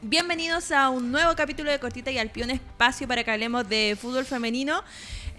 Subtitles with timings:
[0.00, 4.24] Bienvenidos a un nuevo capítulo de Cortita y Alpión Espacio para que hablemos de fútbol
[4.24, 4.84] femenino.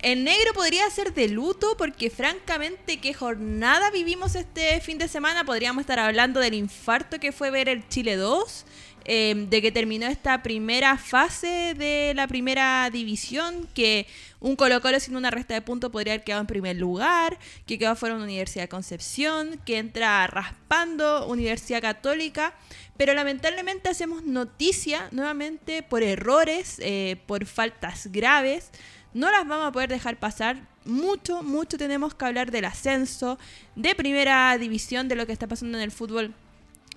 [0.02, 5.44] El negro podría ser de luto porque francamente qué jornada vivimos este fin de semana.
[5.44, 8.66] Podríamos estar hablando del infarto que fue ver el Chile 2,
[9.04, 14.08] eh, de que terminó esta primera fase de la primera división, que
[14.40, 17.78] un Colo Colo sin una resta de puntos podría haber quedado en primer lugar, que
[17.78, 22.54] quedó fuera una Universidad de Concepción, que entra raspando Universidad Católica,
[22.96, 28.72] pero lamentablemente hacemos noticia nuevamente por errores, eh, por faltas graves.
[29.14, 30.68] No las vamos a poder dejar pasar.
[30.86, 33.38] Mucho, mucho tenemos que hablar del ascenso,
[33.76, 36.34] de primera división, de lo que está pasando en el fútbol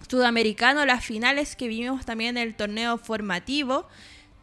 [0.09, 3.87] sudamericano, las finales que vivimos también en el torneo formativo.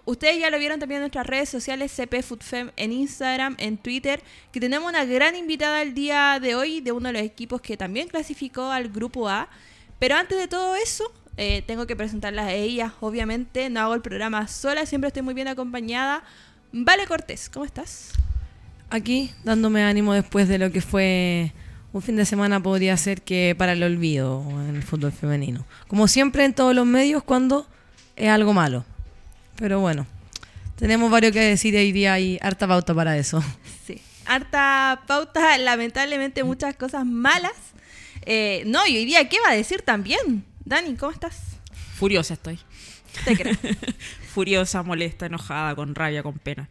[0.06, 4.24] Ustedes ya lo vieron también en nuestras redes sociales, CP Foodfem en Instagram, en Twitter,
[4.52, 7.78] que tenemos una gran invitada el día de hoy de uno de los equipos que
[7.78, 9.50] también clasificó al grupo A.
[10.00, 13.70] Pero antes de todo eso, eh, tengo que presentarlas a ellas, obviamente.
[13.70, 16.24] No hago el programa sola, siempre estoy muy bien acompañada.
[16.72, 18.12] Vale Cortés, ¿cómo estás?
[18.92, 21.52] Aquí, dándome ánimo después de lo que fue
[21.94, 25.66] un fin de semana, podría ser que para el olvido en el fútbol femenino.
[25.88, 27.68] Como siempre en todos los medios, cuando
[28.16, 28.86] es algo malo.
[29.56, 30.06] Pero bueno,
[30.76, 33.44] tenemos varios que decir hoy día y harta pauta para eso.
[33.88, 37.54] Sí, harta pauta, lamentablemente muchas cosas malas.
[38.28, 40.46] Eh, no, y hoy día, ¿qué va a decir también?
[40.64, 41.40] Dani, ¿cómo estás?
[41.96, 42.60] Furiosa estoy.
[43.26, 43.56] Te creo.
[44.34, 46.70] Furiosa, molesta, enojada, con rabia, con pena.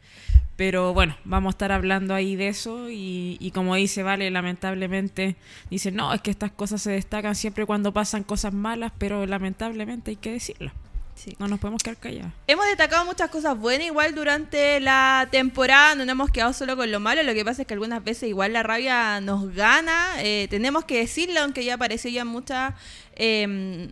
[0.57, 5.37] Pero bueno, vamos a estar hablando ahí de eso y, y, como dice Vale, lamentablemente
[5.71, 10.11] dice, no, es que estas cosas se destacan siempre cuando pasan cosas malas, pero lamentablemente
[10.11, 10.73] hay que decirlo.
[11.15, 11.35] Sí.
[11.39, 12.33] No nos podemos quedar callados.
[12.47, 16.91] Hemos destacado muchas cosas buenas igual durante la temporada, no nos hemos quedado solo con
[16.91, 20.49] lo malo, lo que pasa es que algunas veces igual la rabia nos gana, eh,
[20.51, 22.75] tenemos que decirlo, aunque ya apareció ya muchas
[23.17, 23.91] eh,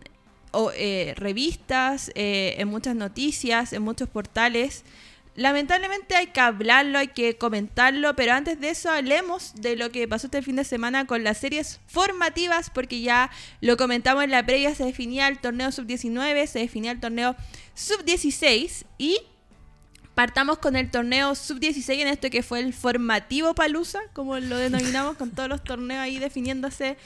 [0.51, 4.83] o, eh, revistas, eh, en muchas noticias, en muchos portales.
[5.35, 10.07] Lamentablemente hay que hablarlo, hay que comentarlo, pero antes de eso hablemos de lo que
[10.07, 13.29] pasó este fin de semana con las series formativas, porque ya
[13.61, 17.35] lo comentamos en la previa, se definía el torneo sub-19, se definía el torneo
[17.75, 19.19] sub-16 y
[20.17, 25.15] partamos con el torneo sub-16 en esto que fue el formativo Palusa, como lo denominamos,
[25.17, 26.97] con todos los torneos ahí definiéndose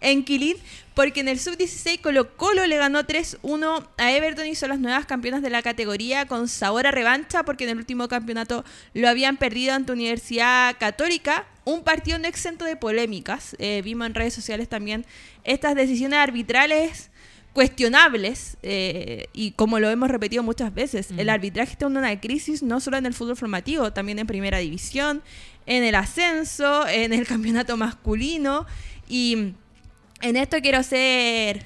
[0.00, 0.56] en Quilín,
[0.94, 5.06] porque en el sub-16 Colo Colo le ganó 3-1 a Everton y son las nuevas
[5.06, 9.36] campeonas de la categoría con sabor a revancha, porque en el último campeonato lo habían
[9.36, 11.46] perdido ante Universidad Católica.
[11.64, 13.54] Un partido no exento de polémicas.
[13.58, 15.04] Eh, vimos en redes sociales también
[15.44, 17.10] estas decisiones arbitrales
[17.52, 21.18] cuestionables eh, y como lo hemos repetido muchas veces, mm.
[21.18, 24.58] el arbitraje está en una crisis no solo en el fútbol formativo, también en primera
[24.58, 25.22] división,
[25.66, 28.66] en el ascenso, en el campeonato masculino
[29.08, 29.54] y
[30.20, 31.64] en esto quiero ser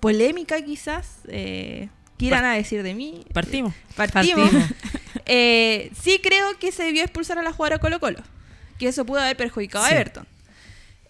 [0.00, 1.20] polémica quizás.
[1.28, 3.24] Eh, quieran a decir de mí.
[3.32, 3.74] Partimos.
[3.96, 4.50] Partimos.
[5.26, 8.22] eh, sí creo que se debió expulsar a la jugadora Colo Colo.
[8.78, 9.92] Que eso pudo haber perjudicado sí.
[9.92, 10.26] a Everton.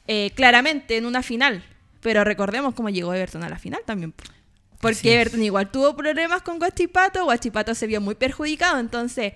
[0.06, 1.64] Eh, claramente en una final.
[2.00, 4.14] Pero recordemos cómo llegó Everton a la final también.
[4.80, 5.08] Porque sí.
[5.10, 7.24] Everton igual tuvo problemas con Guachipato.
[7.24, 8.78] Guachipato se vio muy perjudicado.
[8.78, 9.34] Entonces,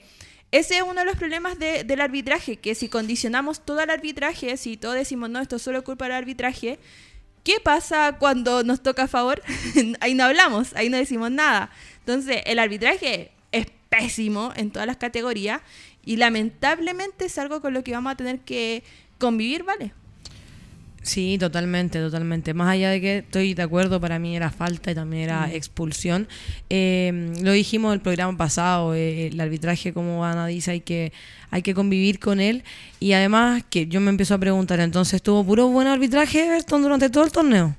[0.51, 2.57] ese es uno de los problemas de, del arbitraje.
[2.57, 6.15] Que si condicionamos todo el arbitraje, si todos decimos, no, esto es solo culpa del
[6.15, 6.79] arbitraje
[7.45, 9.43] ¿Qué pasa cuando nos toca a favor?
[10.01, 11.71] ahí no hablamos, ahí no decimos nada.
[12.01, 15.61] Entonces, el arbitraje es pésimo en todas las categorías
[16.05, 18.83] y lamentablemente es algo con lo que vamos a tener que
[19.19, 19.93] convivir, ¿vale?
[21.05, 22.55] Sí, totalmente, totalmente.
[22.55, 25.51] Más allá de que estoy de acuerdo, para mí era falta y también era mm.
[25.51, 26.27] expulsión.
[26.71, 31.13] Eh, lo dijimos en el programa pasado, eh, el arbitraje, como Ana dice, hay que,
[31.51, 32.65] hay que convivir con él.
[33.01, 37.11] Y además, que yo me empiezo a preguntar, entonces, ¿tuvo puro buen arbitraje Everton durante
[37.11, 37.77] todo el torneo?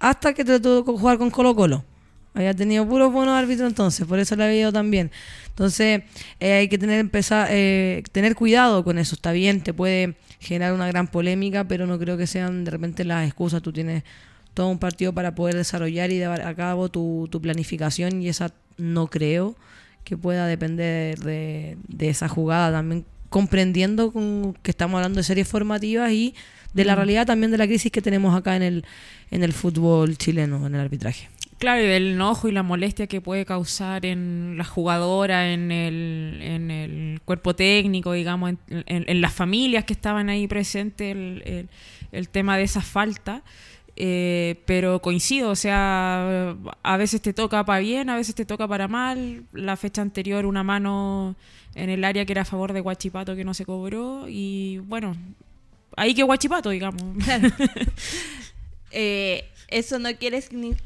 [0.00, 1.84] Hasta que te tuvo que jugar con Colo Colo.
[2.34, 5.12] Había tenido puros buenos árbitros entonces, por eso la había ido tan bien.
[5.50, 6.02] Entonces,
[6.40, 7.46] eh, hay que tener, empezar,
[8.10, 9.14] tener cuidado con eso.
[9.14, 13.04] Está bien, te puede generar una gran polémica, pero no creo que sean de repente
[13.04, 13.62] las excusas.
[13.62, 14.04] Tú tienes
[14.54, 18.52] todo un partido para poder desarrollar y llevar a cabo tu, tu planificación y esa
[18.76, 19.56] no creo
[20.04, 22.70] que pueda depender de, de esa jugada.
[22.70, 26.34] También comprendiendo con, que estamos hablando de series formativas y
[26.72, 28.84] de la realidad también de la crisis que tenemos acá en el,
[29.30, 31.28] en el fútbol chileno, en el arbitraje.
[31.58, 36.38] Claro, y el enojo y la molestia que puede causar en la jugadora, en el,
[36.42, 41.42] en el cuerpo técnico, digamos, en, en, en, las familias que estaban ahí presentes, el,
[41.46, 41.68] el,
[42.12, 43.42] el tema de esa falta.
[43.96, 48.66] Eh, pero coincido, o sea, a veces te toca para bien, a veces te toca
[48.66, 49.44] para mal.
[49.52, 51.36] La fecha anterior, una mano
[51.74, 55.16] en el área que era a favor de Guachipato que no se cobró, y bueno,
[55.96, 57.02] ahí que Guachipato, digamos.
[58.90, 60.42] eh, Eso no quiere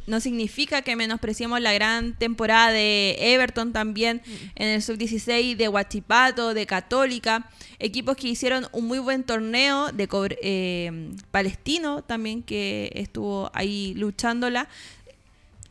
[0.06, 4.22] no significa que menospreciemos la gran temporada de Everton también
[4.54, 10.08] en el sub-16, de Huachipato, de Católica, equipos que hicieron un muy buen torneo de
[10.42, 14.68] eh, Palestino también que estuvo ahí luchándola.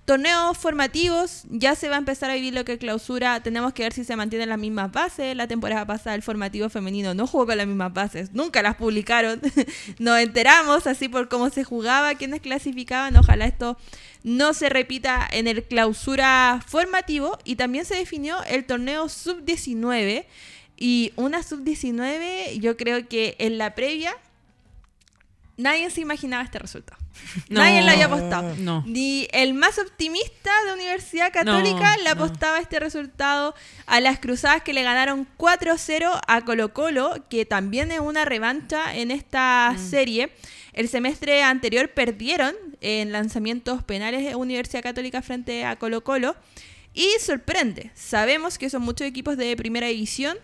[0.08, 3.44] Torneos formativos, ya se va a empezar a vivir lo que es clausura.
[3.44, 5.36] Tenemos que ver si se mantienen las mismas bases.
[5.36, 9.42] La temporada pasada el formativo femenino no jugó con las mismas bases, nunca las publicaron.
[10.00, 13.18] Nos enteramos así por cómo se jugaba, quiénes clasificaban.
[13.18, 13.78] Ojalá esto
[14.24, 17.38] no se repita en el clausura formativo.
[17.44, 20.26] Y también se definió el torneo sub-19.
[20.78, 24.16] Y una sub-19, yo creo que en la previa
[25.58, 27.07] nadie se imaginaba este resultado.
[27.50, 28.56] No, nadie lo había apostado.
[28.58, 28.84] no.
[28.88, 33.54] Ni el más optimista de Universidad Católica No, le apostaba este resultado
[33.86, 38.96] a las Cruzadas que le ganaron 4-0 a Colo Colo, que también es una revancha
[38.96, 39.90] en esta Mm.
[39.90, 40.32] serie.
[40.74, 46.36] El semestre anterior perdieron en lanzamientos penales de Universidad Católica frente a Colo Colo.
[46.94, 50.38] Y sorprende, sabemos que son muchos equipos de primera división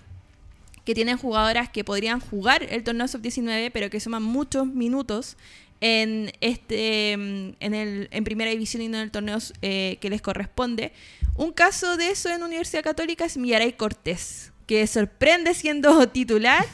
[0.86, 5.38] que tienen jugadoras que podrían jugar el torneo sub-19, pero que suman muchos minutos
[5.84, 10.10] en este mm, en, el, en primera división y no en el torneo eh, que
[10.10, 10.94] les corresponde.
[11.36, 16.66] Un caso de eso en Universidad Católica es Millaray Cortés, que sorprende siendo titular.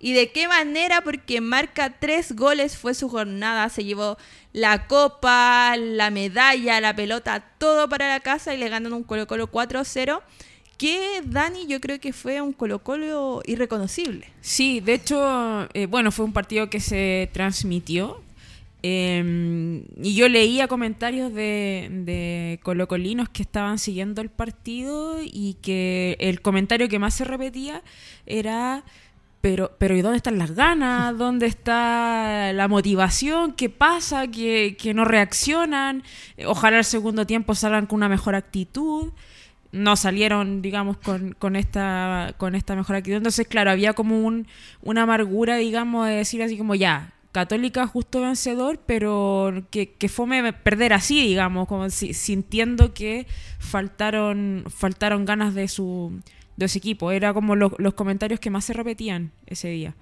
[0.00, 1.00] ¿Y de qué manera?
[1.02, 4.18] Porque marca tres goles, fue su jornada, se llevó
[4.52, 9.26] la copa, la medalla, la pelota, todo para la casa y le ganan un Colo
[9.26, 10.20] Colo 4-0.
[10.76, 14.30] Que Dani yo creo que fue un Colo Colo irreconocible.
[14.42, 18.22] Sí, de hecho, eh, bueno, fue un partido que se transmitió.
[18.82, 26.16] Eh, y yo leía comentarios de, de colocolinos que estaban siguiendo el partido y que
[26.20, 27.82] el comentario que más se repetía
[28.26, 28.84] era,
[29.40, 31.18] pero, pero ¿y dónde están las ganas?
[31.18, 33.52] ¿Dónde está la motivación?
[33.52, 34.28] ¿Qué pasa?
[34.28, 36.04] ¿Que, que no reaccionan?
[36.46, 39.12] Ojalá el segundo tiempo salgan con una mejor actitud
[39.70, 43.18] no salieron, digamos, con, con esta con esta mejor actitud.
[43.18, 44.46] Entonces, claro, había como un,
[44.80, 50.52] una amargura, digamos, de decir así como ya, Católica justo vencedor, pero que, que fome
[50.52, 53.26] perder así, digamos, como si- sintiendo que
[53.58, 56.20] faltaron, faltaron ganas de su,
[56.56, 57.10] de su equipo.
[57.12, 59.94] Era como lo- los comentarios que más se repetían ese día.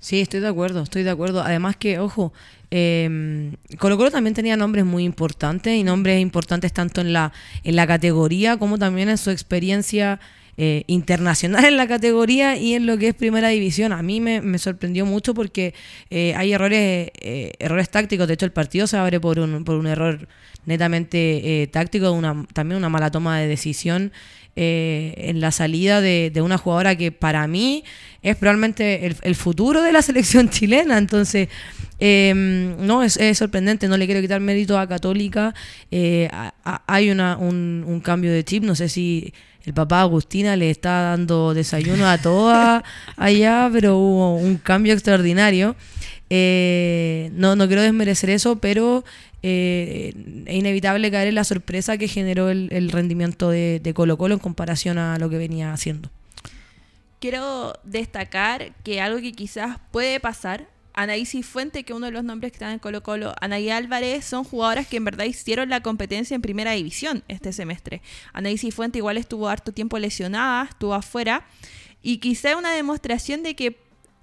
[0.00, 1.42] Sí, estoy de acuerdo, estoy de acuerdo.
[1.42, 2.32] Además que, ojo,
[2.70, 7.32] eh, Colo Colo también tenía nombres muy importantes y nombres importantes tanto en la,
[7.64, 10.18] en la categoría como también en su experiencia
[10.56, 13.92] eh, internacional en la categoría y en lo que es primera división.
[13.92, 15.74] A mí me, sorprendió mucho porque
[16.10, 18.28] eh, hay errores, eh, errores tácticos.
[18.28, 20.28] De hecho, el partido se abre por un, por un error
[20.66, 24.12] netamente eh, táctico, una, también una mala toma de decisión
[24.56, 27.84] eh, en la salida de, una jugadora que para mí
[28.22, 30.98] es probablemente el, futuro de la selección chilena.
[30.98, 31.48] Entonces,
[31.98, 35.54] eh, no, es, sorprendente, no le quiero quitar mérito a Católica.
[35.90, 39.32] Hay una, un, un cambio de chip, no sé si
[39.64, 42.82] el papá Agustina le está dando desayuno a todas
[43.16, 45.76] allá, pero hubo un cambio extraordinario.
[46.30, 49.04] Eh, no, no quiero desmerecer eso, pero
[49.42, 50.14] eh,
[50.46, 54.34] es inevitable caer en la sorpresa que generó el, el rendimiento de, de Colo Colo
[54.34, 56.08] en comparación a lo que venía haciendo.
[57.18, 60.68] Quiero destacar que algo que quizás puede pasar,
[61.02, 64.44] Anaí Fuente, que uno de los nombres que están en Colo Colo, Anaí Álvarez, son
[64.44, 68.02] jugadoras que en verdad hicieron la competencia en primera división este semestre.
[68.34, 71.46] Anaí Fuente igual estuvo harto tiempo lesionada, estuvo afuera,
[72.02, 73.78] y quizá una demostración de que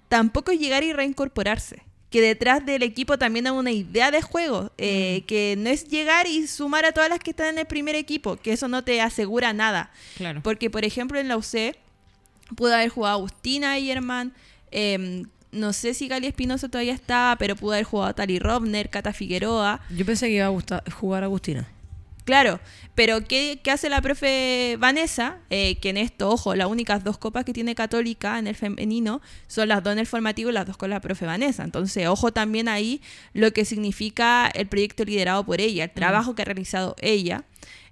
[0.07, 1.81] tampoco es llegar y reincorporarse.
[2.11, 6.27] Que detrás del equipo también hay una idea de juego, eh, que no es llegar
[6.27, 9.01] y sumar a todas las que están en el primer equipo, que eso no te
[9.01, 9.91] asegura nada.
[10.15, 10.41] Claro.
[10.43, 11.75] Porque, por ejemplo, en la UC
[12.55, 14.33] pudo haber jugado Agustina Ayerman.
[14.71, 19.13] eh, no sé si Gali Espinosa todavía estaba, pero pudo haber jugado Tali Robner, Cata
[19.13, 19.81] Figueroa.
[19.89, 21.67] Yo pensé que iba a gustar, jugar Agustina.
[22.27, 22.59] Claro,
[22.93, 25.37] pero ¿qué, qué hace la profe Vanessa?
[25.49, 29.21] Eh, que en esto, ojo, las únicas dos copas que tiene Católica en el femenino
[29.47, 31.63] son las dos en el formativo y las dos con la profe Vanessa.
[31.63, 33.01] Entonces, ojo también ahí
[33.31, 37.45] lo que significa el proyecto liderado por ella, el trabajo que ha realizado ella.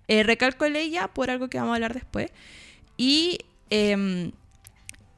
[0.09, 2.29] Eh, recalco el ella por algo que vamos a hablar después.
[2.97, 3.37] Y
[3.69, 4.33] em,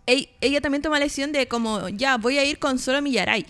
[0.07, 3.45] ella también toma la decisión de como, ya, voy a ir con solo Millaray.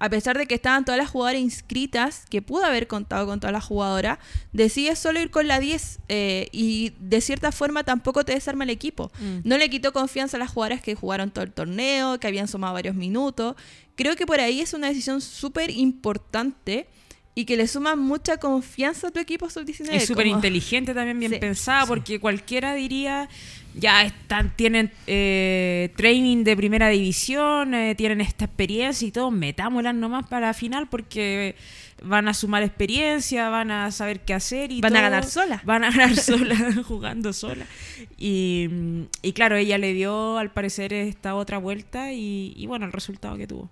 [0.00, 3.52] A pesar de que estaban todas las jugadoras inscritas, que pudo haber contado con todas
[3.52, 4.18] las jugadoras,
[4.52, 8.70] decide solo ir con la 10 eh, y de cierta forma tampoco te desarma el
[8.70, 9.10] equipo.
[9.18, 9.38] Mm.
[9.42, 12.74] No le quitó confianza a las jugadoras que jugaron todo el torneo, que habían sumado
[12.74, 13.56] varios minutos.
[13.96, 16.86] Creo que por ahí es una decisión súper importante
[17.38, 19.92] y que le suman mucha confianza a tu equipo sub-19.
[19.92, 21.38] Es súper inteligente también, bien Sí.
[21.38, 23.28] pensada, porque cualquiera diría,
[23.76, 29.94] ya están, tienen eh, training de primera división, eh, tienen esta experiencia y todo, metámoslas
[29.94, 31.54] nomás para la final porque
[32.02, 35.62] van a sumar experiencia, van a saber qué hacer y Van a ganar sola.
[35.64, 36.56] Van a ganar sola,
[36.88, 37.66] jugando sola.
[38.18, 38.68] Y,
[39.22, 43.36] y claro, ella le dio al parecer esta otra vuelta y, y bueno, el resultado
[43.36, 43.70] que tuvo.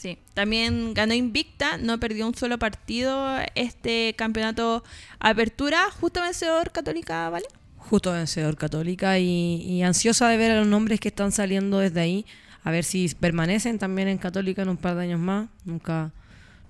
[0.00, 4.82] Sí, también ganó invicta, no perdió un solo partido este campeonato
[5.18, 7.44] Apertura, justo vencedor Católica, ¿vale?
[7.76, 12.00] Justo vencedor Católica y, y ansiosa de ver a los nombres que están saliendo desde
[12.00, 12.24] ahí,
[12.64, 15.50] a ver si permanecen también en Católica en un par de años más.
[15.66, 16.12] Nunca,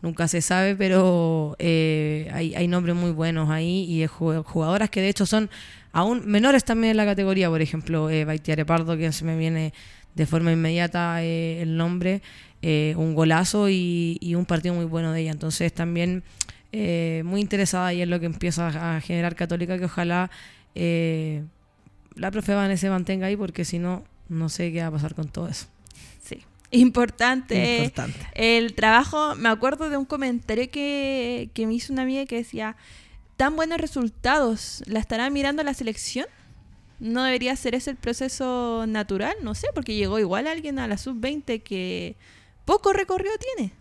[0.02, 4.90] nunca se sabe, pero eh, hay, hay nombres muy buenos ahí y de ju- jugadoras
[4.90, 5.50] que de hecho son
[5.92, 9.72] aún menores también en la categoría, por ejemplo, eh, Baitiare Pardo, que se me viene
[10.16, 12.22] de forma inmediata eh, el nombre,
[12.62, 15.30] eh, un golazo y, y un partido muy bueno de ella.
[15.30, 16.22] Entonces también
[16.72, 20.30] eh, muy interesada y en lo que empieza a generar Católica, que ojalá
[20.74, 21.42] eh,
[22.14, 25.14] la profe Vane se mantenga ahí, porque si no, no sé qué va a pasar
[25.14, 25.66] con todo eso.
[26.22, 26.42] Sí.
[26.70, 27.84] Importante.
[27.84, 28.18] Importante.
[28.34, 32.76] El trabajo, me acuerdo de un comentario que, que me hizo una amiga que decía,
[33.36, 36.26] tan buenos resultados, ¿la estará mirando la selección?
[37.00, 39.34] ¿No debería ser ese el proceso natural?
[39.42, 42.14] No sé, porque llegó igual alguien a la sub-20 que
[42.70, 43.72] poco recorrido tiene.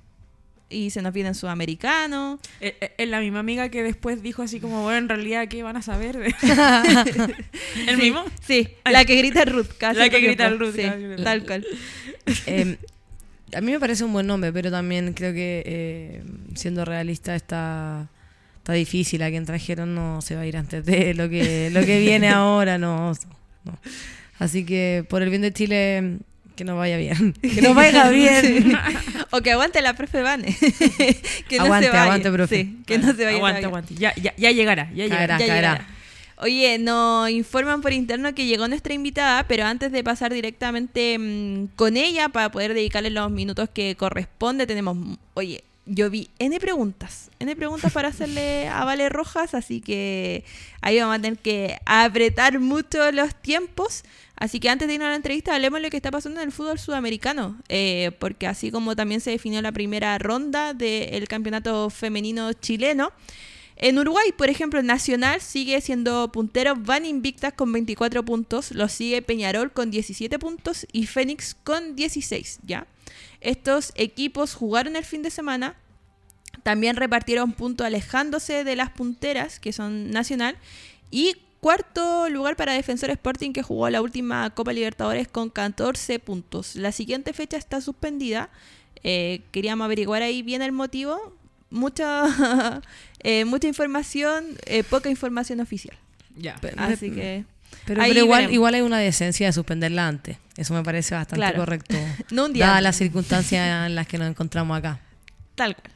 [0.71, 2.39] Y se nos viene en sudamericano.
[2.59, 5.61] Eh, eh, Es la misma amiga que después dijo así como, bueno, en realidad, ¿qué
[5.61, 6.17] van a saber?
[6.17, 6.33] de-?"
[7.87, 8.23] ¿El Sí, mismo?
[8.45, 9.67] Sí, la que grita Ruth.
[9.77, 10.65] cada La que grita tiempo.
[10.65, 11.65] Ruth, Sí, tal cual.
[12.47, 12.77] Eh,
[13.55, 16.23] a mí me parece un buen nombre, pero también creo que eh,
[16.55, 18.07] siendo realista está,
[18.57, 19.21] está difícil.
[19.23, 22.29] A quien trajeron no se va a ir antes de lo que, lo que viene
[22.29, 22.77] ahora.
[22.77, 23.11] No,
[23.65, 23.79] no.
[24.37, 26.17] Así que por el bien de Chile,
[26.59, 27.33] que nos vaya bien.
[27.41, 28.77] Que nos vaya bien.
[29.31, 30.55] O que aguante la profe Vane.
[31.47, 32.03] que no Aguante, se vaya.
[32.03, 32.55] aguante, profe.
[32.63, 33.37] Sí, que no se vaya.
[33.37, 33.95] Aguante, aguante.
[33.95, 35.37] Ya, ya, ya llegará, ya llegará.
[35.37, 35.39] Caerá.
[35.39, 35.71] Ya caerá.
[35.71, 35.87] llegará.
[36.41, 41.75] Oye, nos informan por interno que llegó nuestra invitada, pero antes de pasar directamente mm,
[41.75, 44.97] con ella para poder dedicarle los minutos que corresponde, tenemos,
[45.35, 50.43] oye, yo vi N preguntas, N preguntas para hacerle a Vale Rojas, así que
[50.81, 54.03] ahí vamos a tener que apretar mucho los tiempos.
[54.39, 56.47] Así que antes de irnos a la entrevista, hablemos de lo que está pasando en
[56.47, 61.89] el fútbol sudamericano, eh, porque así como también se definió la primera ronda del campeonato
[61.89, 63.11] femenino chileno,
[63.75, 69.21] en Uruguay, por ejemplo, Nacional sigue siendo puntero, van invictas con 24 puntos, lo sigue
[69.21, 72.87] Peñarol con 17 puntos y Fénix con 16, ¿ya?
[73.39, 75.77] Estos equipos jugaron el fin de semana,
[76.63, 80.57] también repartieron puntos alejándose de las punteras, que son Nacional,
[81.09, 86.75] y cuarto lugar para Defensor Sporting, que jugó la última Copa Libertadores con 14 puntos.
[86.75, 88.49] La siguiente fecha está suspendida.
[89.03, 91.35] Eh, queríamos averiguar ahí bien el motivo.
[91.69, 92.81] Mucha,
[93.23, 95.95] eh, mucha información, eh, poca información oficial.
[96.35, 96.55] Ya.
[96.77, 97.45] Así que...
[97.85, 100.37] Pero, pero igual, igual hay una decencia de suspenderla antes.
[100.57, 101.59] Eso me parece bastante Claro.
[101.59, 101.95] correcto.
[102.31, 104.99] No un día Dadas las circunstancias en las que nos encontramos acá.
[105.55, 105.91] Tal cual.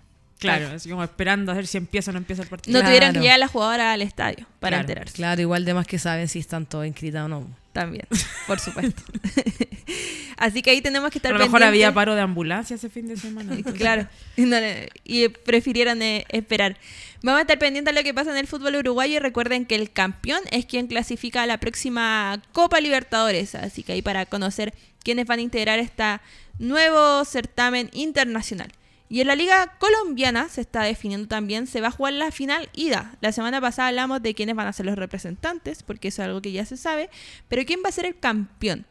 [0.47, 2.73] Claro, así como esperando a ver si empieza o no empieza el partido.
[2.73, 2.89] No Claro.
[2.95, 5.13] tuvieron que llegar las jugadoras al estadio para Claro, enterarse.
[5.15, 7.47] Claro, igual de más que saben si están todos inscritas o no.
[7.73, 8.05] También,
[8.47, 9.01] por supuesto.
[10.37, 11.67] Así que ahí tenemos que A estar lo mejor pendientes.
[11.67, 13.55] había paro de ambulancia ese fin de semana.
[13.77, 14.07] Claro,
[14.37, 14.57] no
[15.03, 16.77] y prefirieron eh, esperar.
[17.21, 19.75] Vamos a estar pendientes de lo que pasa en el fútbol uruguayo y recuerden que
[19.75, 23.55] el campeón es quien clasifica a la próxima Copa Libertadores.
[23.55, 24.73] Así que ahí para conocer
[25.03, 26.19] quiénes van a integrar este
[26.59, 28.71] nuevo certamen internacional.
[29.13, 32.67] Y en la liga colombiana se está definiendo también, se va a jugar la final
[32.73, 33.15] ida.
[33.21, 36.41] La semana pasada hablamos de quiénes van a ser los representantes, porque eso es algo
[36.41, 37.11] que ya se sabe,
[37.47, 38.87] pero quién va a ser el campeón.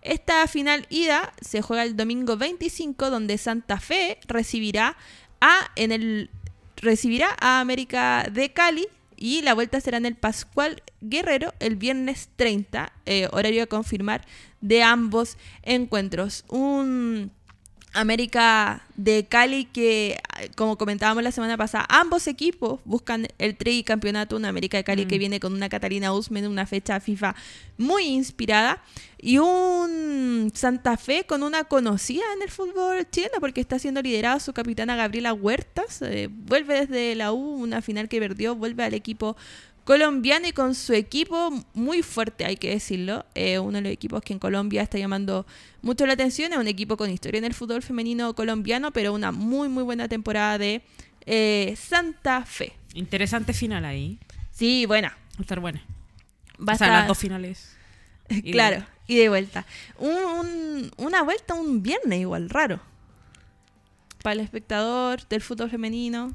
[0.00, 4.96] Esta final ida se juega el domingo 25, donde Santa Fe recibirá
[5.42, 6.30] a en el
[6.76, 12.30] recibirá a América de Cali y la vuelta será en el Pascual Guerrero el viernes
[12.36, 14.24] 30, eh, horario a confirmar
[14.62, 16.46] de ambos encuentros.
[16.48, 17.30] Un
[17.92, 20.18] América de Cali que,
[20.54, 24.36] como comentábamos la semana pasada, ambos equipos buscan el tricampeonato.
[24.36, 27.34] Una América de Cali que viene con una Catalina Usmen, una fecha FIFA
[27.78, 28.82] muy inspirada.
[29.18, 34.40] Y un Santa Fe con una conocida en el fútbol chileno porque está siendo liderado
[34.40, 36.02] su capitana Gabriela Huertas.
[36.02, 39.36] eh, vuelve desde la U, una final que perdió, vuelve al equipo
[39.86, 43.24] colombiano y con su equipo muy fuerte, hay que decirlo.
[43.34, 45.46] Eh, uno de los equipos que en Colombia está llamando
[45.80, 46.52] mucho la atención.
[46.52, 50.08] Es un equipo con historia en el fútbol femenino colombiano, pero una muy, muy buena
[50.08, 50.82] temporada de
[51.24, 52.74] eh, Santa Fe.
[52.94, 54.18] Interesante final ahí.
[54.50, 55.10] Sí, buena.
[55.10, 55.82] Va a estar buena.
[56.58, 57.72] Va a o sea, estar- las dos finales.
[58.28, 59.64] Y claro, y de vuelta.
[59.98, 62.80] Un- un- una vuelta un viernes igual, raro.
[64.22, 66.32] Para el espectador del fútbol femenino.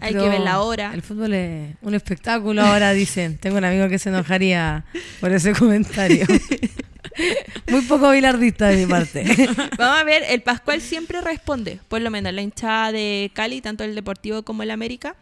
[0.00, 0.92] Hay que ver la hora.
[0.94, 3.36] El fútbol es un espectáculo ahora, dicen.
[3.40, 4.84] Tengo un amigo que se enojaría
[5.20, 6.26] por ese comentario.
[7.68, 9.24] Muy poco bilardista de mi parte.
[9.78, 13.84] Vamos a ver, el Pascual siempre responde, por lo menos la hinchada de Cali, tanto
[13.84, 15.14] el Deportivo como el América.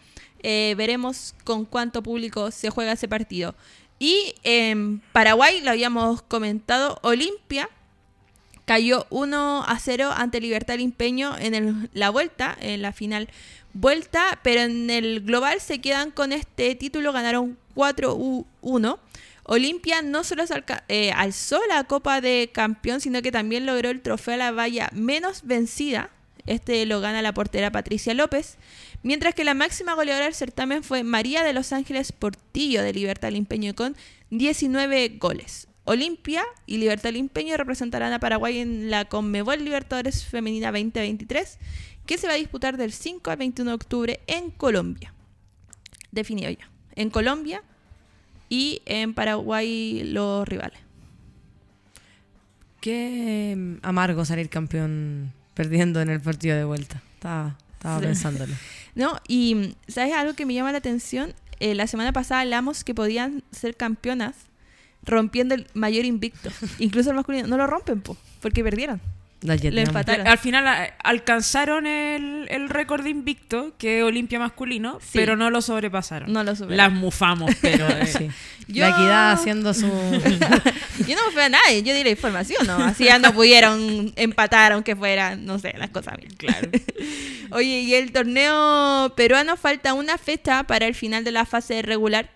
[0.43, 3.55] Eh, veremos con cuánto público se juega ese partido.
[3.99, 7.69] Y en Paraguay, lo habíamos comentado, Olimpia
[8.65, 13.29] cayó 1 a 0 ante Libertad Limpeño en el- la vuelta, en la final
[13.73, 18.99] vuelta, pero en el global se quedan con este título, ganaron 4-1.
[19.45, 20.45] Olimpia no solo
[20.89, 24.91] eh, alzó la Copa de Campeón, sino que también logró el trofeo a la valla
[24.93, 26.11] menos vencida.
[26.47, 28.57] Este lo gana la portera Patricia López.
[29.03, 33.31] Mientras que la máxima goleadora del certamen fue María de Los Ángeles Portillo de Libertad
[33.31, 33.97] Limpeño con
[34.31, 35.69] 19 goles.
[35.85, 41.59] Olimpia y Libertad Limpeño representarán a Paraguay en la Conmebol Libertadores Femenina 2023,
[42.11, 45.15] que se va a disputar del 5 al 21 de octubre en Colombia.
[46.11, 46.69] Definido ya.
[46.97, 47.63] En Colombia
[48.49, 50.81] y en Paraguay los rivales.
[52.81, 57.01] Qué mm, amargo salir campeón perdiendo en el partido de vuelta.
[57.15, 57.57] Estaba,
[58.01, 58.55] pensándolo.
[58.97, 59.17] ¿No?
[59.29, 61.33] Y mm, ¿sabes algo que me llama la atención?
[61.61, 64.35] Eh, la semana pasada hablamos que podían ser campeonas
[65.05, 66.51] rompiendo el mayor invicto.
[66.81, 67.47] Incluso el masculino.
[67.47, 69.01] No lo rompen, po, porque perdieron.
[69.43, 70.27] Le empataron.
[70.27, 75.09] Al final alcanzaron el, el récord de invicto, que es Olimpia masculino, Sí.
[75.15, 76.31] pero no lo sobrepasaron.
[76.31, 76.77] No lo superaron.
[76.77, 77.89] Las mufamos, pero...
[77.89, 78.29] eh, Sí.
[78.69, 79.87] Yo- La equidad haciendo su...
[81.07, 82.77] Yo no me fui a nadie, yo di la información, ¿no?
[82.85, 86.33] Así ya no pudieron empatar, aunque fuera, no sé, las cosas bien.
[86.37, 86.69] Claro.
[87.51, 92.31] Oye, y el torneo peruano falta una fecha para el final de la fase regular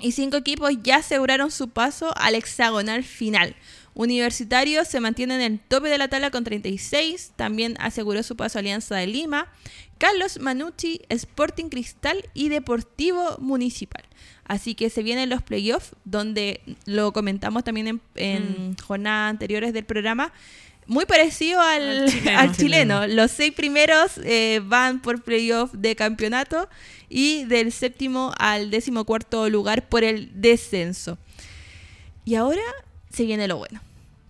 [0.00, 3.54] y cinco equipos ya aseguraron su paso al hexagonal final.
[3.94, 8.58] Universitario se mantiene en el tope de la tabla con 36, también aseguró su paso
[8.58, 9.52] Alianza de Lima,
[9.98, 14.02] Carlos Manucci, Sporting Cristal y Deportivo Municipal.
[14.44, 19.84] Así que se vienen los playoffs, donde lo comentamos también en, en jornadas anteriores del
[19.84, 20.32] programa.
[20.86, 22.38] Muy parecido al, Al chileno.
[22.38, 23.06] al chileno.
[23.06, 26.68] Los seis primeros eh, van por playoff de campeonato
[27.08, 31.16] y del séptimo al décimo cuarto lugar por el descenso.
[32.26, 32.60] Y ahora
[33.14, 33.80] se viene lo bueno.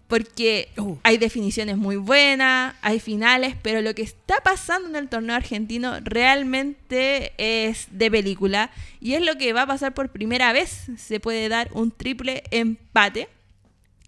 [0.06, 0.96] Porque Uh.
[1.02, 5.98] hay definiciones muy buenas, hay finales, pero lo que está pasando en el torneo argentino
[6.02, 8.70] realmente es de película.
[9.00, 10.86] Y es lo que va a pasar por primera vez.
[10.98, 13.28] Se puede dar un triple empate.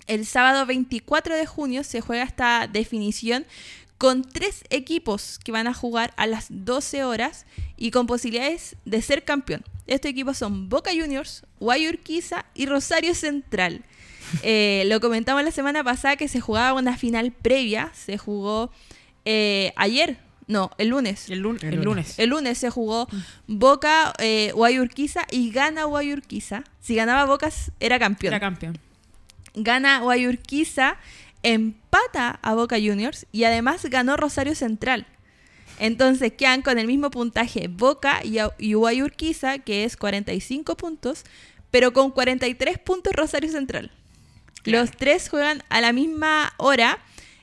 [0.06, 3.44] El sábado 24 de junio se juega esta definición
[3.98, 7.46] con tres equipos que van a jugar a las 12 horas
[7.78, 9.64] y con posibilidades de ser campeón.
[9.86, 13.82] Estos equipos son Boca Juniors, Guayurquiza y Rosario Central.
[14.42, 17.90] Eh, lo comentamos la semana pasada que se jugaba una final previa.
[17.94, 18.70] Se jugó
[19.24, 21.28] eh, ayer, no, el lunes.
[21.30, 21.84] El, lun- El el lunes.
[21.84, 22.18] lunes.
[22.18, 23.08] El lunes se jugó
[23.46, 26.64] Boca, eh, Guayurquiza y gana Guayurquiza.
[26.80, 28.78] Si ganaba Boca era campeón Era campeón.
[29.54, 30.96] gana Guayurquiza,
[31.42, 35.06] empata a Boca Juniors y además ganó Rosario Central.
[35.78, 41.24] Entonces quedan con el mismo puntaje Boca y, y Guayurquiza, que es 45 puntos,
[41.70, 43.90] pero con 43 puntos Rosario Central.
[44.66, 46.98] Los tres juegan a la misma hora,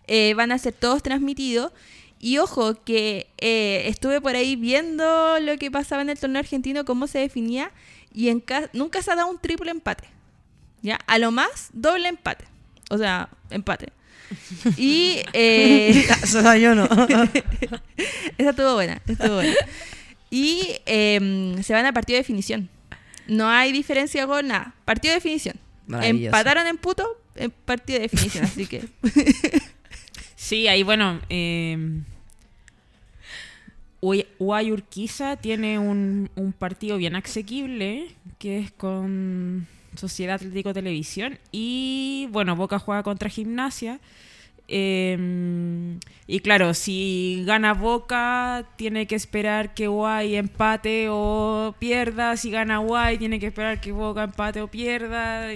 [0.07, 1.71] eh, van a ser todos transmitidos.
[2.19, 6.85] Y ojo, que eh, estuve por ahí viendo lo que pasaba en el torneo argentino,
[6.85, 7.71] cómo se definía,
[8.13, 10.05] y en ca- nunca se ha dado un triple empate.
[10.81, 10.99] ¿Ya?
[11.07, 12.45] A lo más, doble empate.
[12.89, 13.89] O sea, empate.
[14.77, 16.85] Y eh, Eso era yo no.
[18.37, 19.53] esa estuvo buena, estuvo buena.
[20.29, 22.69] Y eh, se van a partido de definición.
[23.27, 24.73] No hay diferencia con nada.
[24.85, 25.55] Partido de definición.
[26.27, 28.45] Empataron en puto, en partido de definición.
[28.45, 28.83] así que
[30.35, 31.77] Sí, ahí bueno, eh,
[34.01, 38.07] Guay- Guayurquiza tiene un, un partido bien asequible,
[38.39, 43.99] que es con Sociedad Atlético Televisión, y bueno, Boca juega contra Gimnasia.
[44.67, 52.37] Eh, y claro, si gana Boca, tiene que esperar que Guay empate o pierda.
[52.37, 55.49] Si gana Guay, tiene que esperar que Boca empate o pierda.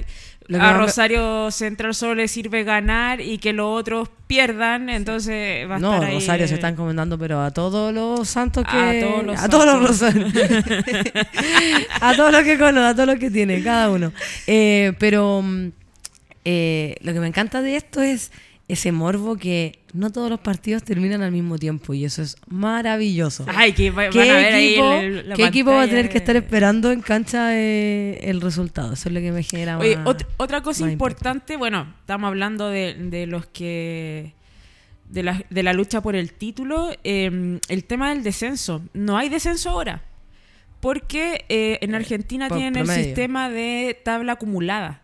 [0.60, 5.80] A Rosario Central solo le sirve ganar y que los otros pierdan, entonces va a
[5.80, 8.78] No, estar ahí, Rosario eh, se están encomendando, pero a todos los santos que...
[8.78, 10.34] A todos los a todos los rosarios.
[12.02, 14.14] a todos los que conocen, a todos los que tienen, cada uno.
[14.48, 15.68] Eh, pero mm,
[16.46, 18.32] eh, lo que me encanta de esto es
[18.70, 23.46] ese morbo que no todos los partidos terminan al mismo tiempo y eso es maravilloso.
[23.48, 26.10] Ay, que va- van ¿Qué, a ver ahí equipo, el- qué equipo va a tener
[26.10, 28.94] que estar esperando en cancha eh, el resultado?
[28.94, 30.92] Eso es lo que me genera Oye, más- ot- otra cosa impacto.
[30.94, 34.34] importante, bueno, estamos hablando de, de los que
[35.10, 38.82] de la, de la lucha por el título, eh, el tema del descenso.
[38.94, 40.04] No hay descenso ahora.
[40.82, 45.02] porque eh, en Argentina por tienen el sistema de tabla acumulada.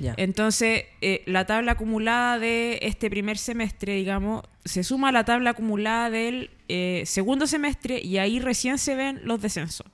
[0.00, 0.14] Ya.
[0.16, 5.50] Entonces, eh, la tabla acumulada de este primer semestre, digamos, se suma a la tabla
[5.50, 9.86] acumulada del eh, segundo semestre y ahí recién se ven los descensos.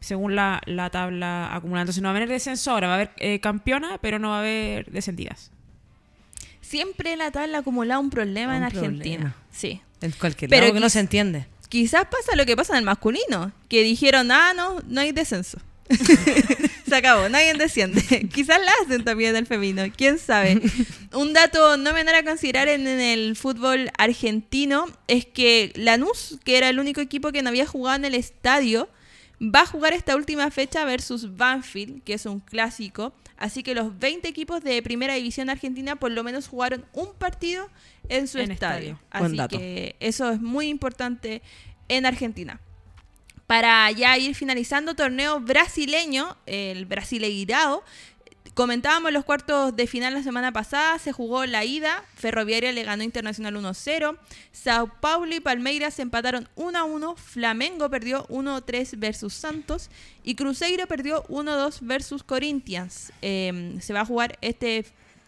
[0.00, 1.82] Según la, la tabla acumulada.
[1.82, 4.36] Entonces no va a haber descenso ahora, va a haber eh, campeona, pero no va
[4.36, 5.50] a haber descendidas.
[6.60, 9.00] Siempre la tabla acumulada un problema Un en Argentina.
[9.00, 9.36] problema.
[9.50, 9.80] Sí.
[10.00, 11.46] En cualquier Pero lado que no se entiende.
[11.68, 15.58] Quizás pasa lo que pasa en el masculino, que dijeron, ah, no, no hay descenso.
[16.88, 18.02] Se acabó, nadie desciende.
[18.32, 20.60] Quizás la hacen también el femenino, quién sabe.
[21.12, 26.58] Un dato no menor a considerar en, en el fútbol argentino es que Lanús, que
[26.58, 28.88] era el único equipo que no había jugado en el estadio,
[29.40, 33.12] va a jugar esta última fecha versus Banfield, que es un clásico.
[33.36, 37.68] Así que los 20 equipos de primera división argentina por lo menos jugaron un partido
[38.08, 38.98] en su En estadio.
[39.12, 39.42] estadio.
[39.44, 41.42] Así que eso es muy importante
[41.88, 42.60] en Argentina.
[43.46, 47.82] Para ya ir finalizando, torneo brasileño, el Brasileirao.
[48.54, 53.02] Comentábamos los cuartos de final la semana pasada, se jugó la ida, Ferroviaria le ganó
[53.02, 54.16] Internacional 1-0,
[54.52, 59.90] Sao Paulo y Palmeiras empataron 1-1, Flamengo perdió 1-3 versus Santos
[60.22, 63.12] y Cruzeiro perdió 1-2 versus Corinthians.
[63.22, 64.84] Eh, se va a jugar este,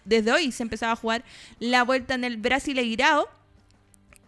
[0.06, 1.24] desde hoy se empezaba a jugar
[1.58, 3.28] la vuelta en el Brasileirao.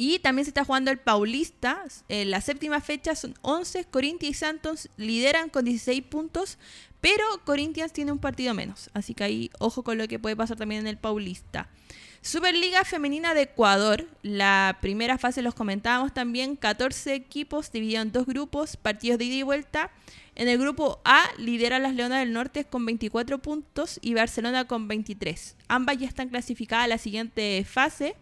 [0.00, 1.84] Y también se está jugando el Paulista.
[2.08, 3.84] En la séptima fecha son 11.
[3.86, 6.56] Corinthians y Santos lideran con 16 puntos.
[7.00, 8.90] Pero Corinthians tiene un partido menos.
[8.94, 11.68] Así que ahí ojo con lo que puede pasar también en el Paulista.
[12.20, 14.06] Superliga Femenina de Ecuador.
[14.22, 16.54] La primera fase los comentábamos también.
[16.54, 18.76] 14 equipos divididos en dos grupos.
[18.76, 19.90] Partidos de ida y vuelta.
[20.36, 24.86] En el grupo A lidera las Leonas del Norte con 24 puntos y Barcelona con
[24.86, 25.56] 23.
[25.66, 28.14] Ambas ya están clasificadas a la siguiente fase.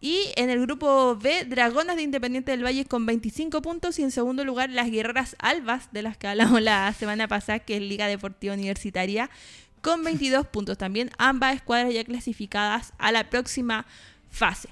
[0.00, 3.98] Y en el grupo B, Dragonas de Independiente del Valle con 25 puntos.
[3.98, 7.76] Y en segundo lugar, las Guerreras Albas, de las que hablamos la semana pasada, que
[7.76, 9.30] es Liga Deportiva Universitaria,
[9.80, 10.76] con 22 puntos.
[10.76, 13.86] También ambas escuadras ya clasificadas a la próxima
[14.30, 14.68] fase.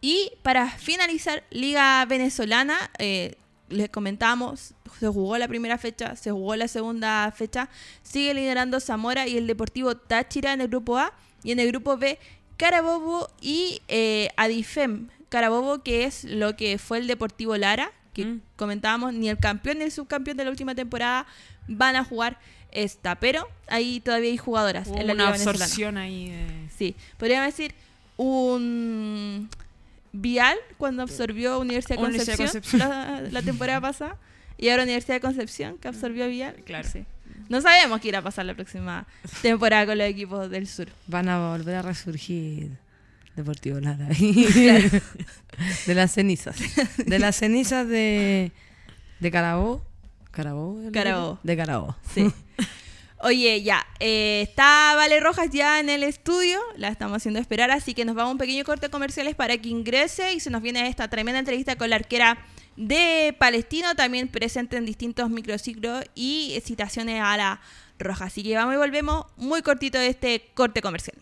[0.00, 3.36] Y para finalizar, Liga Venezolana, eh,
[3.68, 7.68] les comentamos, se jugó la primera fecha, se jugó la segunda fecha,
[8.02, 11.96] sigue liderando Zamora y el Deportivo Táchira en el grupo A y en el grupo
[11.96, 12.18] B
[12.62, 15.08] Carabobo y eh, Adifem.
[15.28, 18.40] Carabobo que es lo que fue el Deportivo Lara, que Mm.
[18.56, 21.26] comentábamos, ni el campeón ni el subcampeón de la última temporada
[21.66, 22.38] van a jugar
[22.70, 25.64] esta, pero ahí todavía hay jugadoras Hubo en la una Liga Venezolana.
[25.64, 26.46] absorción ahí de...
[26.76, 27.74] Sí, podríamos decir
[28.16, 29.48] un
[30.12, 32.78] Vial cuando absorbió Universidad de Universidad Concepción.
[32.80, 34.16] La, la temporada pasada
[34.58, 36.54] y ahora Universidad de Concepción que absorbió Vial.
[36.66, 36.88] Claro.
[36.88, 37.04] Sí.
[37.52, 39.06] No sabemos qué irá a pasar la próxima
[39.42, 40.88] temporada con los equipos del sur.
[41.06, 42.78] Van a volver a resurgir
[43.36, 44.06] Deportivo Lara.
[45.86, 46.56] de las cenizas.
[46.96, 48.52] De las cenizas de,
[49.20, 51.38] de lo que- Carabobo.
[51.42, 51.96] De Carabobo.
[52.14, 52.32] Sí.
[53.18, 57.92] Oye, ya, eh, está Vale Rojas ya en el estudio, la estamos haciendo esperar, así
[57.94, 60.88] que nos vamos a un pequeño corte comerciales para que ingrese y se nos viene
[60.88, 62.38] esta tremenda entrevista con la arquera
[62.76, 67.60] de Palestino, también presente en distintos microciclos y citaciones a la
[67.98, 68.26] Roja.
[68.26, 71.16] Así que vamos y volvemos muy cortito de este corte comercial.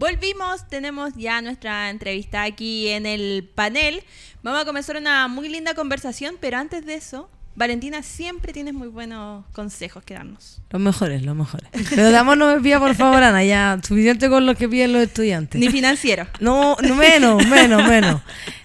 [0.00, 4.02] Volvimos, tenemos ya nuestra entrevista aquí en el panel.
[4.42, 8.88] Vamos a comenzar una muy linda conversación, pero antes de eso, Valentina, siempre tienes muy
[8.88, 10.62] buenos consejos que darnos.
[10.70, 11.68] Los mejores, los mejores.
[11.90, 14.94] Pero de amor no me pida, por favor, Ana, ya suficiente con lo que piden
[14.94, 15.60] los estudiantes.
[15.60, 16.26] Ni financiero.
[16.40, 18.22] No, no menos, menos, menos.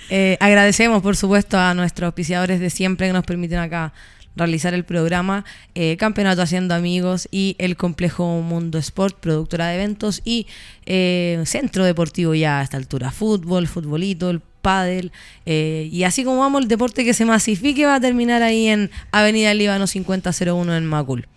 [0.09, 3.91] Eh, agradecemos, por supuesto, a nuestros auspiciadores de siempre que nos permiten acá
[4.35, 5.45] realizar el programa
[5.75, 10.47] eh, Campeonato Haciendo Amigos y el Complejo Mundo Sport, productora de eventos y
[10.85, 15.11] eh, centro deportivo ya a esta altura, fútbol, futbolito, el pádel
[15.45, 18.89] eh, y así como vamos el deporte que se masifique va a terminar ahí en
[19.11, 21.27] Avenida Líbano 5001 en Macul.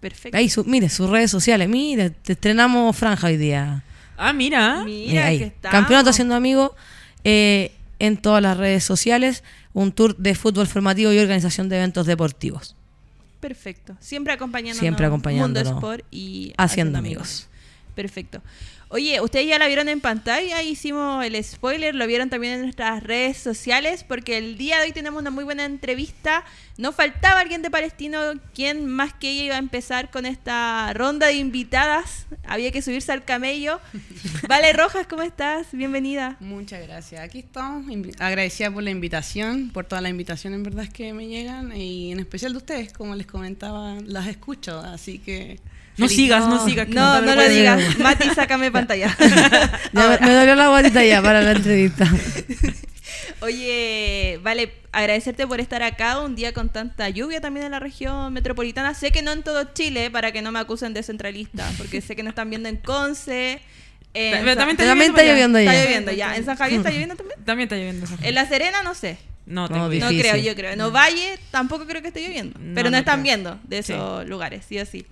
[0.00, 0.36] Perfecto.
[0.36, 3.82] Ahí, su- mire, sus redes sociales, mire, te estrenamos franja hoy día.
[4.16, 4.82] Ah, mira.
[4.84, 5.38] Mira ahí.
[5.38, 5.52] que.
[5.62, 6.72] Campeonato Haciendo Amigos
[7.24, 9.42] eh, en todas las redes sociales,
[9.76, 12.74] un tour de fútbol formativo y organización de eventos deportivos.
[13.40, 13.94] Perfecto.
[14.00, 14.80] Siempre acompañándonos.
[14.80, 15.70] Siempre acompañándonos.
[15.70, 17.46] Mundo Sport y Haciendo amigos.
[17.94, 18.40] Perfecto.
[18.88, 23.02] Oye, ustedes ya la vieron en pantalla, hicimos el spoiler, lo vieron también en nuestras
[23.02, 26.44] redes sociales, porque el día de hoy tenemos una muy buena entrevista.
[26.78, 28.18] No faltaba alguien de Palestino,
[28.54, 32.26] quien más que ella iba a empezar con esta ronda de invitadas.
[32.46, 33.80] Había que subirse al camello.
[34.48, 35.66] Vale Rojas, ¿cómo estás?
[35.72, 36.36] Bienvenida.
[36.38, 37.20] Muchas gracias.
[37.22, 37.86] Aquí estamos,
[38.20, 42.20] agradecida por la invitación, por todas las invitaciones en verdad que me llegan y en
[42.20, 45.58] especial de ustedes, como les comentaba, las escucho, así que...
[45.98, 46.16] No feliz.
[46.16, 46.88] sigas, no, No, sigas.
[46.88, 47.98] No, no lo digas.
[47.98, 49.16] Mati, sácame pantalla.
[49.92, 52.06] Ya me, dolió la guatita ya para la entrevista.
[53.40, 58.32] Oye, vale, agradecerte por estar acá un día con tanta lluvia también en la región
[58.32, 58.94] metropolitana.
[58.94, 62.16] Sé que no en todo Chile, para que no me acusen de centralista, porque sé
[62.16, 63.60] que nos están viendo en Conce.
[64.14, 65.84] en Pero también está También lloviendo está lloviendo Está ya.
[65.84, 66.36] lloviendo ya.
[66.36, 67.44] ¿En San Javier está lloviendo también?
[67.44, 68.06] También está lloviendo.
[68.22, 69.18] En La Serena no sé.
[69.46, 69.88] No, No.
[69.88, 70.72] No creo, yo creo.
[70.72, 72.58] En Ovalle tampoco creo que esté lloviendo.
[72.58, 73.24] No, pero no, no están creo.
[73.24, 75.06] viendo de esos lugares, sí o sí.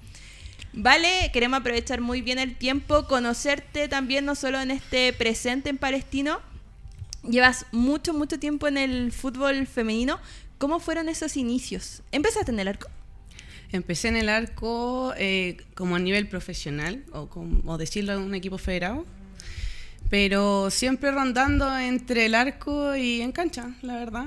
[0.76, 5.78] Vale, queremos aprovechar muy bien el tiempo, conocerte también, no solo en este presente en
[5.78, 6.40] Palestino.
[7.22, 10.18] Llevas mucho, mucho tiempo en el fútbol femenino.
[10.58, 12.02] ¿Cómo fueron esos inicios?
[12.10, 12.88] ¿Empezaste en el arco?
[13.70, 18.58] Empecé en el arco eh, como a nivel profesional, o, como, decirlo en un equipo
[18.58, 19.06] federado,
[20.10, 24.26] pero siempre rondando entre el arco y en cancha, la verdad.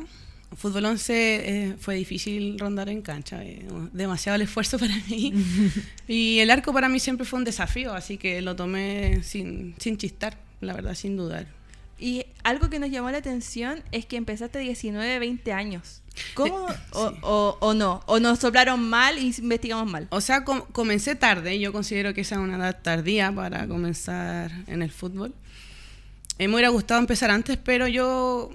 [0.56, 5.34] Fútbol 11 eh, fue difícil rondar en cancha, eh, demasiado el esfuerzo para mí.
[6.08, 9.98] y el arco para mí siempre fue un desafío, así que lo tomé sin, sin
[9.98, 11.48] chistar, la verdad, sin dudar.
[12.00, 16.02] Y algo que nos llamó la atención es que empezaste a 19, 20 años.
[16.36, 16.70] ¿Cómo?
[16.70, 17.16] Eh, O, sí.
[17.24, 18.02] o- o no?
[18.06, 20.08] ¿O nos soplaron mal y investigamos mal?
[20.12, 24.52] O sea, com- comencé tarde, yo considero que esa es una edad tardía para comenzar
[24.68, 25.34] en el fútbol.
[26.40, 28.52] Eh, me hubiera gustado empezar antes, pero yo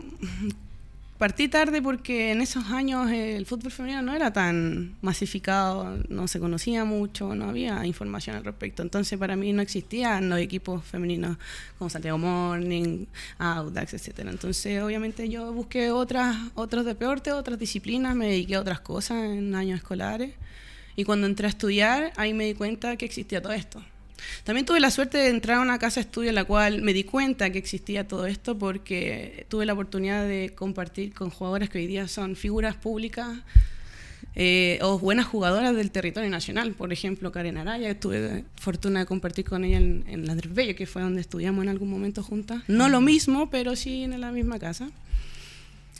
[1.23, 6.41] partí tarde porque en esos años el fútbol femenino no era tan masificado, no se
[6.41, 8.83] conocía mucho, no había información al respecto.
[8.83, 11.37] Entonces para mí no existían los equipos femeninos
[11.79, 13.07] como Santiago Morning,
[13.39, 14.33] Audax, etcétera.
[14.33, 19.55] Entonces obviamente yo busqué otras, otros deportes, otras disciplinas, me dediqué a otras cosas en
[19.55, 20.35] años escolares.
[20.97, 23.81] Y cuando entré a estudiar, ahí me di cuenta que existía todo esto.
[24.45, 26.93] También tuve la suerte de entrar a una casa de estudio en la cual me
[26.93, 31.79] di cuenta que existía todo esto porque tuve la oportunidad de compartir con jugadoras que
[31.79, 33.39] hoy día son figuras públicas
[34.35, 36.73] eh, o buenas jugadoras del territorio nacional.
[36.73, 41.03] Por ejemplo, Karen Araya, tuve fortuna de compartir con ella en, la Bello, que fue
[41.03, 42.63] donde estudiamos en algún momento juntas.
[42.67, 44.91] No lo mismo, pero sí en la misma casa.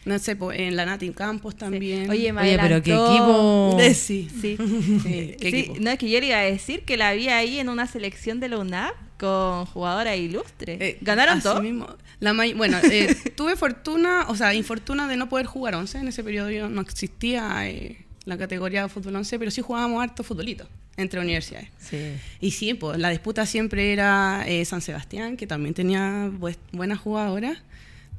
[0.05, 2.11] No sé, en la Nati Campos también.
[2.11, 3.77] Oye, me Oye, pero qué equipo.
[3.79, 4.29] De- sí.
[4.41, 4.57] Sí.
[4.59, 5.77] Sí, qué Sí, equipo.
[5.81, 8.41] no, es que yo le iba a decir que la vi ahí en una selección
[8.41, 10.81] de la UNAP con jugadoras ilustres.
[10.81, 11.63] Eh, ¿Ganaron todo?
[11.63, 11.87] mismo.
[12.19, 15.99] La may- bueno, eh, tuve fortuna, o sea, infortuna de no poder jugar 11.
[15.99, 20.03] En ese periodo yo no existía eh, la categoría de fútbol 11, pero sí jugábamos
[20.03, 21.69] harto futbolito entre universidades.
[21.79, 21.97] Sí.
[22.41, 26.31] Y sí, pues la disputa siempre era eh, San Sebastián, que también tenía
[26.73, 27.59] buenas jugadoras,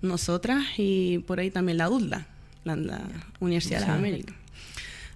[0.03, 2.27] nosotras y por ahí también la UDLA,
[2.65, 3.01] la, la
[3.39, 4.35] Universidad de las Américas.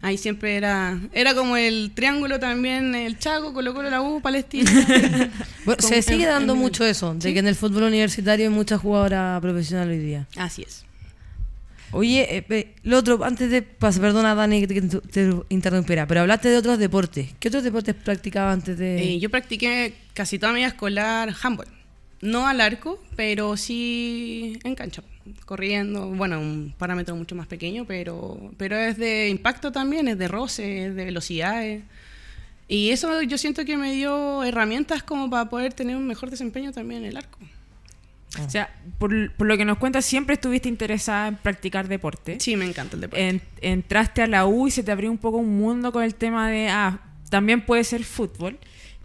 [0.01, 4.71] Ahí siempre era, era como el triángulo también, el Chaco, Colo Colo, la U, Palestina.
[5.65, 8.53] Bueno, se sigue en- dando en- mucho eso, de que en el fútbol universitario hay
[8.53, 10.27] muchas jugadoras profesionales hoy día.
[10.37, 10.85] Así es.
[11.91, 16.21] Oye, eh, pe- lo otro, antes de pasar, perdona Dani que te, te interrumpiera, pero
[16.21, 17.29] hablaste de otros deportes.
[17.39, 19.01] ¿Qué otros deportes practicabas antes de...?
[19.15, 21.67] Eh, yo practiqué casi toda mi vida escolar handball.
[22.21, 25.03] No al arco, pero sí en cancha,
[25.45, 26.07] corriendo.
[26.07, 30.87] Bueno, un parámetro mucho más pequeño, pero, pero es de impacto también, es de roce,
[30.87, 31.83] es de velocidades.
[32.67, 36.71] Y eso yo siento que me dio herramientas como para poder tener un mejor desempeño
[36.71, 37.37] también en el arco.
[38.45, 42.39] O sea, por, por lo que nos cuentas, siempre estuviste interesada en practicar deporte.
[42.39, 43.29] Sí, me encanta el deporte.
[43.29, 46.13] En- entraste a la U y se te abrió un poco un mundo con el
[46.15, 46.99] tema de, ah,
[47.29, 48.57] también puede ser fútbol.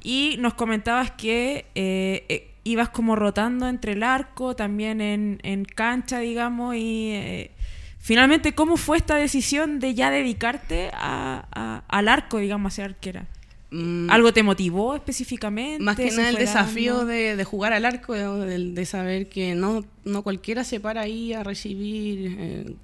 [0.03, 5.65] Y nos comentabas que eh, eh, ibas como rotando entre el arco, también en, en
[5.65, 7.51] cancha, digamos, y eh,
[7.99, 12.85] finalmente, ¿cómo fue esta decisión de ya dedicarte a- a- al arco, digamos, a ser
[12.87, 13.27] arquera?
[13.71, 15.83] Mm, ¿Algo te motivó específicamente?
[15.83, 19.55] Más que ¿Se nada el desafío de, de jugar al arco, de, de saber que
[19.55, 22.75] no, no cualquiera se para ahí a recibir eh,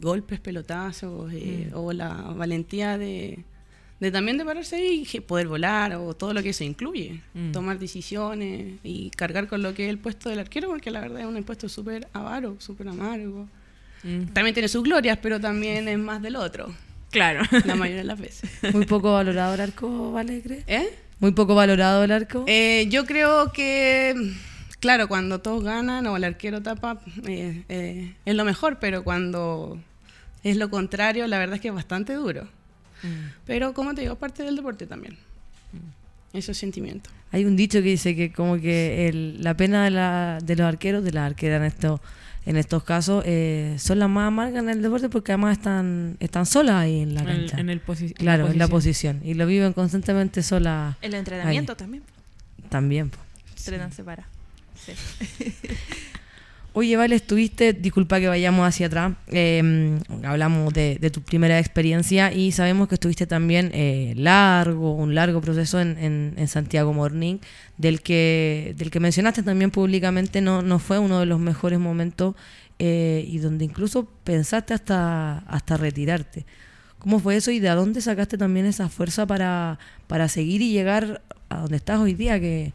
[0.00, 1.76] golpes, pelotazos, eh, Mm.
[1.78, 3.38] o la valentía de,
[4.04, 7.52] de también de pararse ahí y poder volar, o todo lo que se incluye, Mm.
[7.52, 11.20] tomar decisiones y cargar con lo que es el puesto del arquero, porque la verdad
[11.20, 13.48] es un puesto súper avaro, súper amargo.
[14.02, 16.74] Mm, También tiene sus glorias, pero también es más del otro,
[17.10, 17.40] Claro.
[17.64, 18.50] la mayoría de las veces.
[18.74, 20.42] Muy poco valorado el arco, ¿vale?
[20.42, 20.64] ¿Crees?
[20.66, 20.88] ¿Eh?
[21.20, 22.44] Muy poco valorado el arco.
[22.46, 24.14] Eh, yo creo que,
[24.80, 29.78] claro, cuando todos ganan o el arquero tapa, eh, eh, es lo mejor, pero cuando
[30.42, 32.46] es lo contrario, la verdad es que es bastante duro.
[33.46, 35.16] Pero como te digo, parte del deporte también.
[36.32, 37.12] Esos sentimientos.
[37.30, 40.66] Hay un dicho que dice que como que el- la pena de, la- de los
[40.66, 42.00] arqueros, de las arqueras en estos,
[42.46, 46.44] en estos casos, eh, son las más amargas en el deporte porque además están, están
[46.46, 47.60] solas ahí en la En el- cancha.
[47.60, 47.80] en el
[48.14, 49.20] claro, en la posición.
[49.24, 52.02] Y lo viven constantemente solas El entrenamiento también.
[52.68, 53.10] también.
[53.10, 53.18] po.
[53.56, 54.30] Entrenan separados.
[54.84, 54.92] Sí.
[56.76, 62.50] Oye, Vale, estuviste, disculpa que vayamos hacia atrás, eh, hablamos de, tu primera experiencia y
[62.50, 67.38] sabemos que estuviste también eh, largo, un largo proceso en Santiago Morning,
[67.78, 72.34] del que, del que mencionaste también públicamente, no, no fue uno de los mejores momentos
[72.80, 76.44] eh, y donde incluso pensaste hasta, hasta retirarte.
[76.98, 81.22] ¿Cómo fue eso y de dónde sacaste también esa fuerza para, para seguir y llegar
[81.50, 82.72] a donde estás hoy día, que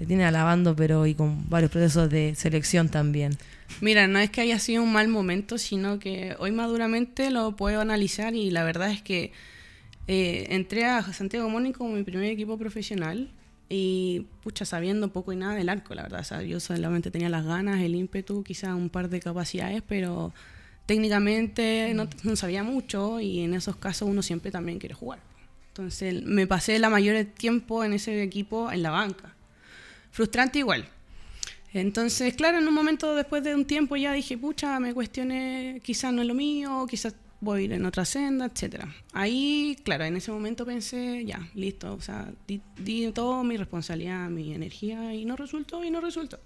[0.00, 3.36] te tiene alabando, pero y con varios procesos de selección también?
[3.82, 7.82] Mira, no es que haya sido un mal momento, sino que hoy maduramente lo puedo
[7.82, 9.32] analizar y la verdad es que
[10.08, 13.28] eh, entré a Santiago Morning como mi primer equipo profesional
[13.68, 16.20] y pucha, sabiendo poco y nada del arco, la verdad.
[16.20, 20.32] O sea, yo solamente tenía las ganas, el ímpetu, quizás un par de capacidades, pero
[20.86, 25.18] técnicamente no, no sabía mucho y en esos casos uno siempre también quiere jugar.
[25.68, 29.34] Entonces me pasé la mayor tiempo en ese equipo en la banca.
[30.10, 30.88] Frustrante igual.
[31.72, 36.12] Entonces, claro, en un momento después de un tiempo ya dije, pucha, me cuestioné, quizás
[36.12, 38.92] no es lo mío, quizás voy a ir en otra senda, etcétera.
[39.12, 44.28] Ahí, claro, en ese momento pensé, ya, listo, o sea, di, di todo mi responsabilidad,
[44.28, 46.40] mi energía y no resultó y no resultó.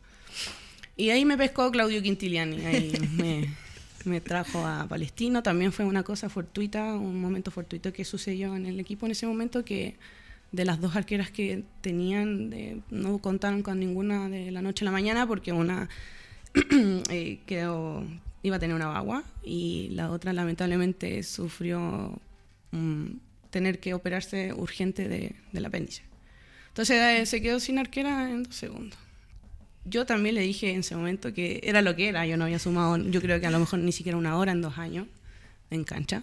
[0.97, 3.49] Y ahí me pescó Claudio Quintiliani, ahí me,
[4.05, 8.67] me trajo a Palestino, también fue una cosa fortuita, un momento fortuito que sucedió en
[8.67, 9.97] el equipo en ese momento que
[10.55, 12.55] de las dos arqueras que tenían,
[12.91, 15.89] no contaron con ninguna de la noche a la mañana porque una
[17.11, 18.05] eh, quedó,
[18.45, 22.17] iba a tener una bagua y la otra lamentablemente sufrió
[22.71, 23.07] mm,
[23.51, 26.03] tener que operarse urgente de, del apéndice.
[26.69, 28.99] Entonces eh, se quedó sin arquera en dos segundos.
[29.85, 32.61] Yo también le dije en ese momento que era lo que era, yo no había
[32.61, 35.09] sumado, yo creo que a lo mejor ni siquiera una hora en dos años
[35.71, 36.23] en cancha.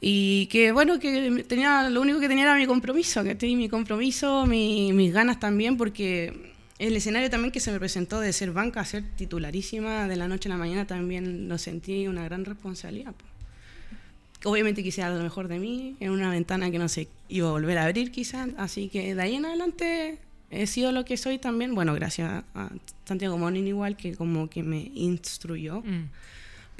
[0.00, 4.46] Y que bueno, que tenía, lo único que tenía era mi compromiso, que mi compromiso,
[4.46, 8.80] mi- mis ganas también, porque el escenario también que se me presentó de ser banca
[8.80, 13.12] a ser titularísima de la noche a la mañana también lo sentí una gran responsabilidad.
[13.12, 14.50] po.
[14.50, 17.50] Obviamente quise dar lo mejor de mí, en una ventana que no se iba a
[17.50, 20.18] volver a abrir quizás, así que de ahí en adelante
[20.50, 22.70] he sido lo que soy también, bueno, gracias a
[23.04, 25.82] Santiago Monin igual, que como que me instruyó.
[25.82, 26.08] Mm.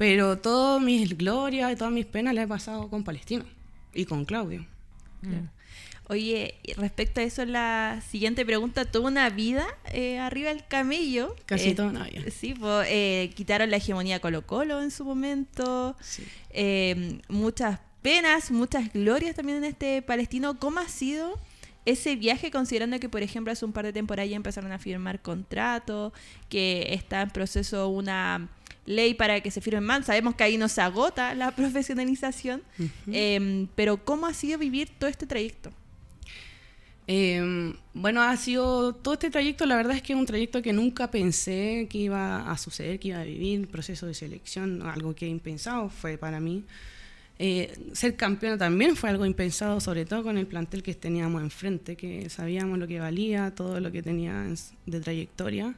[0.01, 3.45] Pero todas mis glorias y todas mis penas las he pasado con Palestino
[3.93, 4.65] y con Claudio.
[6.07, 11.35] Oye, y respecto a eso, la siguiente pregunta, ¿tuvo una vida eh, arriba del camello?
[11.45, 12.23] Casi Eh, toda una vida.
[12.35, 16.23] Sí, po, eh, quitaron la hegemonía Colo Colo en su momento, Sí.
[16.49, 20.57] eh, muchas penas, muchas glorias también en este palestino.
[20.57, 21.37] ¿Cómo ha sido
[21.85, 25.21] ese viaje considerando que, por ejemplo, hace un par de temporadas ya empezaron a firmar
[25.21, 26.11] contratos,
[26.49, 28.49] que está en proceso una
[28.85, 30.05] ley para que se firmen más?
[30.05, 32.61] Sabemos que ahí no se agota la profesionalización,
[33.07, 35.71] eh, pero ¿cómo ha sido vivir todo este trayecto?
[37.07, 40.71] Eh, bueno, ha sido todo este trayecto, la verdad es que es un trayecto que
[40.71, 45.27] nunca pensé que iba a suceder, que iba a vivir, proceso de selección, algo que
[45.27, 46.63] impensado fue para mí.
[47.37, 51.95] Eh, ser campeona también fue algo impensado, sobre todo con el plantel que teníamos enfrente,
[51.95, 54.45] que sabíamos lo que valía, todo lo que tenía
[54.85, 55.73] de trayectoria.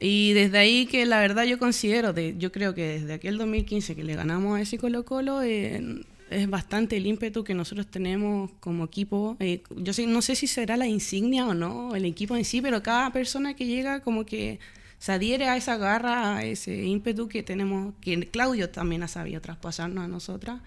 [0.00, 3.94] Y desde ahí que la verdad yo considero, de, yo creo que desde aquel 2015
[3.94, 8.50] que le ganamos a ese Colo Colo, eh, es bastante el ímpetu que nosotros tenemos
[8.60, 9.36] como equipo.
[9.40, 12.62] Eh, yo sé- no sé si será la insignia o no, el equipo en sí,
[12.62, 14.58] pero cada persona que llega como que
[14.98, 19.40] se adhiere a esa garra, a ese ímpetu que tenemos, que Claudio también ha sabido
[19.40, 20.60] traspasarnos a nosotras,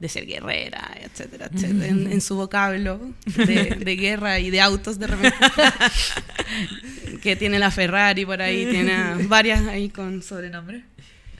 [0.00, 3.00] de ser guerrera, etcétera, etcétera, en, en su vocablo
[3.36, 5.36] de, de guerra y de autos de repente.
[7.22, 10.82] que tiene la Ferrari por ahí, tiene varias ahí con sobrenombre.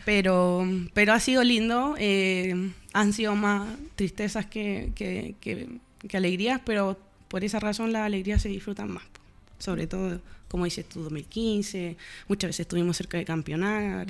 [0.04, 5.68] Pero, pero ha sido lindo, eh, han sido más tristezas que, que, que-
[6.09, 6.96] que alegrías, pero
[7.26, 9.02] por esa razón las alegrías se disfrutan más.
[9.59, 11.96] Sobre todo, como dices tú, 2015,
[12.28, 14.06] muchas veces estuvimos cerca de campeonar.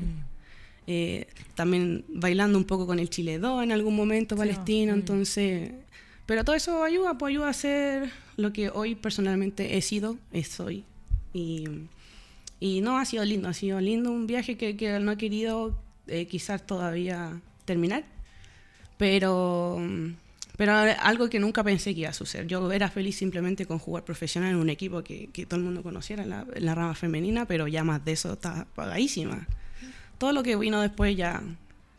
[0.91, 5.72] Eh, también bailando un poco con el Chile 2 en algún momento palestino, entonces...
[6.24, 10.49] Pero todo eso ayuda, pues ayuda a ser lo que hoy personalmente he sido, es
[10.49, 10.84] soy.
[11.34, 11.66] Y,
[12.59, 15.78] y no, ha sido lindo, ha sido lindo un viaje que, que no he querido
[16.07, 18.05] eh, quizás todavía terminar,
[18.97, 19.78] pero,
[20.57, 22.47] pero algo que nunca pensé que iba a suceder.
[22.47, 25.82] Yo era feliz simplemente con jugar profesional en un equipo que, que todo el mundo
[25.82, 29.47] conociera, la, la rama femenina, pero ya más de eso está pagadísima.
[30.18, 31.40] Todo lo que vino después ya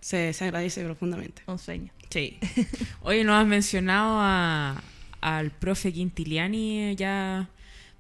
[0.02, 1.42] se, se agradece profundamente.
[1.48, 1.92] Un sueño.
[2.10, 2.38] Sí.
[3.02, 4.82] Oye, nos has mencionado a-
[5.22, 7.50] al profe Quintiliani ya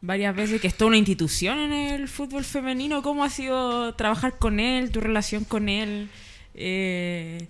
[0.01, 3.01] varias veces, que es toda una institución en el fútbol femenino.
[3.01, 6.09] ¿Cómo ha sido trabajar con él, tu relación con él?
[6.53, 7.47] Eh,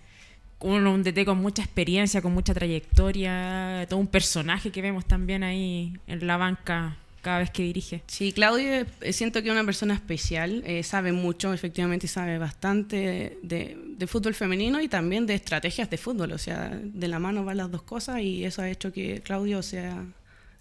[0.59, 5.43] un, un DT con mucha experiencia, con mucha trayectoria, todo un personaje que vemos también
[5.43, 8.03] ahí en la banca cada vez que dirige.
[8.07, 13.37] Sí, Claudio eh, siento que es una persona especial, eh, sabe mucho, efectivamente sabe bastante
[13.41, 17.43] de, de fútbol femenino y también de estrategias de fútbol, o sea, de la mano
[17.43, 20.05] van las dos cosas y eso ha hecho que Claudio sea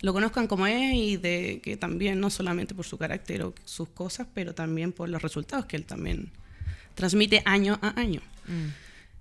[0.00, 3.88] lo conozcan como es y de que también no solamente por su carácter o sus
[3.88, 6.30] cosas, pero también por los resultados que él también
[6.94, 8.20] transmite año a año.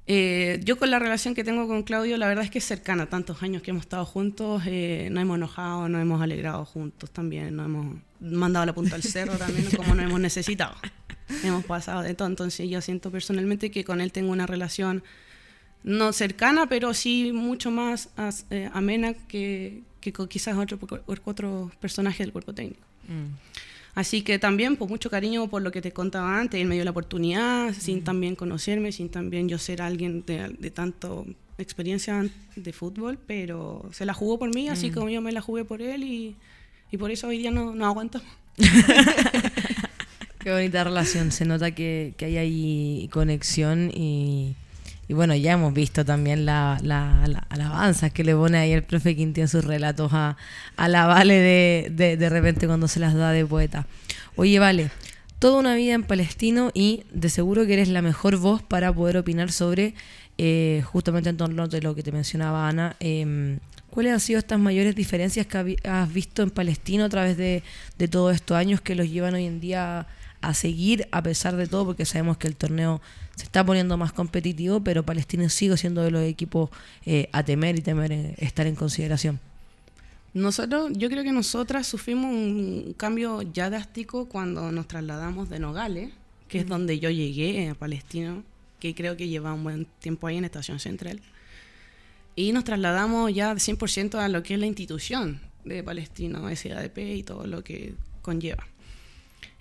[0.10, 3.08] Eh, yo con la relación que tengo con Claudio, la verdad es que es cercana,
[3.08, 7.56] tantos años que hemos estado juntos, eh, nos hemos enojado, nos hemos alegrado juntos también,
[7.58, 10.76] nos hemos mandado la punta al cerro también, como nos hemos necesitado.
[11.44, 15.04] Hemos pasado de todo, entonces yo siento personalmente que con él tengo una relación
[15.84, 20.80] no cercana, pero sí mucho más as- eh, amena que, que con quizás otro,
[21.26, 22.82] otros personajes del cuerpo técnico.
[23.98, 26.84] Así que también, pues mucho cariño por lo que te contaba antes, él me dio
[26.84, 31.26] la oportunidad, sin también conocerme, sin también yo ser alguien de, de tanto
[31.58, 32.24] experiencia
[32.56, 35.82] de fútbol, pero se la jugó por mí, así como yo me la jugué por
[35.82, 36.36] él y,
[36.92, 38.28] y por eso hoy día no, no aguantamos.
[40.42, 44.54] Qué bonita relación, se nota que, que hay ahí conexión y,
[45.10, 48.84] y bueno, ya hemos visto también la, la, la alabanza que le pone ahí el
[48.84, 50.36] profe Quintín en sus relatos a,
[50.76, 53.88] a la Vale de, de, de repente cuando se las da de poeta.
[54.36, 54.90] Oye, Vale,
[55.40, 59.18] toda una vida en Palestino y de seguro que eres la mejor voz para poder
[59.18, 59.94] opinar sobre
[60.38, 62.96] eh, justamente en torno de lo que te mencionaba Ana.
[63.00, 67.64] em, ¿Cuáles han sido estas mayores diferencias que has visto en Palestino a través de,
[67.98, 70.06] de todos estos años que los llevan hoy en día
[70.42, 71.86] a seguir a pesar de todo?
[71.86, 73.02] Porque sabemos que el torneo
[73.38, 76.72] se está poniendo más competitivo, pero Palestino sigue siendo de los equipos
[77.06, 79.40] eh, a temer y temer eh, estar en consideración.
[80.34, 86.10] Nosotros, yo creo que nosotras sufrimos un cambio ya drástico cuando nos trasladamos de Nogales,
[86.48, 88.44] que es donde yo llegué a Palestino,
[88.80, 91.22] que creo que lleva un buen tiempo ahí en Estación Central.
[92.36, 97.24] Y nos trasladamos ya 100% a lo que es la institución de Palestino, SADP y
[97.24, 98.66] todo lo que conlleva.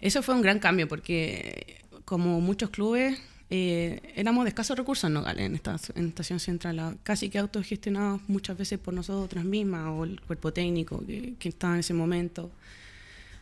[0.01, 3.19] Eso fue un gran cambio porque, como muchos clubes,
[3.51, 7.39] eh, éramos de escasos recursos en Nogales, en, esta, en Estación Central, a- casi que
[7.39, 11.95] autogestionados muchas veces por nosotras mismas o el cuerpo técnico que, que estaba en ese
[11.95, 12.51] momento.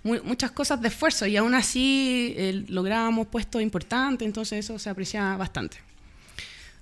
[0.02, 4.90] Mu- muchas cosas de esfuerzo y aún así eh, lográbamos puestos importantes, entonces eso se
[4.90, 5.78] apreciaba bastante.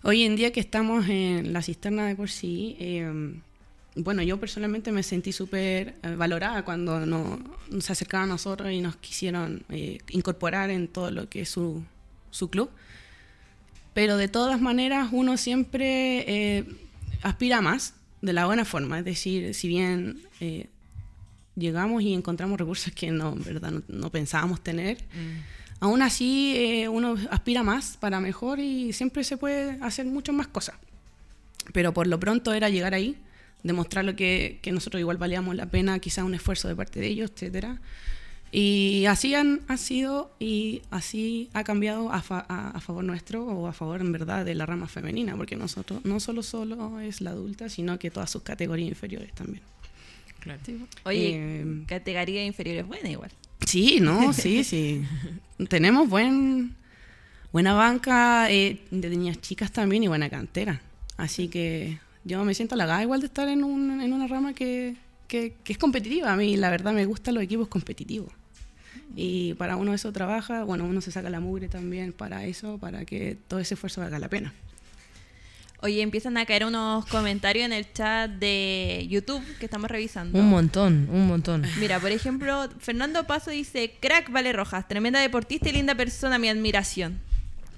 [0.03, 3.35] Hoy en día que estamos en la cisterna de por sí, eh,
[3.95, 7.39] bueno, yo personalmente me sentí súper eh, valorada cuando no,
[7.79, 11.85] se acercaron a nosotros y nos quisieron eh, incorporar en todo lo que es su,
[12.33, 12.69] su club.
[13.95, 16.65] Pero de todas maneras uno siempre eh,
[17.23, 18.99] aspira a más, de la buena forma.
[18.99, 20.69] Es decir, si bien eh,
[21.57, 24.99] llegamos y encontramos recursos que no, verdad, no, no pensábamos tener,
[25.81, 30.47] aún así eh, uno aspira más para mejor y siempre se puede hacer muchas más
[30.47, 30.77] cosas.
[31.73, 33.17] Pero por lo pronto era llegar ahí,
[33.63, 37.09] demostrar lo que, que nosotros igual valíamos la pena, quizá un esfuerzo de parte de
[37.09, 37.81] ellos, etcétera.
[38.55, 43.47] Y así han, ha sido y así ha cambiado a, fa- a, a favor nuestro
[43.47, 47.23] o a favor en verdad de la rama femenina, porque nosotros no solo solo es
[47.23, 49.63] la adulta, sino que todas sus categorías inferiores también.
[51.05, 51.31] Oye,
[51.61, 53.31] Eh, categoría inferior es buena igual.
[53.67, 55.03] Sí, no, sí, sí.
[55.71, 56.75] Tenemos buen,
[57.53, 60.83] buena banca eh, de niñas chicas también y buena cantera.
[61.17, 64.97] Así que yo me siento halagada igual de estar en, un, en una rama que,
[65.27, 66.33] que, que es competitiva.
[66.33, 68.31] A mí, la verdad, me gustan los equipos competitivos.
[69.15, 73.05] Y para uno eso trabaja, bueno, uno se saca la mugre también para eso, para
[73.05, 74.53] que todo ese esfuerzo valga la pena.
[75.85, 80.39] Oye, empiezan a caer unos comentarios en el chat de YouTube que estamos revisando.
[80.39, 81.65] Un montón, un montón.
[81.81, 86.49] Mira, por ejemplo, Fernando Paso dice, crack Vale Rojas, tremenda deportista y linda persona, mi
[86.49, 87.19] admiración.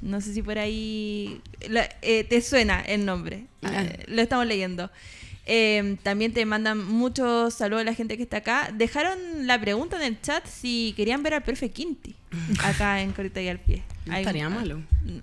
[0.02, 3.46] No sé si por ahí la- eh, te suena el nombre.
[3.62, 3.84] Ah.
[3.84, 4.90] Eh, lo estamos leyendo.
[5.46, 8.70] Eh, también te mandan muchos saludos a la gente que está acá.
[8.74, 12.14] Dejaron la pregunta en el chat si querían ver al profe Quinti
[12.64, 13.82] acá en Corita y al pie.
[14.06, 14.80] No estaría malo.
[15.04, 15.22] No.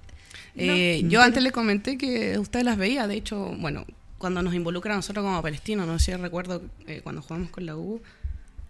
[0.55, 3.85] Eh, yo antes le comenté que usted las veía, de hecho, bueno,
[4.17, 7.75] cuando nos involucra a nosotros como palestinos, no sé, recuerdo eh, cuando jugamos con la
[7.77, 8.01] U,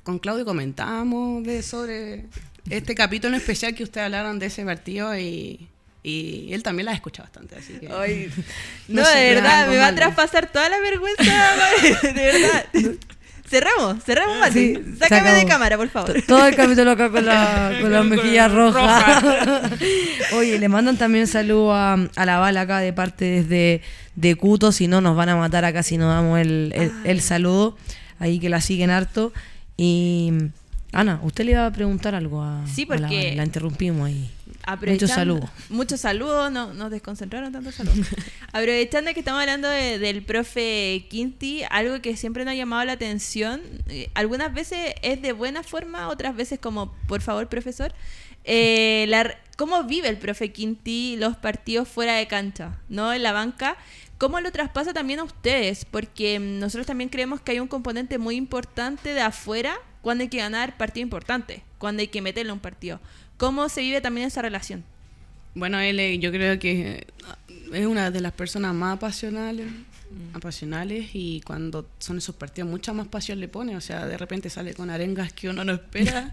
[0.03, 2.25] con Claudio comentábamos de, sobre
[2.69, 5.67] este capítulo en especial que ustedes hablaron de ese partido y,
[6.03, 7.87] y él también la escucha bastante, así que...
[7.91, 8.29] Ay,
[8.87, 11.23] No de verdad, me va a traspasar toda la vergüenza.
[12.03, 12.65] de verdad.
[13.47, 14.75] Cerramos, cerramos, Mati.
[14.75, 16.13] Sí, Sácame de cámara, por favor.
[16.13, 19.23] T- Todo el capítulo acá con, la, con las mejillas rojas.
[20.33, 23.81] Oye, le mandan también saludo a, a la bala acá de parte desde
[24.15, 27.21] de Cuto, si no nos van a matar acá si no damos el, el- el
[27.21, 27.77] saludo.
[28.19, 29.33] Ahí que la siguen harto.
[29.75, 30.31] Y
[30.93, 34.29] Ana, usted le iba a preguntar algo a, Sí, a la porque- la interrumpimos ahí.
[34.93, 35.49] Muchos saludos.
[35.69, 38.07] Muchos saludos, no, nos desconcentraron tantos saludos.
[38.53, 42.93] Aprovechando que estamos hablando de- del profe Quinti, algo que siempre nos ha llamado la
[42.93, 47.93] atención, eh, algunas veces es de buena forma, otras veces como, por favor, profesor,
[48.43, 53.31] eh, la ¿cómo vive el profe Quinti los partidos fuera de cancha, no en la
[53.31, 53.77] banca?
[54.17, 55.85] ¿Cómo lo traspasa también a ustedes?
[55.85, 60.29] Porque mm, nosotros también creemos que hay un componente muy importante de afuera cuando hay
[60.29, 62.99] que ganar partido importante, cuando hay que meterle un partido.
[63.41, 64.83] ¿Cómo se vive también esa relación?
[65.55, 67.07] Bueno, él yo creo que eh,
[67.73, 69.65] es una de las personas más apasionales,
[70.35, 74.51] apasionales y cuando son esos partidos mucha más pasión le pone, o sea, de repente
[74.51, 76.31] sale con arengas que uno no espera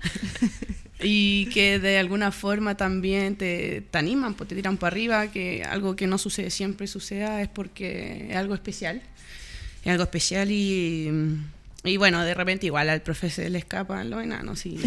[1.02, 5.64] y que de alguna forma también te, te animan, pues te tiran para arriba, que
[5.64, 9.00] algo que no sucede siempre suceda es porque es algo especial,
[9.82, 11.08] es algo especial y...
[11.88, 14.78] Y bueno, de repente igual al profe se le escapan los enanos y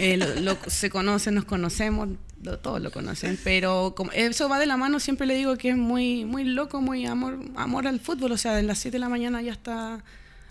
[0.00, 2.08] eh, lo- lo- se conocen, nos conocemos,
[2.42, 5.70] lo- todos lo conocen, pero como eso va de la mano, siempre le digo que
[5.70, 9.00] es muy muy loco, muy amor amor al fútbol, o sea, de las 7 de
[9.00, 10.02] la mañana ya está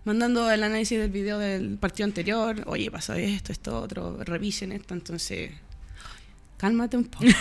[0.03, 4.93] mandando el análisis del video del partido anterior, oye, pasó esto, esto, otro, revisen esto,
[4.93, 5.51] entonces
[6.57, 7.25] cálmate un poco.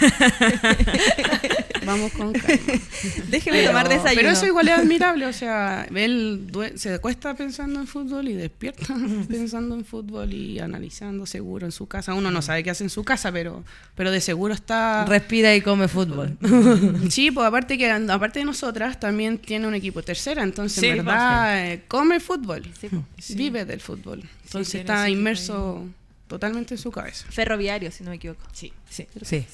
[1.85, 2.59] Vamos con calma.
[3.30, 4.14] Déjeme Pero- tomar desayuno.
[4.14, 8.95] Pero eso igual es admirable, o sea, él se acuesta pensando en fútbol y despierta
[9.28, 12.14] pensando en fútbol y analizando seguro en su casa.
[12.14, 13.62] Uno no sabe qué hace en su casa, pero,
[13.95, 15.05] pero de seguro está...
[15.07, 16.37] Respira y come fútbol.
[17.11, 20.99] Sí, pues aparte que aparte de nosotras también tiene un equipo tercera, entonces Sí, en
[20.99, 23.05] verdad eh, come fútbol, Sí, po.
[23.30, 25.85] vive del fútbol, entonces está inmerso
[26.28, 27.26] totalmente en su cabeza.
[27.30, 28.41] Ferroviario, si no me equivoco.
[28.53, 28.72] Sí.
[28.89, 29.07] Sí.
[29.22, 29.45] Sí.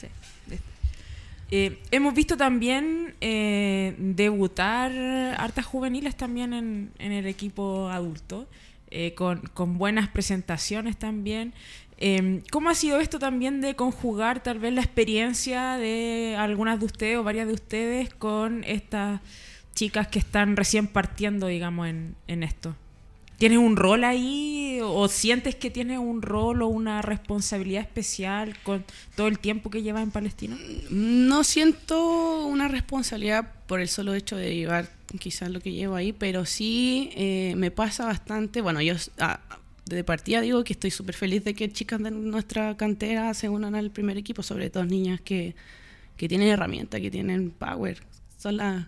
[1.53, 4.93] Eh, hemos visto también eh, debutar
[5.37, 8.47] hartas juveniles también en, el equipo adulto,
[8.91, 11.53] eh, con, buenas presentaciones también.
[11.99, 16.87] Eh, ¿Cómo ha sido esto también de conjugar tal vez la experiencia de algunas de
[16.87, 19.21] ustedes o varias de ustedes con estas
[19.75, 22.77] chicas que están recién partiendo, digamos, en esto?
[23.41, 28.85] ¿Tienes un rol ahí o sientes que tienes un rol o una responsabilidad especial con
[29.17, 30.59] todo el tiempo que llevas en Palestina?
[30.91, 36.13] No siento una responsabilidad por el solo hecho de llevar quizás lo que llevo ahí,
[36.13, 38.61] pero sí eh, me pasa bastante.
[38.61, 39.41] Bueno, yo ah,
[39.87, 43.75] de partida digo que estoy súper feliz de que chicas de nuestra cantera se unan
[43.75, 45.55] al primer equipo, sobre todo niñas que,
[46.19, 48.03] que tienen herramientas, que tienen power.
[48.37, 48.85] Son las.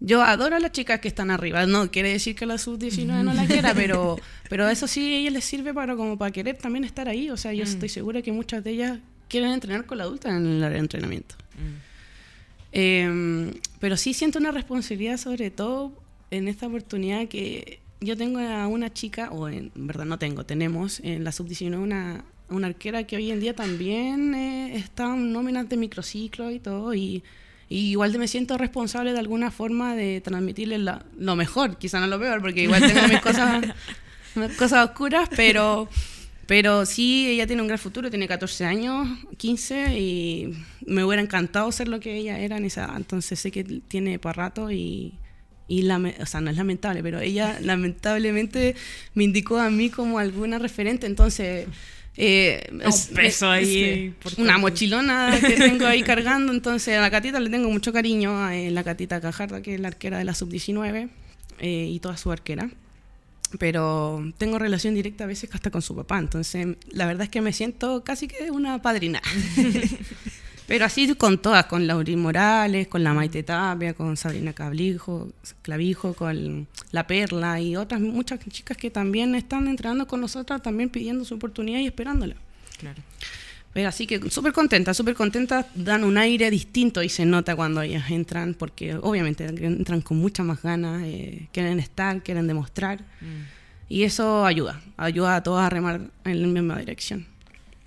[0.00, 1.66] Yo adoro a las chicas que están arriba.
[1.66, 4.16] No quiere decir que la sub-19 no la quiera, pero,
[4.48, 7.30] pero eso sí a ellas les sirve para, como para querer también estar ahí.
[7.30, 8.98] O sea, yo estoy segura que muchas de ellas
[9.28, 11.34] quieren entrenar con la adulta en el área de entrenamiento.
[12.72, 15.92] Eh, pero sí siento una responsabilidad, sobre todo
[16.30, 21.00] en esta oportunidad que yo tengo a una chica, o en verdad no tengo, tenemos
[21.00, 25.68] en la sub-19 una, una arquera que hoy en día también eh, está en nóminas
[25.68, 27.22] de microciclo y todo, y,
[27.70, 32.06] y igual me siento responsable de alguna forma de transmitirle la- lo mejor, quizá no
[32.08, 33.64] lo peor, porque igual tengo mis cosas,
[34.34, 35.88] mis cosas oscuras, pero...
[36.46, 39.06] Pero sí, ella tiene un gran futuro, tiene 14 años,
[39.36, 40.52] 15, y
[40.84, 42.96] me hubiera encantado ser lo que ella era en esa edad.
[42.96, 45.14] Entonces sé que tiene para rato y,
[45.68, 48.74] y o sea, no es lamentable, pero ella lamentablemente
[49.14, 51.06] me indicó a mí como alguna referente.
[51.06, 51.68] Entonces,
[52.16, 54.42] eh, es- peso ahí importante.
[54.42, 56.52] una mochilona que tengo ahí cargando.
[56.52, 59.80] Entonces, a la catita le tengo mucho cariño, a eh, la catita Cajarda, que es
[59.80, 61.08] la arquera de la sub-19,
[61.60, 62.70] eh, y toda su arquera
[63.58, 67.40] pero tengo relación directa a veces hasta con su papá, entonces la verdad es que
[67.40, 69.20] me siento casi que una padrina.
[70.70, 75.28] Pero así con todas, con Laurín Morales, con la Maite Tapia, con Sabrina Clavijo,
[75.62, 80.88] Clavijo, con la Perla y otras muchas chicas que también están entrenando con nosotras, también
[80.88, 82.36] pidiendo su oportunidad y esperándola.
[82.78, 83.02] Claro.
[83.72, 87.82] Pero así que súper contenta, súper contenta, dan un aire distinto y se nota cuando
[87.82, 93.00] ellas entran, porque obviamente entran con muchas más ganas, eh, quieren estar, quieren demostrar.
[93.88, 97.26] Y eso ayuda, ayuda a todas a remar en la misma dirección.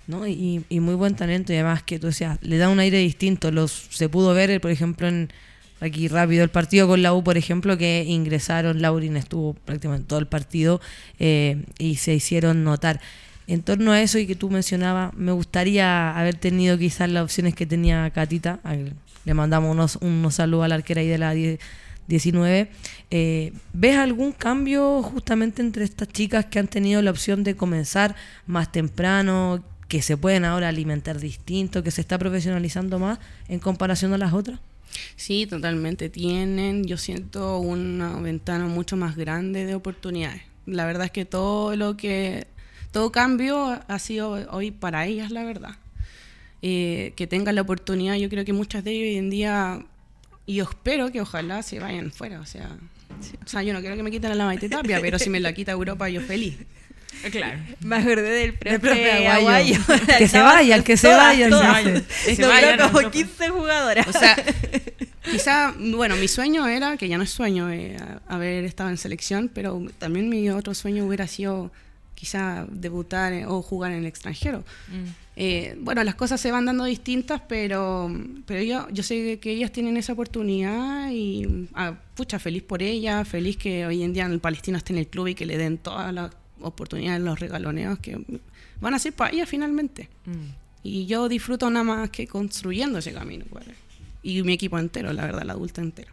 [0.06, 0.26] ¿No?
[0.26, 3.50] Y, y muy buen talento y además que tú decías, le da un aire distinto.
[3.50, 5.30] Los, se pudo ver, por ejemplo, en
[5.80, 10.18] aquí rápido el partido con la U, por ejemplo, que ingresaron, Laurin estuvo prácticamente todo
[10.18, 10.80] el partido
[11.18, 13.00] eh, y se hicieron notar.
[13.46, 17.54] En torno a eso y que tú mencionabas, me gustaría haber tenido quizás las opciones
[17.54, 18.60] que tenía Catita.
[19.26, 21.60] Le mandamos unos, unos saludos a la arquera ahí de la 10
[22.06, 22.68] 19.
[23.10, 28.14] Eh, ¿Ves algún cambio justamente entre estas chicas que han tenido la opción de comenzar
[28.46, 29.62] más temprano,
[29.94, 34.32] que se pueden ahora alimentar distinto, que se está profesionalizando más en comparación a las
[34.32, 34.58] otras?
[35.14, 36.08] Sí, totalmente.
[36.08, 40.42] Tienen, yo siento, una ventana mucho más grande de oportunidades.
[40.66, 42.48] La verdad es que todo lo que,
[42.90, 45.76] todo cambio ha sido hoy para ellas, la verdad.
[46.60, 49.86] Eh, que tengan la oportunidad, yo creo que muchas de ellas hoy en día,
[50.44, 52.76] y espero que ojalá se vayan fuera, o sea,
[53.44, 55.52] o sea, yo no quiero que me quiten la Maite Tapia, pero si me la
[55.52, 56.56] quita Europa, yo feliz.
[57.30, 57.58] Claro.
[57.80, 59.76] Me acordé del profe, profe Aguayo.
[59.76, 60.06] Aguayo.
[60.18, 61.84] Que se vaya, que se Todas, vaya, todas.
[61.84, 62.04] dice.
[62.26, 63.10] Que se vaya, no, como no.
[63.10, 64.06] 15 jugadoras.
[64.06, 64.36] O sea,
[65.30, 67.96] quizá, bueno, mi sueño era, que ya no es sueño, eh,
[68.28, 71.72] haber estado en selección, pero también mi otro sueño hubiera sido
[72.14, 74.64] quizá debutar eh, o jugar en el extranjero.
[74.88, 75.24] Mm.
[75.36, 78.10] Eh, bueno, las cosas se van dando distintas, pero,
[78.46, 83.26] pero yo, yo sé que ellas tienen esa oportunidad y, ah, pucha, feliz por ellas,
[83.26, 85.78] feliz que hoy en día el Palestino esté en el club y que le den
[85.78, 86.30] todas las
[86.64, 88.18] oportunidades, los regaloneos que
[88.80, 90.08] van a ser para ellas finalmente.
[90.26, 90.62] Mm.
[90.82, 93.44] Y yo disfruto nada más que construyendo ese camino.
[93.50, 93.64] pues.
[94.22, 96.12] Y mi equipo entero, la verdad, el adulto entero.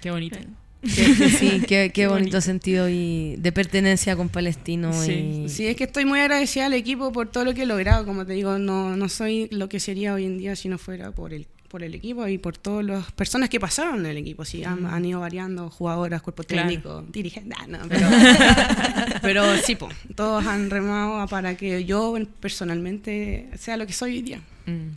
[0.00, 0.38] Qué bonito.
[0.84, 2.40] Sí, sí, sí, qué, qué Qué bonito, bonito.
[2.40, 4.92] sentido y de pertenencia con Palestino.
[4.92, 7.66] Sí, y- Sí, es que estoy muy agradecida al equipo por todo lo que he
[7.66, 8.04] logrado.
[8.04, 11.10] Como te digo, no, no soy lo que sería hoy en día si no fuera
[11.12, 14.46] por el, por el equipo y por todas las personas que pasaron en el equipo.
[14.46, 16.66] Sí, han, han ido variando, jugadoras, cuerpo Claro.
[16.70, 17.58] técnico, dirigentes.
[17.60, 18.08] ah, no, pero,
[19.20, 24.22] pero sí, po, todos han remado para que yo personalmente sea lo que soy hoy
[24.22, 24.40] día.
[24.64, 24.88] Mm.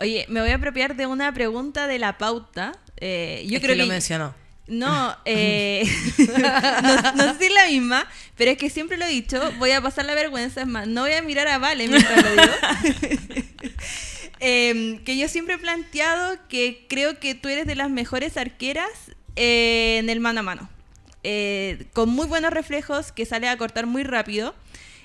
[0.00, 2.72] Oye, me voy a apropiar de una pregunta de la pauta.
[2.96, 4.34] Eh, yo Es creo que que, lo mencionó.
[4.66, 5.84] No, eh,
[6.18, 8.04] no, no sé la misma,
[8.36, 11.02] pero es que siempre lo he dicho, voy a pasar la vergüenza, es más, no
[11.02, 12.52] voy a mirar a Vale mientras lo digo.
[14.46, 18.90] Em, que yo siempre he planteado que creo que tú eres de las mejores arqueras
[19.36, 20.68] eh, en el mano a mano.
[21.22, 24.54] Eh, con muy buenos reflejos, que sale a cortar muy rápido.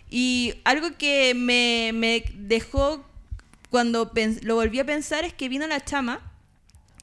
[0.09, 3.05] Y algo que me, me dejó
[3.69, 4.11] cuando
[4.41, 6.19] lo volví a pensar es que vino la chama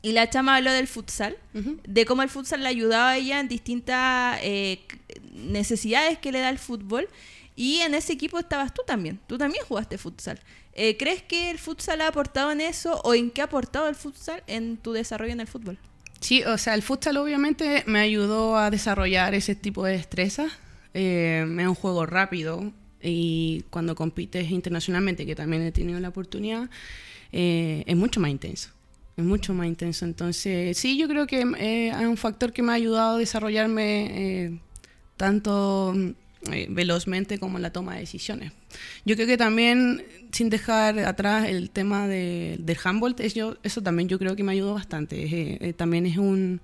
[0.03, 3.49] y la chama habló del futsal, de cómo el futsal le ayudaba a ella en
[3.49, 4.85] distintas eh,
[5.33, 7.09] necesidades que le da el fútbol.
[7.59, 9.19] Y en ese equipo estabas tú también.
[9.27, 10.39] Tú también jugaste futsal.
[10.79, 13.95] Eh, ¿Crees que el futsal ha aportado en eso o en qué ha aportado el
[13.95, 15.79] futsal en tu desarrollo en el fútbol?
[16.21, 20.53] Sí, o sea, el futsal obviamente me ayudó a desarrollar ese tipo de destrezas.
[20.93, 22.73] Eh, es un juego rápido
[23.03, 26.69] y cuando compites internacionalmente, que también he tenido la oportunidad,
[27.33, 28.69] eh, es mucho más intenso.
[29.17, 30.05] Es mucho más intenso.
[30.05, 34.61] Entonces, sí, yo creo que es un factor que me ha ayudado a desarrollarme
[35.17, 35.95] tanto
[36.53, 38.53] eh, velozmente como en la toma de decisiones.
[39.05, 43.83] Yo creo que también, sin dejar atrás el tema de- del handball, es yo- eso
[43.83, 45.23] también yo creo que me ayudó bastante.
[45.25, 46.61] Eh, eh, también es un,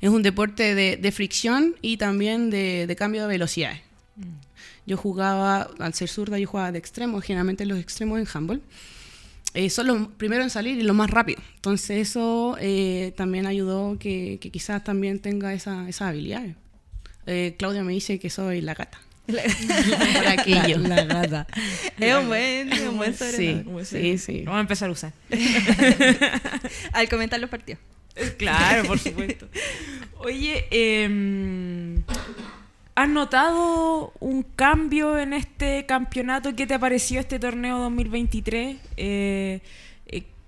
[0.00, 3.80] es un deporte de, de fricción y también de, de cambio de velocidades.
[4.86, 8.62] Yo jugaba, al ser zurda, yo jugaba de extremo, generalmente los extremos en handball.
[9.52, 11.40] Eh, son los primeros en salir y los más rápido.
[11.56, 16.54] Entonces eso eh, también ayudó que, que quizás también tenga esa, esas habilidades.
[17.26, 19.00] Eh, Claudia me dice que soy la gata.
[20.28, 20.78] Aquello.
[20.78, 21.46] La gata.
[22.00, 23.84] Es un buen, es un buen Sí, sobrenombre.
[23.84, 24.38] sí, sí.
[24.40, 25.12] Lo vamos a empezar a usar.
[26.92, 27.80] Al comentar los partidos.
[28.38, 29.48] Claro, por supuesto.
[30.18, 31.98] Oye, eh,
[32.94, 36.54] ¿has notado un cambio en este campeonato?
[36.56, 38.76] ¿Qué te pareció este torneo 2023?
[38.76, 39.60] Eh, eh,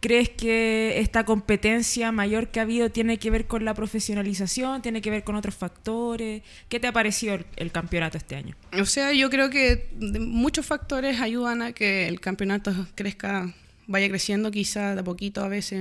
[0.02, 4.82] ¿Crees que esta competencia mayor que ha habido tiene que ver con la profesionalización?
[4.82, 6.42] ¿Tiene que ver con otros factores?
[6.68, 8.56] ¿Qué te ha parecido el, campeonato este año?
[8.72, 13.54] O sea, yo creo que muchos factores ayudan a que el campeonato crezca,
[13.86, 15.80] vaya creciendo quizá de a poquito, a veces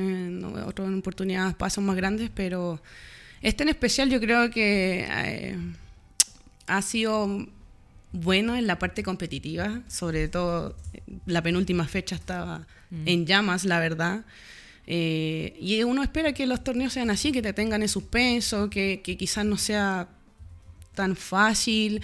[0.67, 2.79] otras oportunidades pasos más grandes, pero
[3.41, 5.57] este en especial yo creo que eh,
[6.67, 7.47] ha sido
[8.11, 10.75] bueno en la parte competitiva, sobre todo
[11.25, 12.67] la penúltima fecha estaba
[13.05, 14.25] en llamas, la verdad.
[14.87, 19.01] Eh, y uno espera que los torneos sean así, que te tengan en suspenso, que,
[19.03, 20.09] que quizás no sea
[20.93, 22.01] tan fácil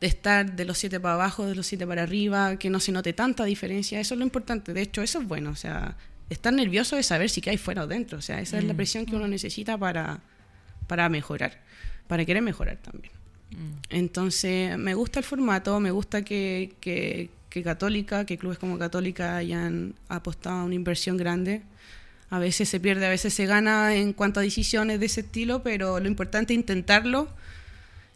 [0.00, 2.92] de estar de los siete para abajo, de los siete para arriba, que no se
[2.92, 4.00] note tanta diferencia.
[4.00, 4.72] Eso es lo importante.
[4.74, 5.50] De hecho, eso es bueno.
[5.50, 5.96] O sea,
[6.28, 8.18] estar nervioso es saber si que hay fuera o dentro.
[8.18, 10.20] O sea, esa es la presión que uno necesita para,
[10.86, 11.62] para mejorar,
[12.08, 13.12] para querer mejorar también.
[13.88, 19.36] Entonces, me gusta el formato, me gusta que, que, que Católica, que clubes como Católica
[19.36, 21.62] hayan apostado a una inversión grande.
[22.28, 25.62] A veces se pierde, a veces se gana en cuanto a decisiones de ese estilo,
[25.62, 27.28] pero lo importante es intentarlo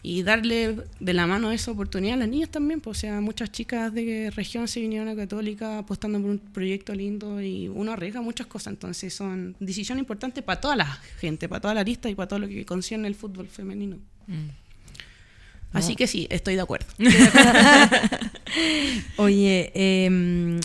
[0.02, 2.80] y darle de la mano esa oportunidad a las niñas también.
[2.80, 6.94] Pues, o sea, muchas chicas de región se vinieron a Católica apostando por un proyecto
[6.94, 8.72] lindo y uno arriesga muchas cosas.
[8.72, 10.86] Entonces son decisiones importantes para toda la
[11.18, 13.98] gente, para toda la lista y para todo lo que concierne el fútbol femenino.
[15.72, 16.86] Así que sí, estoy de acuerdo.
[19.16, 20.60] Oye, em,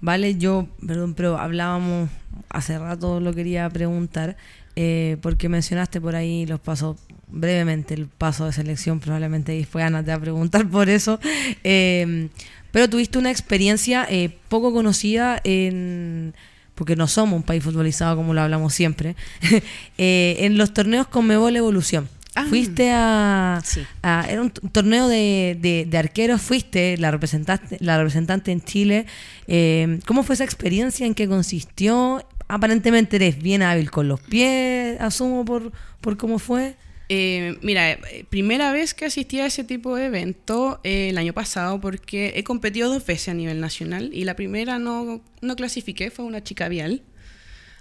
[0.00, 2.10] vale, yo, perdón, pero hablábamos
[2.48, 4.36] hace rato, lo quería preguntar,
[4.74, 6.96] eh, porque mencionaste por ahí los pasos,
[7.28, 11.20] brevemente, el paso de selección, probablemente después Ana te va a preguntar por eso.
[11.62, 12.30] Em,
[12.72, 16.34] pero tuviste una experiencia eh, poco conocida en
[16.78, 19.16] porque no somos un país futbolizado como lo hablamos siempre,
[19.98, 22.08] eh, en los torneos con Mebol Evolución.
[22.40, 22.46] Ah.
[22.48, 23.80] Fuiste a, Sí.
[24.02, 29.06] a- Era un torneo de, de- de arqueros, fuiste la representante, la representante en Chile.
[29.46, 31.06] Eh, ¿Cómo fue esa experiencia?
[31.06, 32.24] ¿En qué consistió?
[32.48, 36.76] Aparentemente eres bien hábil con los pies, asumo por, por cómo fue.
[37.10, 41.32] Eh, mira, eh, primera vez que asistí a ese tipo de evento eh, el año
[41.32, 46.10] pasado porque he competido dos veces a nivel nacional y la primera no, no clasifiqué,
[46.10, 47.02] fue una chica vial.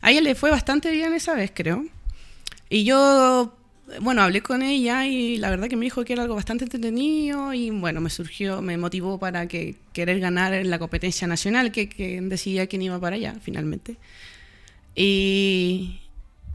[0.02, 1.84] A ella le fue bastante bien esa vez, creo.
[2.70, 3.57] Y yo,
[4.02, 7.54] bueno, hablé con ella y la verdad que me dijo que era algo bastante entretenido
[7.54, 11.88] y bueno, me surgió, me motivó para que querer ganar en la competencia nacional, que,
[11.90, 13.96] que decidía quién iba para allá finalmente.
[14.96, 16.00] Y,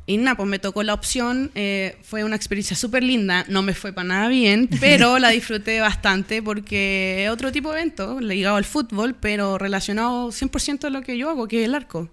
[0.05, 1.51] y nada, pues me tocó la opción.
[1.55, 3.45] eh, fue una experiencia súper linda.
[3.49, 7.81] No me fue para nada bien, pero la disfruté bastante porque es otro tipo de
[7.81, 11.75] evento, ligado al fútbol, pero relacionado 100% a lo que yo hago, que es el
[11.75, 12.11] arco.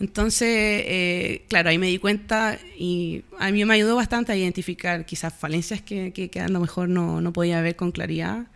[0.00, 5.06] Entonces, eh, claro, ahí me di cuenta y a mí me ayudó bastante a identificar
[5.06, 8.46] quizás falencias que, que, que a lo mejor no, no podía ver con claridad.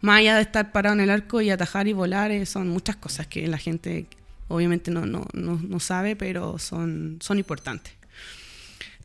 [0.00, 2.96] Más allá de estar parado en el arco y atajar y volar, eh, son muchas
[2.96, 4.06] cosas que la gente
[4.48, 7.92] obviamente no, no, no, no sabe, pero son, son importantes.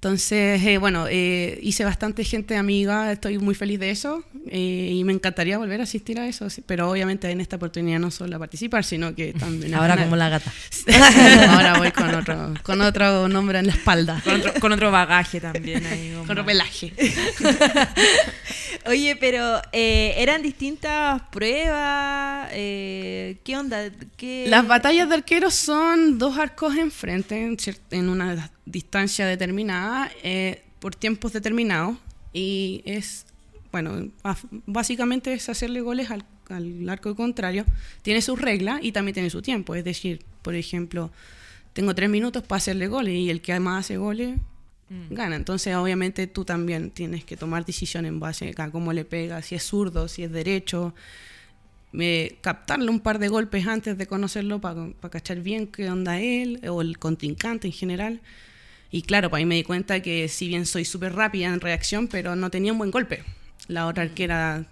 [0.04, 5.02] Entonces, eh, bueno, eh, hice bastante gente amiga, estoy muy feliz de eso eh, y
[5.06, 8.36] me encantaría volver a asistir a eso, sí, pero obviamente en esta oportunidad no solo
[8.36, 9.74] a participar, sino que también...
[9.74, 10.52] a Ahora como la gata.
[11.52, 15.40] Ahora voy con otro, con otro nombre en la espalda, Con otro, con otro bagaje
[15.40, 15.86] también.
[15.86, 16.92] Ahí, con otro pelaje.
[18.86, 22.50] Oye, pero eh, eran distintas pruebas.
[22.52, 23.90] eh, ¿Qué onda?
[24.18, 24.46] ¿Qué...
[24.50, 27.58] Las batallas de arqueros son dos arcos enfrente en,
[27.92, 31.98] en una distancia determinada eh, por tiempos determinados
[32.34, 33.26] y es,
[33.72, 34.10] bueno,
[34.66, 37.66] básicamente es hacerle goles al, al arco contrario.
[38.02, 41.12] Tiene sus reglas y también tiene su tiempo, es decir, por ejemplo,
[41.72, 44.38] tengo tres minutos para hacerle goles y el que más hace goles
[45.10, 45.36] gana.
[45.36, 49.56] Entonces, obviamente, tú también tienes que tomar decisión en base a cómo le pega, si
[49.56, 50.94] es zurdo, si es derecho.
[51.94, 56.60] eh, captarle un par de golpes antes de conocerlo para cachar bien qué onda él
[56.68, 58.22] o el contrincante en general.
[58.92, 62.08] Y claro, pues ahí me di cuenta que si bien soy súper rápida en reacción,
[62.08, 63.24] pero no tenía un buen golpe.
[63.68, 64.66] La otra arquera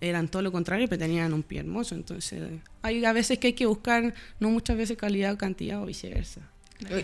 [0.00, 1.94] eran todo lo contrario, pero tenían un pie hermoso.
[1.94, 2.42] Entonces,
[2.82, 6.40] hay a veces que hay que buscar, no muchas veces calidad o cantidad o viceversa.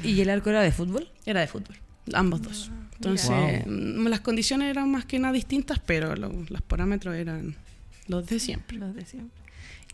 [0.03, 1.09] ¿Y el arco era de fútbol?
[1.25, 1.77] Era de fútbol,
[2.15, 2.71] ambos dos.
[2.97, 7.55] Entonces, mm, las condiciones eran más que nada distintas, pero lo- los parámetros eran
[8.09, 8.77] los de siempre.
[8.79, 9.37] Los de siempre.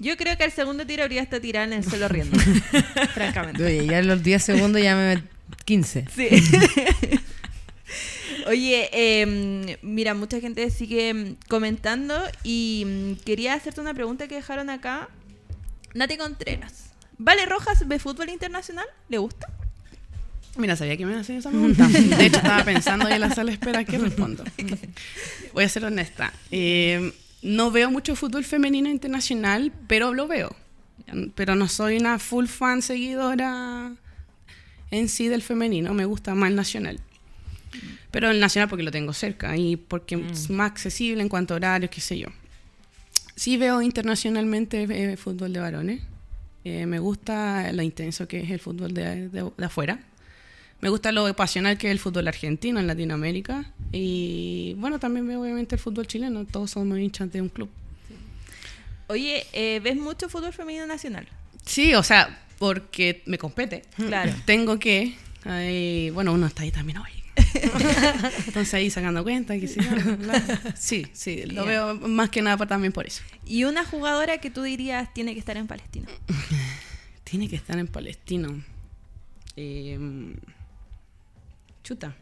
[0.00, 2.38] Yo creo que el segundo tiro habría estado tirado en el suelo riendo.
[3.14, 3.62] francamente.
[3.64, 5.16] Oye, ya en los 10 segundos ya me...
[5.16, 5.24] met-
[5.66, 6.06] 15.
[6.14, 6.28] Sí.
[8.46, 14.34] Oye, eh, mira, mucha gente sigue mm, comentando y mm, quería hacerte una pregunta que
[14.34, 15.08] dejaron acá.
[15.94, 16.90] Nati Contreras.
[17.18, 18.86] ¿Vale Rojas ve fútbol internacional?
[19.08, 19.48] ¿Le gusta?
[20.56, 21.86] Mira, sabía que me iban a hacer esa pregunta.
[21.88, 24.44] De hecho, estaba pensando en la sala de espera que respondo.
[25.52, 26.32] Voy a ser honesta.
[26.50, 30.54] Eh, no veo mucho fútbol femenino internacional, pero lo veo.
[31.34, 33.92] Pero no soy una full fan seguidora
[34.90, 35.92] en sí del femenino.
[35.92, 37.00] Me gusta más el nacional.
[38.12, 41.56] Pero el nacional porque lo tengo cerca y porque es más accesible en cuanto a
[41.56, 42.28] horarios, qué sé yo.
[43.34, 46.00] Sí veo internacionalmente eh, fútbol de varones.
[46.62, 49.98] Eh, me gusta lo intenso que es el fútbol de, de- de afuera.
[50.84, 53.64] Me gusta lo pasional que es el fútbol argentino en Latinoamérica.
[53.90, 56.44] Y bueno, también veo obviamente el fútbol chileno.
[56.44, 57.70] Todos somos hinchas de un club.
[59.06, 61.26] Oye, eh, ¿ves mucho fútbol femenino nacional?
[61.64, 63.84] Sí, o sea, porque me compete.
[63.96, 64.34] Claro.
[64.44, 65.14] Tengo que.
[66.12, 67.12] bueno, uno está ahí también hoy.
[68.46, 69.80] Entonces ahí sacando cuenta que sí.
[70.76, 73.22] Sí, sí, lo veo más que nada también por eso.
[73.46, 76.08] Y una jugadora que tú dirías tiene que estar en Palestina.
[77.24, 78.62] Tiene que estar en Palestino.
[79.56, 79.98] Eh,
[81.84, 82.14] chuta.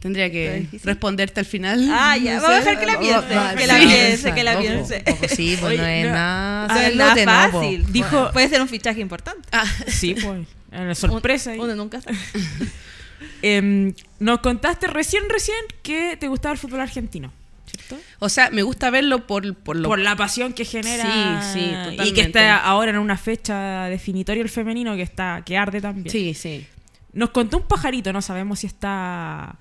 [0.00, 1.86] Tendría que responderte al final.
[1.92, 3.34] Ah, ya, No vamos a dejar que la piense.
[3.34, 3.86] va- Que la sí.
[3.86, 5.04] piense, que la piense.
[5.28, 6.12] sí, pues no es no.
[6.12, 6.66] nada.
[6.70, 7.14] Ah, nada
[7.50, 7.92] no, fácil.
[7.92, 9.46] Dijo- Puede ser un fichaje importante.
[9.52, 10.46] Ah, Sí, pues.
[10.72, 11.52] Una sorpresa.
[11.58, 12.16] Uno nunca sabe.
[13.42, 17.30] Em, nos contaste recién, recién que te gustaba el fútbol argentino,
[17.66, 17.98] ¿cierto?
[18.18, 21.42] o sea, me gusta verlo por, por lo Por la pasión que genera.
[21.52, 22.12] Sí, sí, Y totalmente.
[22.14, 26.10] que está ahora en una fecha definitoria el femenino que está que arde también.
[26.10, 26.66] Sí, sí.
[27.12, 29.58] Nos contó un pajarito, no sabemos si está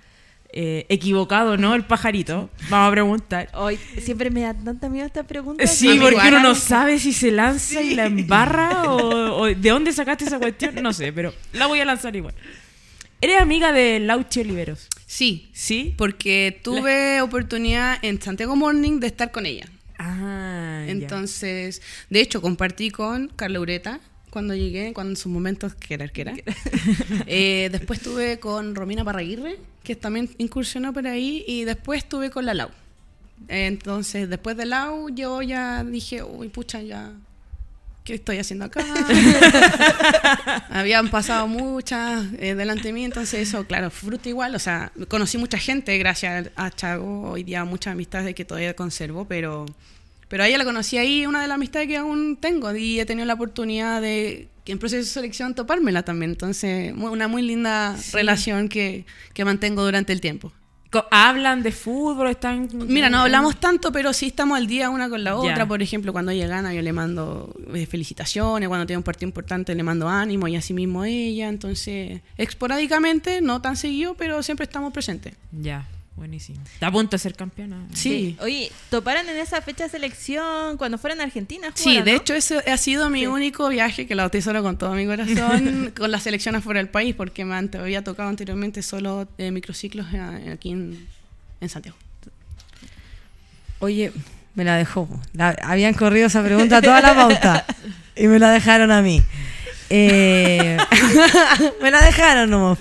[0.51, 2.49] eh, equivocado o no el pajarito.
[2.69, 3.49] Vamos a preguntar.
[3.53, 5.65] Hoy siempre me da tanta miedo esta pregunta.
[5.67, 9.69] Sí, porque igual, uno no sabe si se lanza y la embarra o, o de
[9.69, 10.75] dónde sacaste esa cuestión.
[10.81, 12.33] No sé, pero la voy a lanzar igual.
[13.21, 14.87] ¿Eres amiga de Lauchi Oliveros?
[15.05, 15.93] Sí, ¿Sí?
[15.97, 19.65] porque tuve oportunidad en Santiago Morning de estar con ella.
[19.97, 20.91] Ah, ya.
[20.91, 23.99] Entonces, de hecho, compartí con Carla Ureta
[24.29, 26.33] cuando llegué, cuando en sus momentos que era arquera.
[27.31, 32.45] Eh, después estuve con Romina Parraguirre, que también incursionó por ahí, y después estuve con
[32.45, 32.69] la Lau.
[33.47, 37.13] Entonces, después de Lau, yo ya dije, uy, pucha, ya,
[38.03, 38.83] ¿qué estoy haciendo acá?
[40.69, 44.55] Habían pasado muchas eh, delante de mí, entonces eso, claro, fruta igual.
[44.55, 49.25] O sea, conocí mucha gente gracias a Chago, hoy día muchas amistades que todavía conservo,
[49.25, 49.65] pero,
[50.29, 53.05] pero a ella la conocí ahí, una de las amistades que aún tengo, y he
[53.05, 56.31] tenido la oportunidad de, en proceso de selección, topármela también.
[56.31, 58.11] Entonces, una muy linda Sí.
[58.13, 60.53] relación que, que mantengo durante el tiempo.
[61.11, 62.29] ¿Hablan de fútbol?
[62.29, 62.67] ¿Están...
[62.73, 65.67] Mira, no hablamos tanto, pero sí estamos al día una con la otra.
[65.67, 68.67] Por ejemplo, cuando ella gana, yo le mando eh, felicitaciones.
[68.67, 71.47] Cuando tiene un partido importante, le mando ánimo y así mismo ella.
[71.47, 75.35] Entonces, esporádicamente, no tan seguido, pero siempre estamos presentes.
[75.51, 75.87] Ya,
[76.19, 76.61] buenísimo.
[76.73, 77.87] Está a punto de ser campeona.
[77.93, 78.37] Sí.
[78.41, 81.71] Oye, ¿toparon en esa fecha de selección cuando fueron a Argentina?
[81.73, 82.17] Sí, de no?
[82.17, 83.27] hecho, ese ha sido mi Sí.
[83.27, 87.15] único viaje, que lo atesoro con todo mi corazón, con las selecciones fuera del país,
[87.15, 91.07] porque me había tocado anteriormente solo eh, microciclos eh, aquí en,
[91.61, 91.97] en Santiago.
[93.79, 94.11] Oye,
[94.55, 95.07] me la dejó.
[95.33, 97.65] La- habían corrido esa pregunta toda la pauta
[98.15, 99.23] y me la dejaron a mí.
[99.89, 100.77] Eh,
[101.81, 102.77] me la dejaron nomás.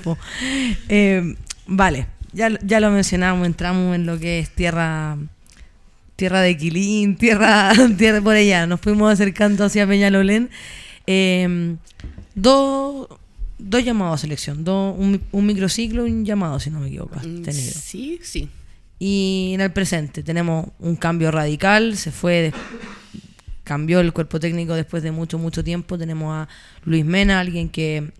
[0.88, 1.34] Eh,
[1.66, 5.16] vale, ya, ya lo mencionamos, entramos en lo que es tierra
[6.16, 8.66] tierra de Quilín, tierra, tierra por allá.
[8.66, 10.50] Nos fuimos acercando hacia Peñalolén.
[11.06, 11.76] Eh,
[12.34, 13.06] dos,
[13.58, 17.20] dos llamados a selección, dos, un, un microciclo y un llamado, si no me equivoco.
[17.20, 17.72] Mm, tenido.
[17.72, 18.48] Sí, sí.
[18.98, 22.52] Y en el presente tenemos un cambio radical, se fue, de-
[23.62, 25.96] cambió el cuerpo técnico después de mucho, mucho tiempo.
[25.96, 26.48] Tenemos a
[26.84, 28.10] Luis Mena, alguien que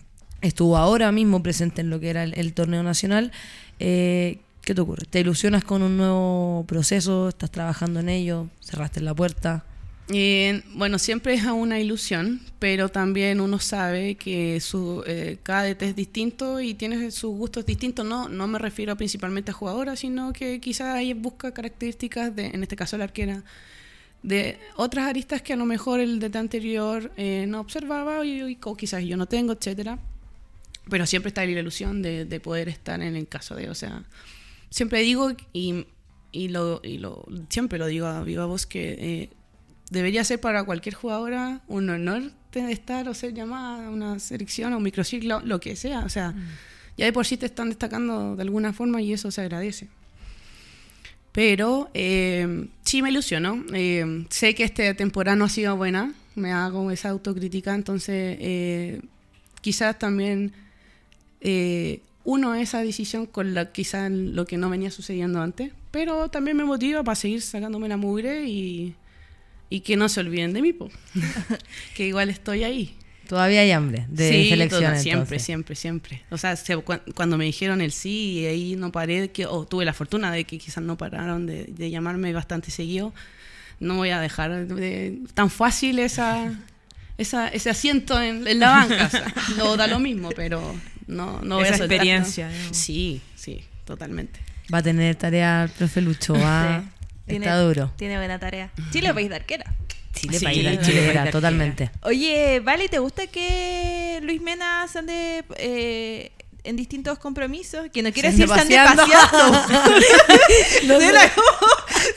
[0.41, 3.33] estuvo ahora mismo presente en lo que era el, torneo nacional.
[3.79, 5.07] Eh, ¿Qué te ocurre?
[5.09, 7.29] ¿Te ilusionas con un nuevo proceso?
[7.29, 8.49] ¿Estás trabajando en ello?
[8.61, 9.65] ¿Cerraste la puerta?
[10.11, 15.83] Eh, bueno, siempre es una ilusión, pero también uno sabe que su, eh, cada DT
[15.89, 18.07] es distinto y tiene sus gustos distintos.
[18.07, 22.63] No, no me refiero principalmente a jugadoras, sino que quizás ahí busca características, de, en
[22.63, 23.43] este caso la arquera,
[24.23, 27.13] de otras aristas que a lo mejor el DT anterior
[27.47, 29.99] no observaba y, y- o quizás yo no tengo, etcétera.
[30.91, 34.05] Pero siempre está la ilusión de, de poder estar en el caso de, o sea,
[34.71, 35.87] siempre digo y,
[36.33, 39.31] y lo, y lo siempre lo digo a viva voz que eh,
[39.91, 42.23] debería ser para cualquier jugadora un honor
[42.53, 46.01] de estar o ser llamada a una selección o un microciclo, lo que sea.
[46.01, 46.35] O sea,
[46.97, 49.89] ya de por sí te están destacando de alguna forma y eso se agradece.
[51.33, 53.65] Pero eh, sí me ilusiono.
[53.73, 56.13] Eh, sé que esta temporada no ha sido buena.
[56.35, 57.75] Me hago esa autocrítica.
[57.75, 59.01] Entonces, eh,
[59.61, 60.53] quizás también
[61.41, 65.73] eh, uno esa decisión con la quizás lo que no venía sucediendo antes.
[65.91, 68.95] Pero también me motiva para seguir sacándome la mugre y,
[69.71, 70.91] y que no se olviden de mí, po.
[71.97, 72.95] que igual estoy ahí.
[73.27, 74.83] Todavía hay hambre de sí, selección.
[74.83, 75.43] toda- siempre, entonces.
[75.45, 76.23] siempre, siempre.
[76.31, 79.67] O sea, se- cu- cuando me dijeron el sí y ahí no paré, que, o
[79.67, 83.13] tuve la fortuna de que quizás no pararon de, de llamarme bastante seguido,
[83.81, 86.59] no voy a dejar de- tan fácil esa,
[87.19, 89.07] esa, ese asiento en, en la banca.
[89.07, 90.75] O sea, no da lo mismo, pero
[91.09, 92.03] no, no voy Esa a soltar, ¿no?
[92.05, 92.51] experiencia.
[92.71, 94.39] Sí, sí, totalmente.
[94.73, 96.35] Va a tener tarea el profe Lucho.
[96.35, 96.89] Va, Sí.
[97.27, 97.93] Tiene- Está duro.
[97.97, 98.71] Tiene buena tarea.
[98.91, 99.75] Chile, país de arquera.
[100.15, 101.91] Chile, Sí, país Chile, de de totalmente.
[102.03, 106.33] Oye, Vale, ¿te gusta que Luis Mena se ande eh,
[106.69, 107.87] en distintos compromisos?
[107.93, 109.07] Que no quiere decir ande se paseando.
[109.07, 109.63] paseando.
[110.87, 111.49] suena, como,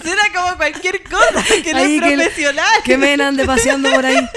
[0.04, 1.43] suena como cualquier cosa.
[1.64, 2.66] Que no ahí es que, profesional.
[2.84, 4.28] que me ande paseando por ahí.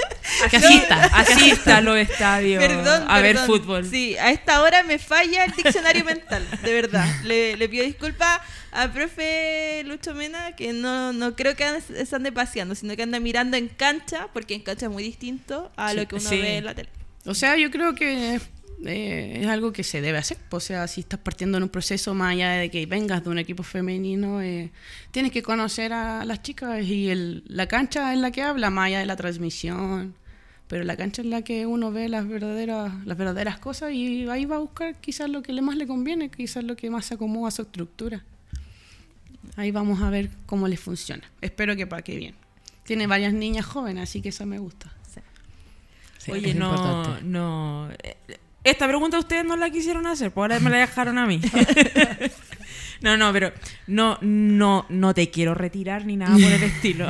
[0.49, 3.47] Que asista, asista a los estadios Perdón, a ver perdón.
[3.47, 3.85] fútbol.
[3.89, 7.05] Sí, a esta hora me falla el diccionario mental, de verdad.
[7.23, 8.39] Le, le pido disculpas
[8.71, 13.03] al profe Lucho Mena, que no, no creo que ande- se ande paseando, sino que
[13.03, 16.29] anda mirando en cancha, porque en cancha es muy distinto a Sí, lo que uno
[16.29, 16.41] sí.
[16.41, 16.89] ve en la tele.
[17.25, 18.41] O sea, yo creo que
[18.85, 20.37] eh, es algo que se debe hacer.
[20.49, 23.37] O sea, si estás partiendo en un proceso más allá de que vengas de un
[23.39, 24.71] equipo femenino, eh,
[25.11, 28.87] tienes que conocer a las chicas y el- la cancha es la que habla, más
[28.87, 30.15] allá de la transmisión.
[30.67, 34.45] Pero la cancha es la que uno ve las verdaderas, las verdaderas cosas y ahí
[34.45, 37.13] va a buscar quizás lo que le más le conviene, quizás lo que más se
[37.13, 38.23] acomoda a su estructura.
[39.57, 41.23] Ahí vamos a ver cómo le funciona.
[41.39, 42.35] Espero que para que bien.
[42.83, 44.91] Tiene varias niñas jóvenes, así que eso me gusta.
[46.17, 47.23] Sí, Oye, es no, importante.
[47.25, 47.89] no.
[48.03, 48.17] eh,
[48.65, 51.39] Esta pregunta ustedes no la quisieron hacer, por ahora me la dejaron a mí.
[53.01, 53.51] no, no, pero
[53.87, 57.07] no, no, no te quiero retirar ni nada por el estilo.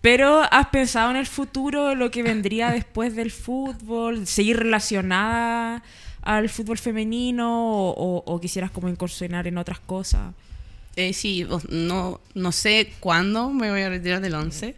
[0.00, 5.82] Pero has pensado en el futuro, lo que vendría después del fútbol, seguir relacionada
[6.22, 10.34] al fútbol femenino o, o- o quisieras como incursionar en otras cosas.
[10.96, 14.74] Eh, sí, no, no sé cuándo me voy a retirar del 11.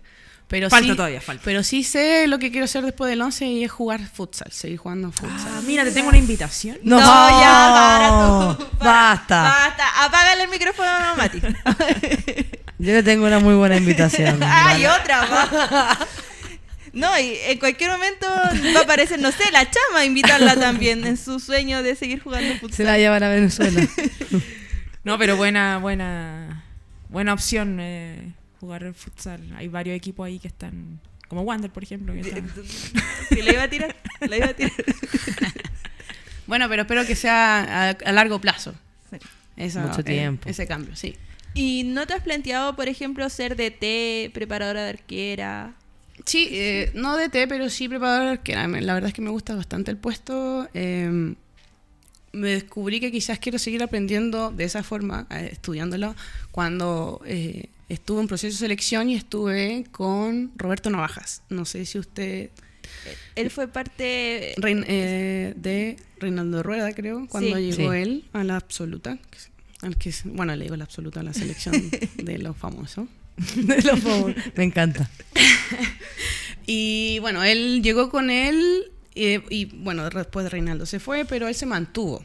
[0.49, 1.43] Pero Falta sí, todavía, falta.
[1.45, 4.79] Pero sí sé lo que quiero hacer después del 11 y es jugar futsal, seguir
[4.79, 5.53] jugando futsal.
[5.57, 6.79] Ah, mira, te tengo una invitación.
[6.83, 8.09] No, ya, para
[8.57, 8.69] tú.
[8.79, 8.93] Para.
[8.93, 9.43] Basta.
[9.43, 10.05] Basta.
[10.05, 11.41] Apágale el micrófono a Mati.
[12.79, 14.39] Yo le tengo una muy buena invitación.
[14.43, 15.99] Ay, otra más.
[16.93, 18.27] No, y en cualquier momento
[18.77, 22.53] va a aparecer, no sé, la chama, invitarla también en su sueño de seguir jugando
[22.53, 22.87] Se futsal.
[22.87, 23.81] la llevan a Venezuela.
[25.03, 26.65] No, pero buena, buena,
[27.09, 28.33] buena opción eh,
[28.65, 29.41] jugar el futsal.
[29.57, 30.99] Hay varios equipos ahí que están,
[31.29, 32.15] como Wander, por ejemplo.
[32.15, 34.73] que la iba a tirar, la iba a tirar.
[36.47, 38.75] Bueno, pero espero que sea a, a largo plazo.
[39.11, 39.17] Sí.
[39.57, 40.47] Eso, Mucho eh, tiempo.
[40.47, 41.17] ese cambio, sí.
[41.55, 45.73] ¿Y no te has planteado, por ejemplo, ser DT, preparadora de arquera?
[46.27, 48.69] Sí, eh, no DT, pero sí preparador de arquera.
[48.69, 50.69] La verdad es que me gusta bastante el puesto.
[50.75, 51.35] Eh,
[52.35, 56.15] me descubrí que quizás quiero seguir aprendiendo de esa forma, eh, estudiándolo,
[56.51, 61.43] cuando eh, estuve en proceso de selección y estuve con Roberto Navajas.
[61.49, 62.51] No sé si usted...
[63.35, 64.55] Él fue parte...
[64.59, 67.72] Rein- eh, de Reinaldo Rueda, creo, cuando Sí.
[67.72, 67.99] llegó Sí.
[67.99, 69.18] él a la absoluta.
[69.82, 71.74] Al que, es- bueno, le digo la absoluta a la selección
[72.16, 73.09] de los famosos.
[73.57, 74.35] De los favor.
[74.55, 75.11] Me encanta.
[76.66, 81.47] Y bueno, él llegó con él eh, y bueno, después de Reinaldo se fue, pero
[81.49, 82.24] él se mantuvo.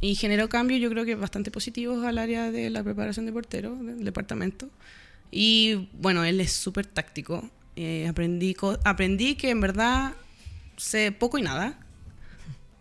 [0.00, 3.74] Y generó cambios, yo creo que bastante positivos al área de la preparación de portero
[3.76, 4.68] del departamento.
[5.30, 7.48] Y bueno, él es súper táctico.
[7.74, 10.14] Eh, aprendí, aprendí que en verdad
[10.76, 11.78] sé poco y nada.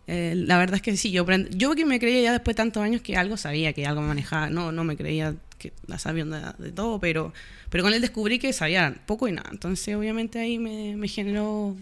[0.05, 2.81] Eh, la verdad es que sí, yo, yo que me creía ya después de tantos
[2.81, 4.49] años que algo sabía, que algo manejaba.
[4.49, 7.33] No, no me creía que la sabía de todo, pero,
[7.69, 9.49] pero con él descubrí que sabía poco y nada.
[9.51, 11.75] Entonces, obviamente, ahí me, me generó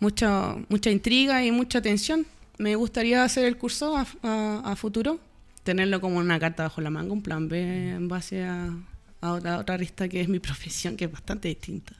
[0.00, 2.26] mucha, mucha intriga y mucha tensión.
[2.58, 5.18] Me gustaría hacer el curso a, a- a futuro,
[5.64, 8.70] tenerlo como una carta bajo la manga, un plan B en base a,
[9.20, 11.92] a otra, otra arista que es mi profesión, que es bastante distinta.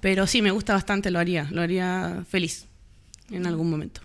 [0.00, 2.66] Pero sí, me gusta bastante, lo haría, lo haría feliz
[3.30, 4.00] en algún momento.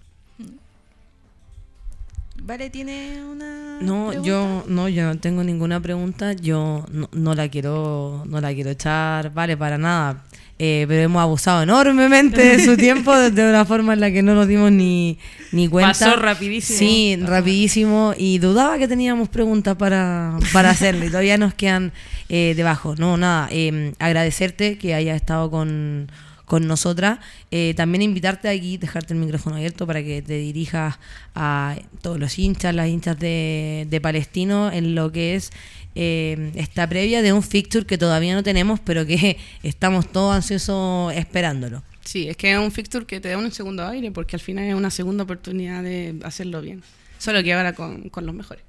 [2.40, 4.28] Vale, ¿tiene una No, pregunta?
[4.28, 6.34] yo no, yo no tengo ninguna pregunta.
[6.34, 10.24] Yo no, no la quiero, no la quiero echar, vale, para nada.
[10.60, 14.34] Eh, pero hemos abusado enormemente de su tiempo de una forma en la que no
[14.34, 15.20] nos dimos ni,
[15.52, 15.90] ni cuenta.
[15.90, 16.80] Pasó rapidísimo.
[16.80, 18.14] Sí, rapidísimo.
[18.18, 21.08] Y dudaba que teníamos preguntas para, para hacerle.
[21.08, 21.92] todavía nos quedan
[22.30, 22.96] eh, debajo.
[22.98, 23.48] No, nada.
[23.52, 26.10] eh, agradecerte que hayas estado con,
[26.48, 27.20] con nosotras.
[27.52, 30.98] Eh, también invitarte aquí, dejarte el micrófono abierto para que te dirijas
[31.36, 35.52] a todos los hinchas, las hinchas de, de Palestino, en lo que es
[35.94, 41.14] eh, esta previa de un fixture que todavía no tenemos, pero que estamos todos ansiosos
[41.14, 41.84] esperándolo.
[42.04, 44.64] Sí, es que es un fixture que te da un segundo aire, porque al final
[44.66, 46.82] es una segunda oportunidad de hacerlo bien.
[47.18, 48.64] Solo que ahora con, con los mejores.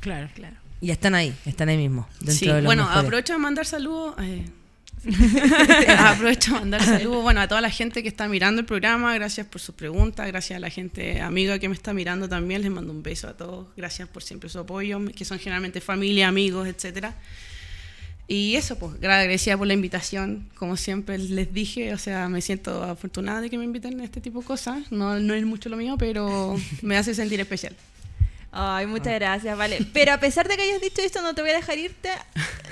[0.00, 0.56] Claro, claro.
[0.80, 2.08] Y están ahí, están ahí mismo.
[2.18, 3.04] Dentro Sí, de los bueno, mejores.
[3.04, 4.14] aprovecho de mandar saludos.
[4.20, 4.44] eh,
[5.98, 9.14] aprovecho de mandar saludos bueno, a toda la gente que está mirando el programa.
[9.14, 10.26] Gracias por sus preguntas.
[10.26, 12.62] Gracias a la gente amiga que me está mirando también.
[12.62, 13.66] Les mando un beso a todos.
[13.76, 17.14] Gracias por siempre su apoyo, que son generalmente familia, amigos, etcétera.
[18.28, 20.48] Y eso, pues, agradecida por la invitación.
[20.54, 24.20] Como siempre les dije, o sea, me siento afortunada de que me inviten a este
[24.20, 24.92] tipo de cosas.
[24.92, 27.74] No, no es mucho lo mío, pero me hace sentir especial.
[28.52, 29.86] Ay, muchas gracias, vale.
[29.92, 32.10] Pero a pesar de que hayas dicho esto, no te voy a dejar irte.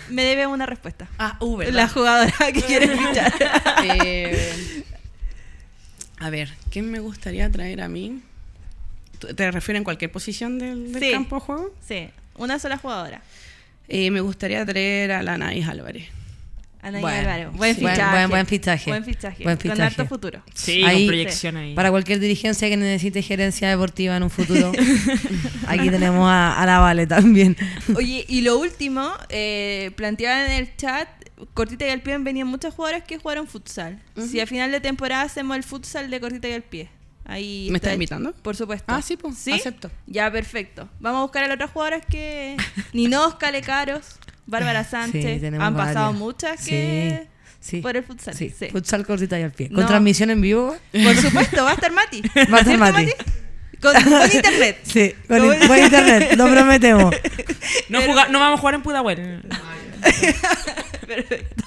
[0.09, 1.07] Me debe una respuesta.
[1.19, 1.75] Ah, uh, ¿verdad?
[1.75, 3.33] La jugadora que quieres fichar.
[3.85, 4.83] Eh,
[6.19, 8.21] a ver, ¿quién me gustaría traer a mí?
[9.21, 11.13] ¿Tú- ¿Te refieres en cualquier posición del, del Sí.
[11.13, 11.75] campo de juego?
[11.87, 13.23] Sí, una sola jugadora.
[13.89, 16.09] Eh, me gustaría traer a la Anaís Álvarez.
[16.81, 17.51] Anaí Bueno, Álvaro.
[17.53, 17.81] Buen sí.
[17.81, 18.11] Fichaje.
[18.17, 18.91] buen- buen fichaje.
[18.91, 19.43] Buen fichaje.
[19.45, 19.83] Buen Con fichaje.
[19.83, 20.43] harto futuro.
[20.55, 21.75] Sí, Ahí- con proyección ahí.
[21.75, 24.71] Para cualquier dirigencia que necesite gerencia deportiva en un futuro,
[25.67, 27.57] aquí tenemos a, a la Vale también.
[27.97, 31.09] Oye, y lo último, eh, planteaban en el chat,
[31.55, 34.01] Cortita y al pie venían muchos jugadores que jugaron futsal.
[34.17, 36.89] Si a final de temporada hacemos el futsal de Cortita y al pie.
[37.25, 38.33] Ahí ¿Me está estás invitando?
[38.33, 38.87] Por supuesto.
[38.89, 39.91] Ah, sí, pues, acepto.
[40.07, 40.89] Ya, perfecto.
[40.99, 42.57] Vamos a buscar a los otros jugadores que...
[42.95, 44.17] Ninosca, Lecaros,
[44.49, 45.43] Bárbara Sánchez.
[45.45, 46.19] Han pasado varias.
[46.19, 47.27] muchas que...
[47.61, 47.81] sí.
[47.81, 48.35] Por el futsal.
[48.35, 48.69] Sí, Sí.
[48.71, 49.69] futsal cortita y al pie.
[49.69, 49.77] No.
[49.77, 50.77] Con transmisión en vivo.
[50.93, 52.23] Por supuesto, va a estar Mati.
[52.35, 53.07] Va a estar ¿Cierto, Mati.
[53.81, 54.79] Con, con internet.
[54.85, 57.15] Sí, con, internet, lo prometemos.
[57.91, 59.43] no, vamos a jugar en Pudahuel.
[61.07, 61.65] Perfecto.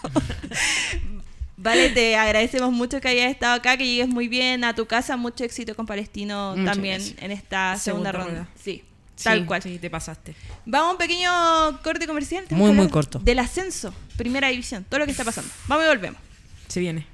[1.58, 5.16] Vale, te agradecemos mucho que hayas estado acá, que llegues muy bien a tu casa.
[5.16, 7.22] Mucho éxito con Palestino Muchas también gracias.
[7.22, 8.32] en esta segunda, Segunda ronda.
[8.32, 8.48] rueda.
[8.62, 8.84] Sí,
[9.23, 9.61] tal Sí, cual.
[9.61, 10.35] Sí, te pasaste.
[10.65, 12.45] Vamos a un pequeño corte comercial.
[12.49, 13.19] Muy, muy corto.
[13.19, 15.52] Del ascenso, primera división, todo lo que está pasando.
[15.68, 16.19] Vamos y volvemos.
[16.68, 17.06] Se viene.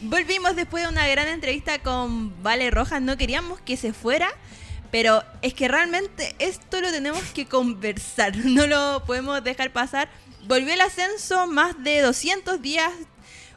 [0.00, 3.00] Volvimos después de una gran entrevista con Vale Rojas.
[3.00, 4.28] No queríamos que se fuera,
[4.92, 10.08] Pero es que realmente esto lo tenemos que conversar, no lo podemos dejar pasar.
[10.46, 12.90] Volvió el ascenso más de 200 días.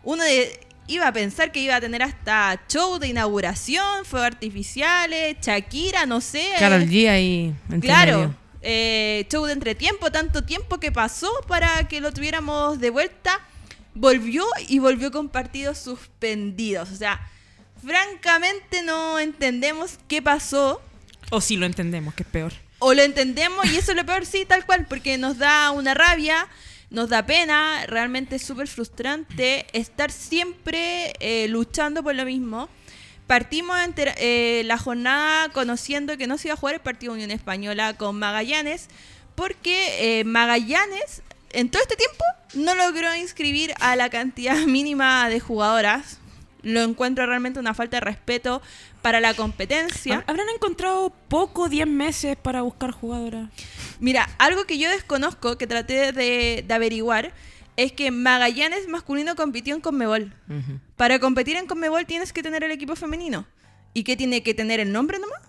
[0.03, 5.37] Uno de- iba a pensar que iba a tener hasta show de inauguración, fuegos artificiales,
[5.39, 6.49] Shakira, no sé.
[6.57, 7.53] Carol G ahí.
[7.81, 8.33] Claro,
[8.63, 13.39] eh, show de entretiempo, tanto tiempo que pasó para que lo tuviéramos de vuelta.
[13.99, 16.89] Volvió y volvió con partidos suspendidos.
[16.89, 17.19] O sea,
[17.85, 20.81] francamente no entendemos qué pasó.
[21.31, 22.53] O si lo entendemos, que es peor.
[22.79, 25.93] O lo entendemos y eso es lo peor, sí, tal cual, porque nos da una
[25.93, 26.47] rabia,
[26.89, 32.69] nos da pena, realmente es súper frustrante estar siempre eh, luchando por lo mismo.
[33.27, 37.95] Partimos eh, la jornada conociendo que no se iba a jugar el partido Unión Española
[37.97, 38.87] con Magallanes,
[39.35, 41.21] porque eh, Magallanes
[41.51, 42.23] en todo este tiempo
[42.53, 46.19] no logró inscribir a la cantidad mínima de jugadoras.
[46.61, 48.61] Lo encuentro realmente una falta de respeto
[49.01, 50.25] para la competencia.
[50.27, 53.49] ¿Habrán encontrado poco 10 meses para buscar jugadoras?
[54.01, 57.31] Mira, algo que yo desconozco, que traté de, de averiguar,
[57.77, 60.33] es que Magallanes masculino compitió en Conmebol.
[60.97, 63.47] Para competir en Conmebol tienes que tener el equipo femenino.
[63.93, 65.39] ¿Y qué tiene que tener el nombre nomás?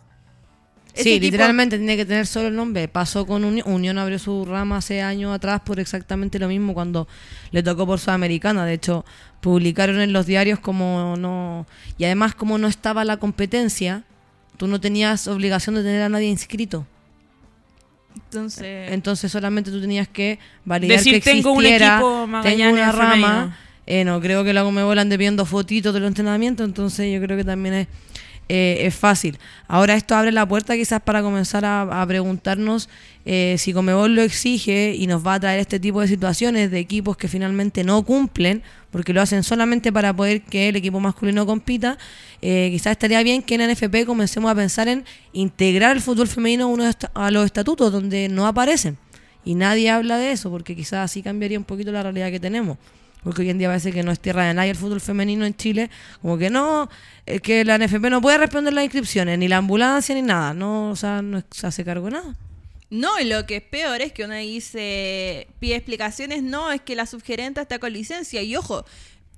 [0.95, 2.89] Sí, literalmente tiene que tener solo el nombre.
[2.89, 3.71] Pasó con Unión.
[3.71, 7.09] Unión abrió su rama hace años atrás por exactamente lo mismo cuando
[7.53, 8.65] le tocó por Sudamericana.
[8.65, 9.05] De hecho,
[9.41, 11.67] publicaron en los diarios como no.
[11.99, 14.05] Y además, como no estaba la competencia,
[14.57, 16.87] tú no tenías obligación de tener a nadie inscrito.
[18.15, 22.93] Entonces, Entonces, solamente tú tenías que validar Decir, que tengo un existiera, equipo tengo una
[22.93, 23.57] rama.
[23.87, 27.37] Eh, no creo que la Comebol ande viendo fotitos de los entrenamientos, entonces yo creo
[27.37, 27.89] que también es,
[28.53, 29.39] eh, es fácil.
[29.69, 32.89] Ahora esto abre la puerta quizás para comenzar a, preguntarnos
[33.25, 36.81] eh, si Comebol lo exige y nos va a traer este tipo de situaciones de
[36.81, 41.47] equipos que finalmente no cumplen, porque lo hacen solamente para poder que el equipo masculino
[41.47, 41.97] compita.
[42.43, 46.75] Eh, quizás estaría bien que en NFP comencemos a pensar en integrar el fútbol femenino
[47.15, 48.99] a los estatutos donde no aparecen.
[49.45, 52.79] Y nadie habla de eso, porque quizás así cambiaría un poquito la realidad que tenemos.
[53.23, 55.55] Porque hoy en día parece que no es tierra de nadie el fútbol femenino en
[55.55, 55.91] Chile.
[56.23, 56.89] Como que no,
[57.27, 60.55] es que la NFP no puede responder las inscripciones, ni la ambulancia, ni nada.
[60.55, 62.35] No, o sea, no se hace cargo de nada.
[62.91, 66.97] no, y lo que es peor es que uno dice, pide explicaciones, no, es que
[66.97, 68.43] la subgerente está con licencia.
[68.43, 68.85] Y ojo,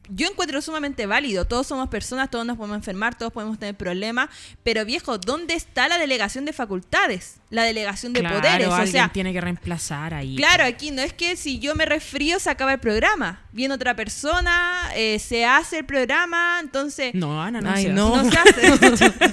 [0.08, 1.44] yo encuentro sumamente válido.
[1.44, 4.28] Todos somos personas, todos nos podemos enfermar, todos podemos tener problemas.
[4.62, 7.36] Pero viejo, ¿dónde está la delegación de facultades?
[7.50, 8.66] La delegación de Claro, poderes.
[8.68, 10.36] O alguien sea, tiene que reemplazar ahí.
[10.36, 13.42] Claro, aquí no es que si yo me resfrío se acaba el programa.
[13.52, 18.14] Viene otra persona, eh, se hace el programa, entonces No, Ana, no Ay, se no.
[18.14, 18.68] hace.
[18.90, 19.12] no se hace.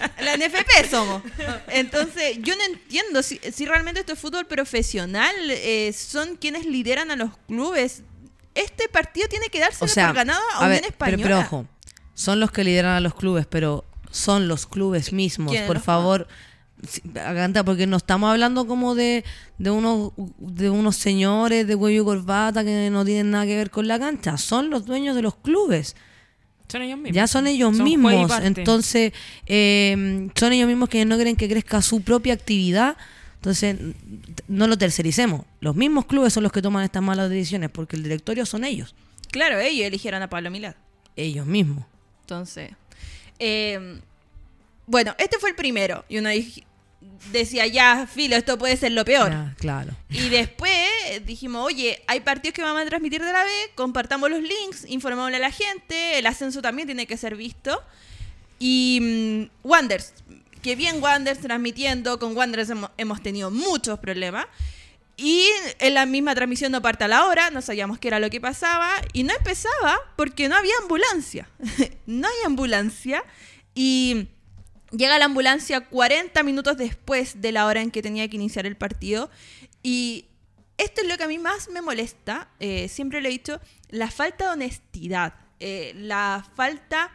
[0.20, 1.22] La NFP somos.
[1.68, 7.10] Entonces, yo no entiendo si, si realmente esto es fútbol profesional, eh, son quienes lideran
[7.10, 8.02] a los clubes.
[8.54, 11.22] Este partido tiene que darse O sea, por ganado a, a Unión ver, pero, Española.
[11.22, 11.66] pero ojo,
[12.14, 15.52] son los que lideran a los clubes, pero son los clubes mismos.
[15.52, 16.26] ¿Quiénes Por favor,
[17.14, 19.24] aganta, porque no estamos hablando como de,
[19.58, 23.70] de unos de unos señores de cuello y corbata que no tienen nada que ver
[23.70, 24.36] con la cancha.
[24.36, 25.96] Son los dueños de los clubes.
[26.68, 27.14] Son ellos mismos.
[27.16, 28.30] Ya son ellos Son mismos.
[28.42, 29.12] Entonces,
[29.46, 32.96] eh, son ellos mismos que no quieren que crezca su propia actividad.
[33.40, 33.78] Entonces,
[34.48, 35.46] no lo tercericemos.
[35.60, 38.94] Los mismos clubes son los que toman estas malas decisiones, porque el directorio son ellos.
[39.30, 40.74] Claro, ellos eligieron a Pablo Milad.
[41.16, 41.86] Ellos mismos.
[42.20, 42.72] Entonces,
[43.38, 43.98] eh,
[44.86, 46.04] bueno, este fue el primero.
[46.08, 46.28] Y uno
[47.32, 49.32] decía, ya, filo, esto puede ser lo peor.
[49.56, 49.92] Claro.
[50.10, 50.70] Y después
[51.24, 55.36] dijimos, oye, hay partidos que vamos a transmitir de la B, compartamos los links, informémosle
[55.36, 57.82] a la gente, el ascenso también tiene que ser visto.
[58.58, 60.12] Y mm, Wanders,
[60.62, 64.46] que bien Wanders transmitiendo, con Wanders hemos, tenido muchos problemas.
[65.16, 65.46] Y
[65.80, 68.40] en la misma transmisión no parte a la hora, no sabíamos qué era lo que
[68.40, 68.90] pasaba.
[69.12, 71.48] Y no empezaba porque no había ambulancia.
[72.06, 73.22] no hay ambulancia.
[73.74, 74.28] Y
[74.92, 78.76] llega la ambulancia 40 minutos después de la hora en que tenía que iniciar el
[78.76, 79.30] partido.
[79.82, 80.26] Y
[80.78, 82.48] esto es lo que a mí más me molesta.
[82.58, 83.60] eh, siempre lo he dicho,
[83.90, 85.34] la falta de honestidad.
[85.62, 87.12] eh, la falta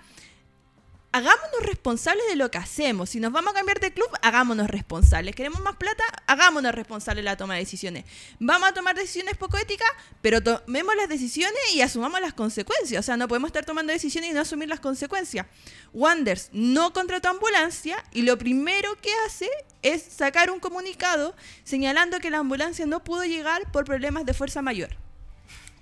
[1.16, 3.12] hagámonos responsables de lo que hacemos.
[3.12, 5.34] Si nos vamos a cambiar de club, hagámonos responsables.
[5.34, 6.04] ¿Queremos más plata?
[6.28, 8.04] Hagámonos responsables de la toma de decisiones.
[8.38, 9.88] Vamos a tomar decisiones poco éticas,
[10.22, 13.00] pero tomemos las decisiones y asumamos las consecuencias.
[13.00, 15.48] O sea, no podemos estar tomando decisiones y no asumir las consecuencias.
[15.94, 19.50] Wanders no contrató ambulancia y lo primero que hace
[19.84, 21.34] es sacar un comunicado
[21.64, 25.05] señalando que la ambulancia no pudo llegar por problemas de fuerza mayor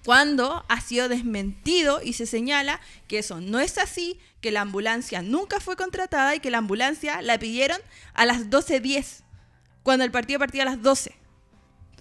[0.05, 5.21] cuando ha sido desmentido y se señala que eso no es así, que la ambulancia
[5.21, 7.79] nunca fue contratada y que la ambulancia la pidieron
[8.13, 9.23] a las 12.10,
[9.81, 11.15] cuando el partido partía a las 12.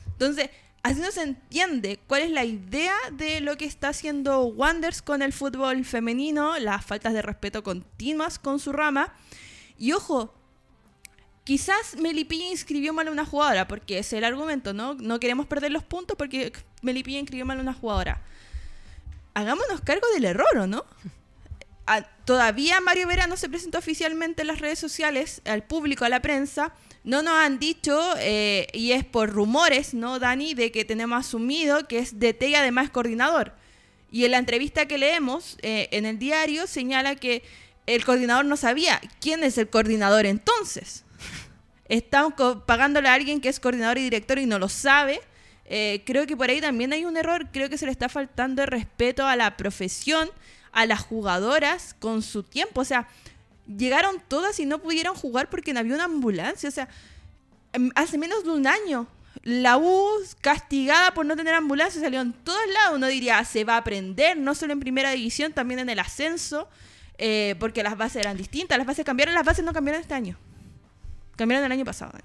[0.07, 0.51] Entonces,
[0.83, 5.23] así no se entiende cuál es la idea de lo que está haciendo Wanders con
[5.23, 9.15] el fútbol femenino, las faltas de respeto continuas con su rama.
[9.79, 10.35] Y ojo,
[11.45, 14.95] quizás Melipilla inscribió mal a una jugadora, porque ese es el argumento, ¿no?
[14.95, 16.53] No queremos perder los puntos porque
[16.83, 18.23] Melipilla inscribió mal a una jugadora.
[19.35, 20.85] Hagámonos cargo del error, ¿o no?
[21.87, 26.09] A- todavía Mario Vera no se presentó oficialmente en las redes sociales, al público, a
[26.09, 26.73] la prensa.
[27.03, 30.55] No nos han dicho, eh, y es por rumores, ¿no, Dani?
[30.55, 33.53] De que tenemos asumido que es DT y además coordinador.
[34.13, 37.43] Y en la entrevista que leemos eh, en el diario señala que
[37.87, 41.05] el coordinador no sabía quién es el coordinador entonces.
[41.89, 42.35] Estamos
[42.67, 45.21] pagándole a alguien que es coordinador y director y no lo sabe.
[45.67, 47.49] Eh, creo que por ahí también hay un error.
[47.53, 50.31] Creo que se le está faltando el respeto a la profesión,
[50.73, 52.81] a las jugadoras con su tiempo.
[52.81, 53.09] O sea,
[53.67, 56.69] llegaron todas y no pudieron jugar porque no había una ambulancia.
[56.69, 56.89] O sea,
[57.73, 59.07] em, hace menos de un año.
[59.43, 60.09] La U
[60.41, 62.97] castigada por no tener ambulancia salió en todos lados.
[62.97, 66.69] Uno diría, se va a aprender, no solo en primera división, también en el ascenso,
[67.19, 68.79] eh, porque las bases eran distintas.
[68.79, 70.39] Las bases cambiaron, las bases no cambiaron este año.
[71.37, 72.19] Cambiaron el año pasado.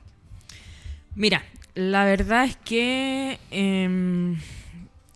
[1.16, 1.44] Mira,
[1.76, 4.38] la verdad es que em,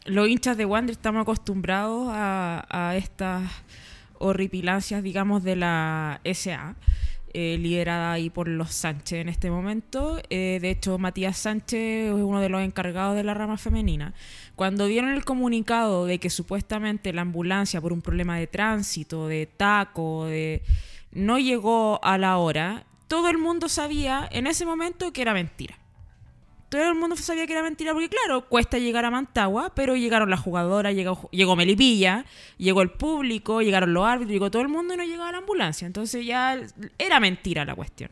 [0.06, 3.44] los hinchas de Wander estamos acostumbrados a, a estas
[4.18, 6.76] horripilancias, digamos, de la SA,
[7.34, 10.22] eh, liderada ahí por los Sánchez en este momento.
[10.30, 14.14] Eh, de hecho, Matías Sánchez es uno de los encargados de la rama femenina.
[14.56, 19.46] Cuando vieron el comunicado de que supuestamente la ambulancia, por un problema de tránsito, de
[19.46, 20.62] taco, de
[21.14, 25.78] no llegó a la hora, todo el mundo sabía en ese momento que era mentira
[26.70, 30.30] todo el mundo sabía que era mentira porque, claro, cuesta llegar a Mantagua, pero llegaron
[30.30, 32.24] las jugadoras, llegó, llegó Melipilla,
[32.58, 35.86] llegó el público, llegaron los árbitros, llegó todo el mundo y no llegaba la ambulancia.
[35.86, 36.58] Entonces ya
[36.98, 38.10] era mentira la cuestión.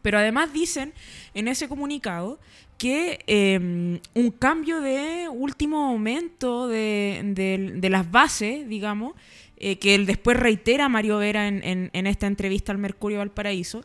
[0.00, 0.94] Pero además dicen
[1.34, 2.38] en ese comunicado
[2.78, 9.12] que eh, un cambio de último momento de las bases, digamos,
[9.58, 13.84] eh, que él después reitera Mario Vera en, en- esta entrevista al Mercurio Valparaíso,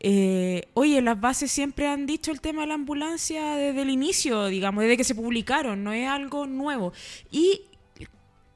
[0.00, 4.46] eh, oye, las bases siempre han dicho el tema de la ambulancia desde el inicio,
[4.46, 6.92] digamos, desde que se publicaron, no es algo nuevo.
[7.30, 7.62] Y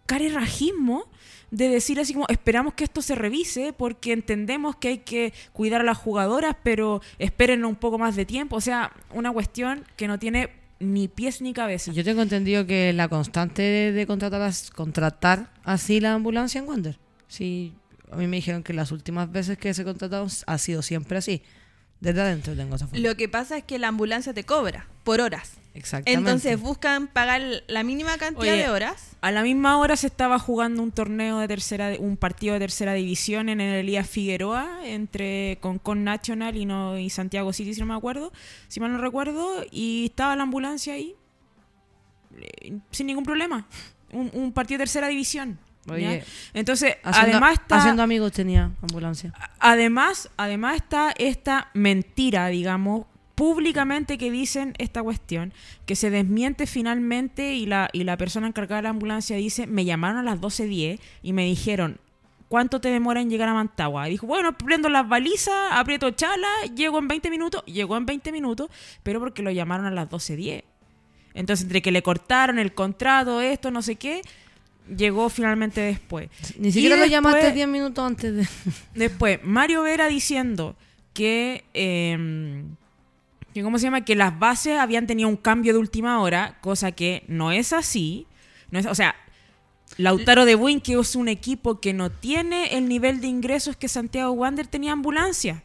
[0.07, 1.09] carerrajismo
[1.51, 5.81] de decir así como esperamos que esto se revise porque entendemos que hay que cuidar
[5.81, 8.57] a las jugadoras, pero esperen un poco más de tiempo.
[8.57, 11.93] O sea, una cuestión que no tiene ni pies ni cabeza.
[11.93, 16.69] Yo tengo entendido que la constante de, de contratar, as- contratar así la ambulancia en
[16.69, 16.99] Wander.
[17.29, 17.75] Sí,
[18.13, 21.43] a mí me dijeron que las últimas veces que se contrataron ha sido siempre así.
[22.01, 23.03] Desde adentro tengo esa forma.
[23.09, 25.53] Lo que pasa es que la ambulancia te cobra por horas.
[25.77, 26.13] Exactamente.
[26.13, 29.17] Entonces buscan pagar la mínima cantidad Oye, de horas.
[29.21, 32.95] A la misma hora se estaba jugando un torneo de tercera, un partido de tercera
[32.95, 37.81] división en el Elías Figueroa entre con, con National y no y Santiago City, si
[37.81, 38.33] no me acuerdo,
[38.69, 41.15] si mal no recuerdo, y estaba la ambulancia ahí
[42.41, 43.67] eh, sin ningún problema.
[44.13, 45.59] Un, un partido de tercera división.
[45.89, 49.33] Oye, Entonces, Haciendo, además está haciendo amigos tenía ambulancia.
[49.61, 53.07] Además, además está esta mentira, digamos,
[53.37, 55.53] públicamente que dicen esta cuestión,
[55.85, 59.85] que se desmiente finalmente y la, y la persona encargada de la ambulancia dice, me
[59.85, 62.01] llamaron a las 12.10 y me dijeron,
[62.49, 64.09] ¿cuánto te demora en llegar a Mantagua?
[64.09, 68.33] Y dijo, bueno, prendo las balizas, aprieto chala, llego en 20 minutos, llegó en 20
[68.33, 68.71] minutos,
[69.03, 70.65] pero porque lo llamaron a las 12.10.
[71.35, 74.23] Entonces, entre que le cortaron el contrato, esto, no sé qué,
[74.97, 76.31] llegó finalmente después.
[76.59, 78.49] Ni Y siquiera lo después- llamaste 10 minutos antes de...
[78.95, 80.75] Después, Mario Vera diciendo
[81.13, 82.65] que, eh,
[83.57, 84.05] que, ¿cómo se llama?
[84.05, 88.27] Que las bases habían tenido un cambio de última hora, cosa que no es así.
[88.71, 89.15] No es, o sea,
[89.97, 93.89] Lautaro de Buin, que es un equipo que no tiene el nivel de ingresos que
[93.89, 95.63] Santiago Wander tenía ambulancia.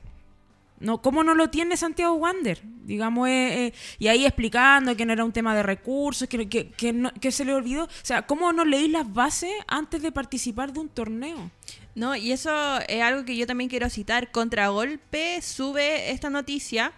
[0.80, 2.62] No, ¿Cómo no lo tiene Santiago Wander?
[2.86, 6.70] Digamos, eh, eh, y ahí explicando que no era un tema de recursos, que, que,
[6.72, 7.84] que no- que se le olvidó.
[7.84, 11.52] O sea, ¿cómo no leí las bases antes de participar de un torneo?
[11.94, 12.52] No, y eso
[12.88, 14.32] es algo que yo también quiero citar.
[14.32, 16.94] Contragolpe sube esta noticia,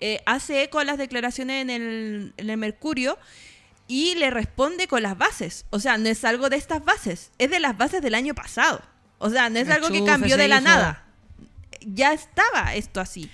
[0.00, 3.18] eh, hace eco a las declaraciones en el, en el Mercurio
[3.88, 5.66] y le responde con las bases.
[5.70, 8.82] O sea, no es algo de estas bases, es de las bases del año pasado.
[9.18, 11.04] O sea, no es algo que cambió de la nada.
[11.80, 13.30] Ya estaba esto así.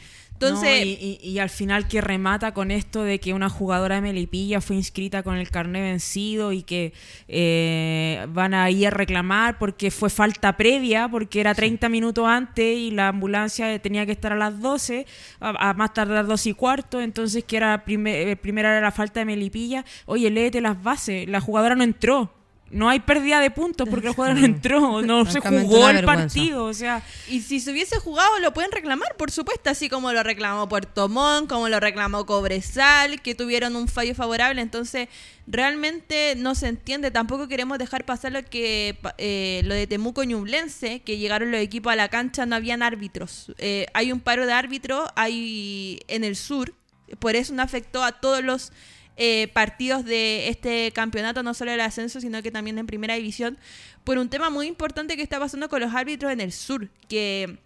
[0.47, 3.97] Entonces, No, y, y- y al final que remata con esto de que una jugadora
[3.97, 6.93] de Melipilla fue inscrita con el carnet vencido y que
[7.29, 12.77] eh, van a ir a reclamar porque fue falta previa, porque era 30 minutos antes
[12.79, 15.07] y la ambulancia tenía que estar a las 12,
[15.41, 18.93] a, a más tardar 12 y cuarto, entonces que era prime- eh, primera era la
[18.93, 19.85] falta de Melipilla.
[20.07, 22.33] Oye, léete las bases, la jugadora no entró.
[22.73, 26.65] No hay pérdida de puntos porque el jugador no entró, no se jugó el partido,
[26.65, 30.23] o sea, Y si se hubiese jugado, lo pueden reclamar, por supuesto, así como lo
[30.23, 34.63] reclamó Puerto Montt, como lo reclamó Cobresal, que tuvieron un fallo favorable.
[34.63, 35.09] Entonces,
[35.47, 37.11] realmente no se entiende.
[37.11, 41.93] Tampoco queremos dejar pasar lo que eh, lo de Temuco Ñublense, que llegaron los equipos
[41.93, 43.53] a la cancha, no habían árbitros.
[43.59, 46.75] Eh, hay un paro de árbitros hay en el sur,
[47.19, 48.73] por eso no afectó a todos los
[49.17, 53.59] eh, partidos de este campeonato, no solo el ascenso, sino que también en primera división,
[54.05, 57.59] por un tema muy importante que está pasando con los árbitros en el sur, que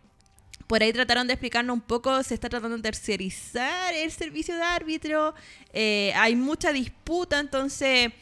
[0.66, 4.62] por ahí trataron de explicarnos un poco, se está tratando de tercerizar el servicio de
[4.62, 5.34] árbitro,
[5.72, 8.12] eh, hay mucha disputa, entonces,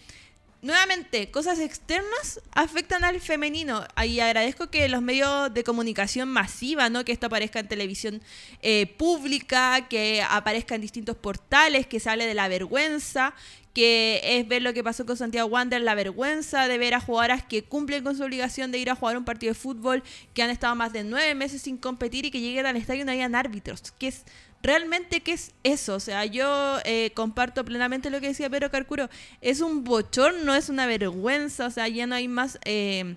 [0.65, 3.85] nuevamente, cosas externas afectan al femenino.
[4.05, 7.05] Y agradezco que los medios de comunicación masiva, ¿no?
[7.05, 8.23] que esto aparezca en televisión
[8.63, 13.35] eh, pública, que aparezca en distintos portales, que se hable de la vergüenza,
[13.75, 17.45] que es ver lo que pasó con Santiago Wander, la vergüenza de ver a jugadoras
[17.45, 20.51] que cumplen con su obligación de ir a jugar un partido de fútbol, que han
[20.51, 23.35] estado más de nueve meses sin competir y que lleguen al estadio y no hayan
[23.35, 24.25] árbitros, que es
[24.65, 25.95] realmente qué es eso.
[25.95, 29.09] O sea, yo eh, comparto plenamente lo que decía Pedro Carcuro.
[29.41, 31.67] Es un bochorno, es una vergüenza.
[31.67, 33.15] O sea, ya no hay más eh,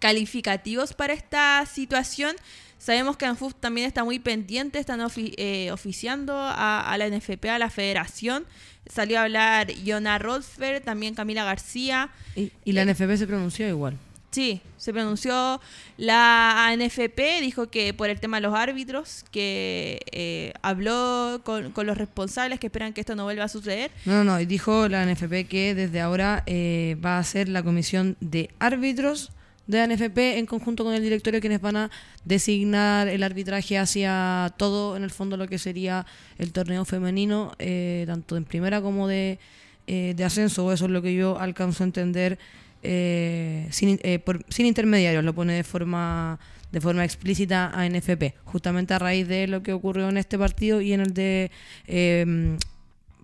[0.00, 2.34] calificativos para esta situación.
[2.78, 7.44] Sabemos que ANFUF también está muy pendiente, están ofi- eh, oficiando a, a la NFP,
[7.50, 8.44] a la federación.
[8.92, 12.10] Salió a hablar Yona Rothberg, también Camila García.
[12.34, 13.96] Y, y la NFP se pronunció igual.
[14.32, 15.60] Sí, se pronunció
[15.98, 21.98] la ANFP, dijo que por el tema de los árbitros, que eh, habló con, los
[21.98, 23.90] responsables que esperan que esto no vuelva a suceder.
[24.06, 24.40] No, no, no.
[24.40, 29.32] Y dijo la NFP que desde ahora eh, va a ser la comisión de árbitros
[29.66, 31.90] de la NFP en conjunto con el directorio quienes van a
[32.24, 36.06] designar el arbitraje hacia todo, en el fondo, lo que sería
[36.38, 39.38] el torneo femenino, eh, tanto en primera como de,
[39.86, 40.72] eh, de ascenso.
[40.72, 42.38] Eso es lo que yo alcanzo a entender
[42.82, 46.38] eh, sin, eh, por- sin intermediarios, lo pone de forma
[46.72, 50.80] de forma explícita a NFP, justamente a raíz de lo que ocurrió en este partido
[50.80, 51.50] y en el de
[51.86, 52.56] eh,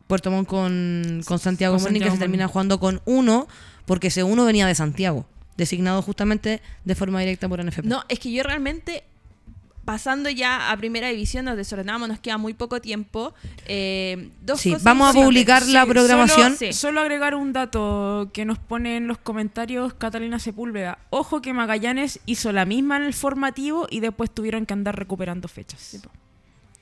[0.06, 2.52] Puerto Montt con, con Santiago Con Morning, que se termina Morning.
[2.52, 3.48] jugando con uno,
[3.86, 5.26] porque ese uno venía de Santiago,
[5.56, 7.86] designado justamente de forma directa por NFP.
[7.86, 9.04] No, es que yo realmente,
[9.88, 13.32] pasando ya a primera división, nos desordenamos, nos queda muy poco tiempo.
[13.64, 16.58] Eh, dos Sí, cosas vamos a publicar la Sí, programación.
[16.58, 20.98] Solo, solo agregar un dato que nos pone en los comentarios Catalina Sepúlveda.
[21.08, 25.48] Ojo que Magallanes hizo la misma en el formativo y después tuvieron que andar recuperando
[25.48, 25.96] fechas.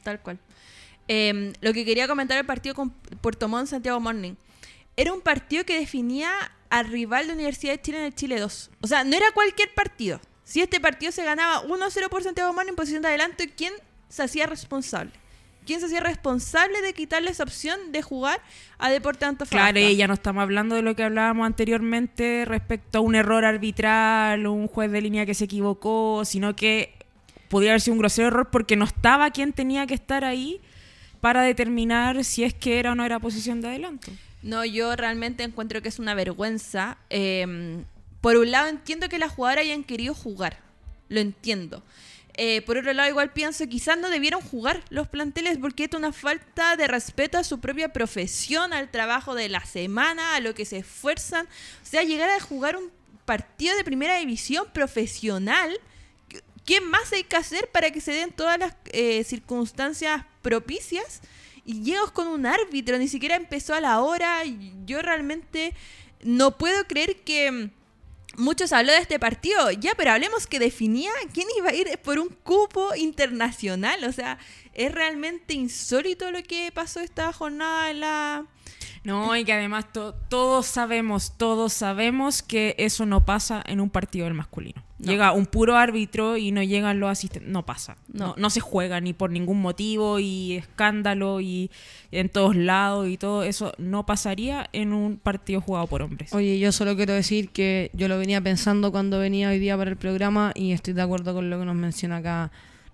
[0.03, 0.41] Tal cual.
[1.07, 4.33] Eh, lo que quería comentar el partido con Puerto Montt Santiago Morning.
[4.97, 6.33] Era un partido que definía
[6.71, 8.71] al rival de Universidad de Chile en el Chile 2.
[8.81, 10.21] O sea, no era cualquier partido.
[10.47, 13.73] Si este partido se ganaba 1-0 por Santiago Morning en posición de adelante, ¿quién
[14.09, 15.11] se hacía responsable?
[15.67, 18.41] ¿Quién se hacía responsable de quitarle esa opción de jugar
[18.79, 19.73] a Deporte Antofagasta?
[19.73, 23.45] Claro, y ya no estamos hablando de lo que hablábamos anteriormente respecto a un error
[23.45, 26.95] arbitral, un juez de línea que se equivocó, sino que
[27.49, 30.61] podría haber sido un grosero error porque no estaba quien tenía que estar ahí
[31.21, 34.13] para determinar si es que era o no era posición de adelanto.
[34.45, 36.99] No, yo realmente encuentro que es una vergüenza.
[37.11, 37.83] Eh,
[38.27, 40.59] por un lado entiendo que las jugadoras hayan querido jugar,
[41.09, 41.85] lo entiendo.
[42.35, 46.11] Eh, por otro lado, igual pienso, quizás no debieron jugar los planteles porque es una
[46.11, 50.65] falta de respeto a su propia profesión, al trabajo de la semana, a lo que
[50.65, 51.47] se esfuerzan.
[51.47, 52.91] O sea, llegar a jugar un
[53.25, 55.79] partido de primera división profesional,
[56.65, 61.21] ¿qué más hay que hacer para que se den todas las eh, circunstancias propicias?
[61.65, 64.43] Y llegas con un árbitro, ni siquiera empezó a la hora.
[64.85, 65.75] Yo realmente
[66.25, 67.71] no puedo creer que
[68.37, 69.71] muchos habló de este partido.
[69.73, 74.05] Ya, pero hablemos que definía quién iba a ir por un cupo internacional.
[74.05, 74.39] O sea,
[74.73, 78.47] es realmente insólito lo que pasó esta jornada en la...
[79.07, 83.89] No, y que además to- todos sabemos, todos sabemos que eso no pasa en un
[83.89, 84.83] partido del masculino.
[84.99, 85.13] No.
[85.13, 87.51] Llega un puro árbitro y no llegan los asistentes.
[87.53, 87.97] No pasa.
[88.13, 88.29] No.
[88.29, 88.35] No.
[88.39, 91.71] no se juega ni por ningún motivo y escándalo y
[92.11, 96.33] en todos lados y todo eso no pasaría en un partido jugado por hombres.
[96.35, 99.91] Oye, yo solo quiero decir que yo lo venía pensando cuando venía hoy día para
[99.91, 102.51] el programa y estoy de acuerdo con lo que nos menciona acá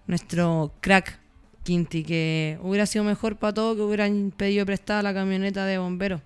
[0.07, 1.21] nuestro crack
[1.63, 6.21] Quinti, que hubiera sido mejor para todo que hubieran pedido prestada la camioneta de bomberos.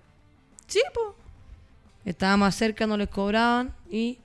[0.67, 1.07] Sí, pues.
[2.05, 4.17] Estaba más cerca, no les cobraban y,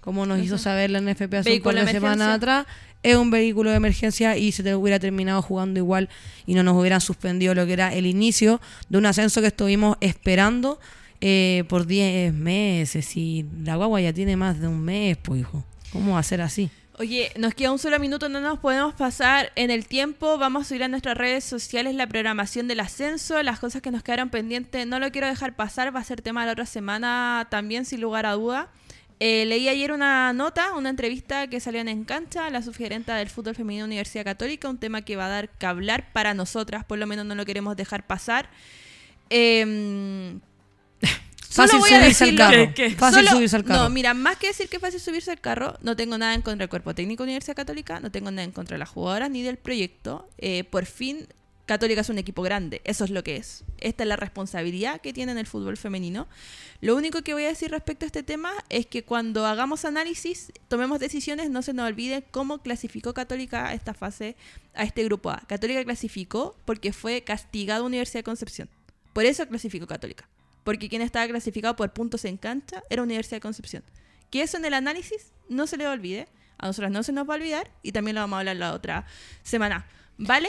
[0.00, 2.66] como nos hizo saber la NFP hace un par de semanas atrás,
[3.02, 6.08] es un vehículo de emergencia y se te hubiera terminado jugando igual
[6.46, 9.96] y no nos hubieran suspendido lo que era el inicio de un ascenso que estuvimos
[10.00, 10.78] esperando
[11.20, 15.64] eh, por 10 meses y la guagua ya tiene más de un mes, pues hijo.
[15.92, 16.70] ¿Cómo va a ser así?
[16.98, 20.36] Oye, nos queda un solo minuto, no nos podemos pasar en el tiempo.
[20.36, 24.02] Vamos a subir a nuestras redes sociales la programación del ascenso, las cosas que nos
[24.02, 24.86] quedaron pendientes.
[24.86, 28.26] No lo quiero dejar pasar, va a ser tema la otra semana también, sin lugar
[28.26, 28.68] a duda.
[29.20, 33.54] Eh, leí ayer una nota, una entrevista que salió en Encancha, la sugerenta del fútbol
[33.54, 37.06] femenino Universidad Católica, un tema que va a dar que hablar para nosotras, por lo
[37.06, 38.50] menos no lo queremos dejar pasar.
[39.30, 40.38] Eh,
[41.52, 42.72] Solo Fácil voy a subirse al carro.
[42.74, 42.96] ¿Qué, qué?
[42.96, 43.82] Fácil Solo- subirse al carro.
[43.82, 46.42] No, mira, más que decir que es fácil subirse al carro, no tengo nada en
[46.42, 49.30] contra del cuerpo técnico de Universidad Católica, no tengo nada en contra de las jugadoras
[49.30, 50.28] ni del proyecto.
[50.38, 51.26] Eh, por fin,
[51.66, 53.64] Católica es un equipo grande, eso es lo que es.
[53.78, 56.26] Esta es la responsabilidad que tiene en el fútbol femenino.
[56.80, 60.52] Lo único que voy a decir respecto a este tema es que cuando hagamos análisis,
[60.68, 64.36] tomemos decisiones, no se nos olvide cómo clasificó Católica a esta fase,
[64.74, 65.42] a este grupo A.
[65.46, 68.68] Católica clasificó porque fue castigado Universidad de Concepción.
[69.12, 70.28] Por eso clasificó Católica.
[70.64, 73.82] Porque quien estaba clasificado por puntos en cancha era Universidad de Concepción.
[74.30, 76.28] Que eso en el análisis no se le olvide.
[76.58, 77.70] A nosotras no se nos va a olvidar.
[77.82, 79.04] Y también lo vamos a hablar la otra
[79.42, 79.84] semana.
[80.18, 80.48] ¿Vale?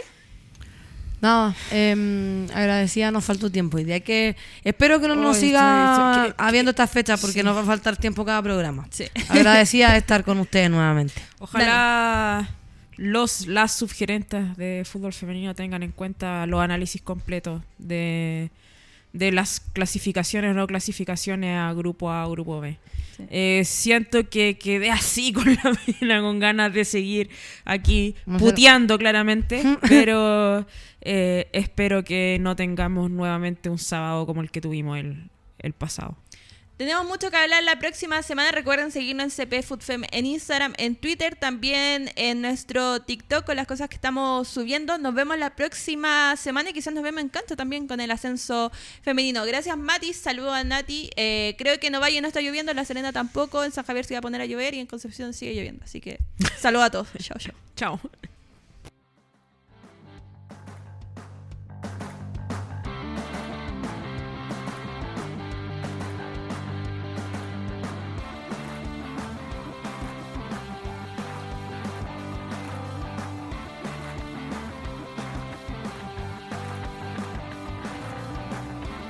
[1.21, 3.79] Nada, eh, agradecida, nos faltó tiempo.
[3.79, 4.35] Y de que
[4.65, 7.43] espero que no nos siga que- habiendo estas fechas porque sí.
[7.43, 8.85] nos va a faltar tiempo cada programa.
[8.91, 9.05] Sí.
[9.29, 11.13] Agradecida de estar con ustedes nuevamente.
[11.39, 12.49] Ojalá
[12.97, 18.51] los las subgerentes de fútbol femenino tengan en cuenta los análisis completos de,
[19.13, 22.77] de las clasificaciones o no clasificaciones a grupo A o grupo B.
[23.15, 23.23] Sí.
[23.29, 27.29] Eh, siento que quedé así con la pena, con ganas de seguir
[27.63, 30.65] aquí puteando claramente, pero
[31.01, 35.29] eh, espero que no tengamos nuevamente un sábado como el que tuvimos el,
[35.59, 36.17] el pasado.
[36.83, 38.51] Tenemos mucho que hablar la próxima semana.
[38.51, 43.67] Recuerden seguirnos en CP Foodfem en Instagram, en Twitter, también en nuestro TikTok con las
[43.67, 44.97] cosas que estamos subiendo.
[44.97, 48.69] Nos vemos la próxima semana y quizás nos vemos en cancha también con el ascenso
[49.01, 49.45] femenino.
[49.45, 50.11] Gracias, Mati.
[50.11, 51.09] Saludos a Nati.
[51.15, 54.03] Eh, creo que en Ovalle no está lloviendo, en La Serena tampoco, en San Javier
[54.03, 55.85] se va a poner a llover y en Concepción sigue lloviendo.
[55.85, 56.19] Así que
[56.59, 57.07] saludos a todos.
[57.17, 57.55] chao, chao.
[57.77, 58.01] Chao.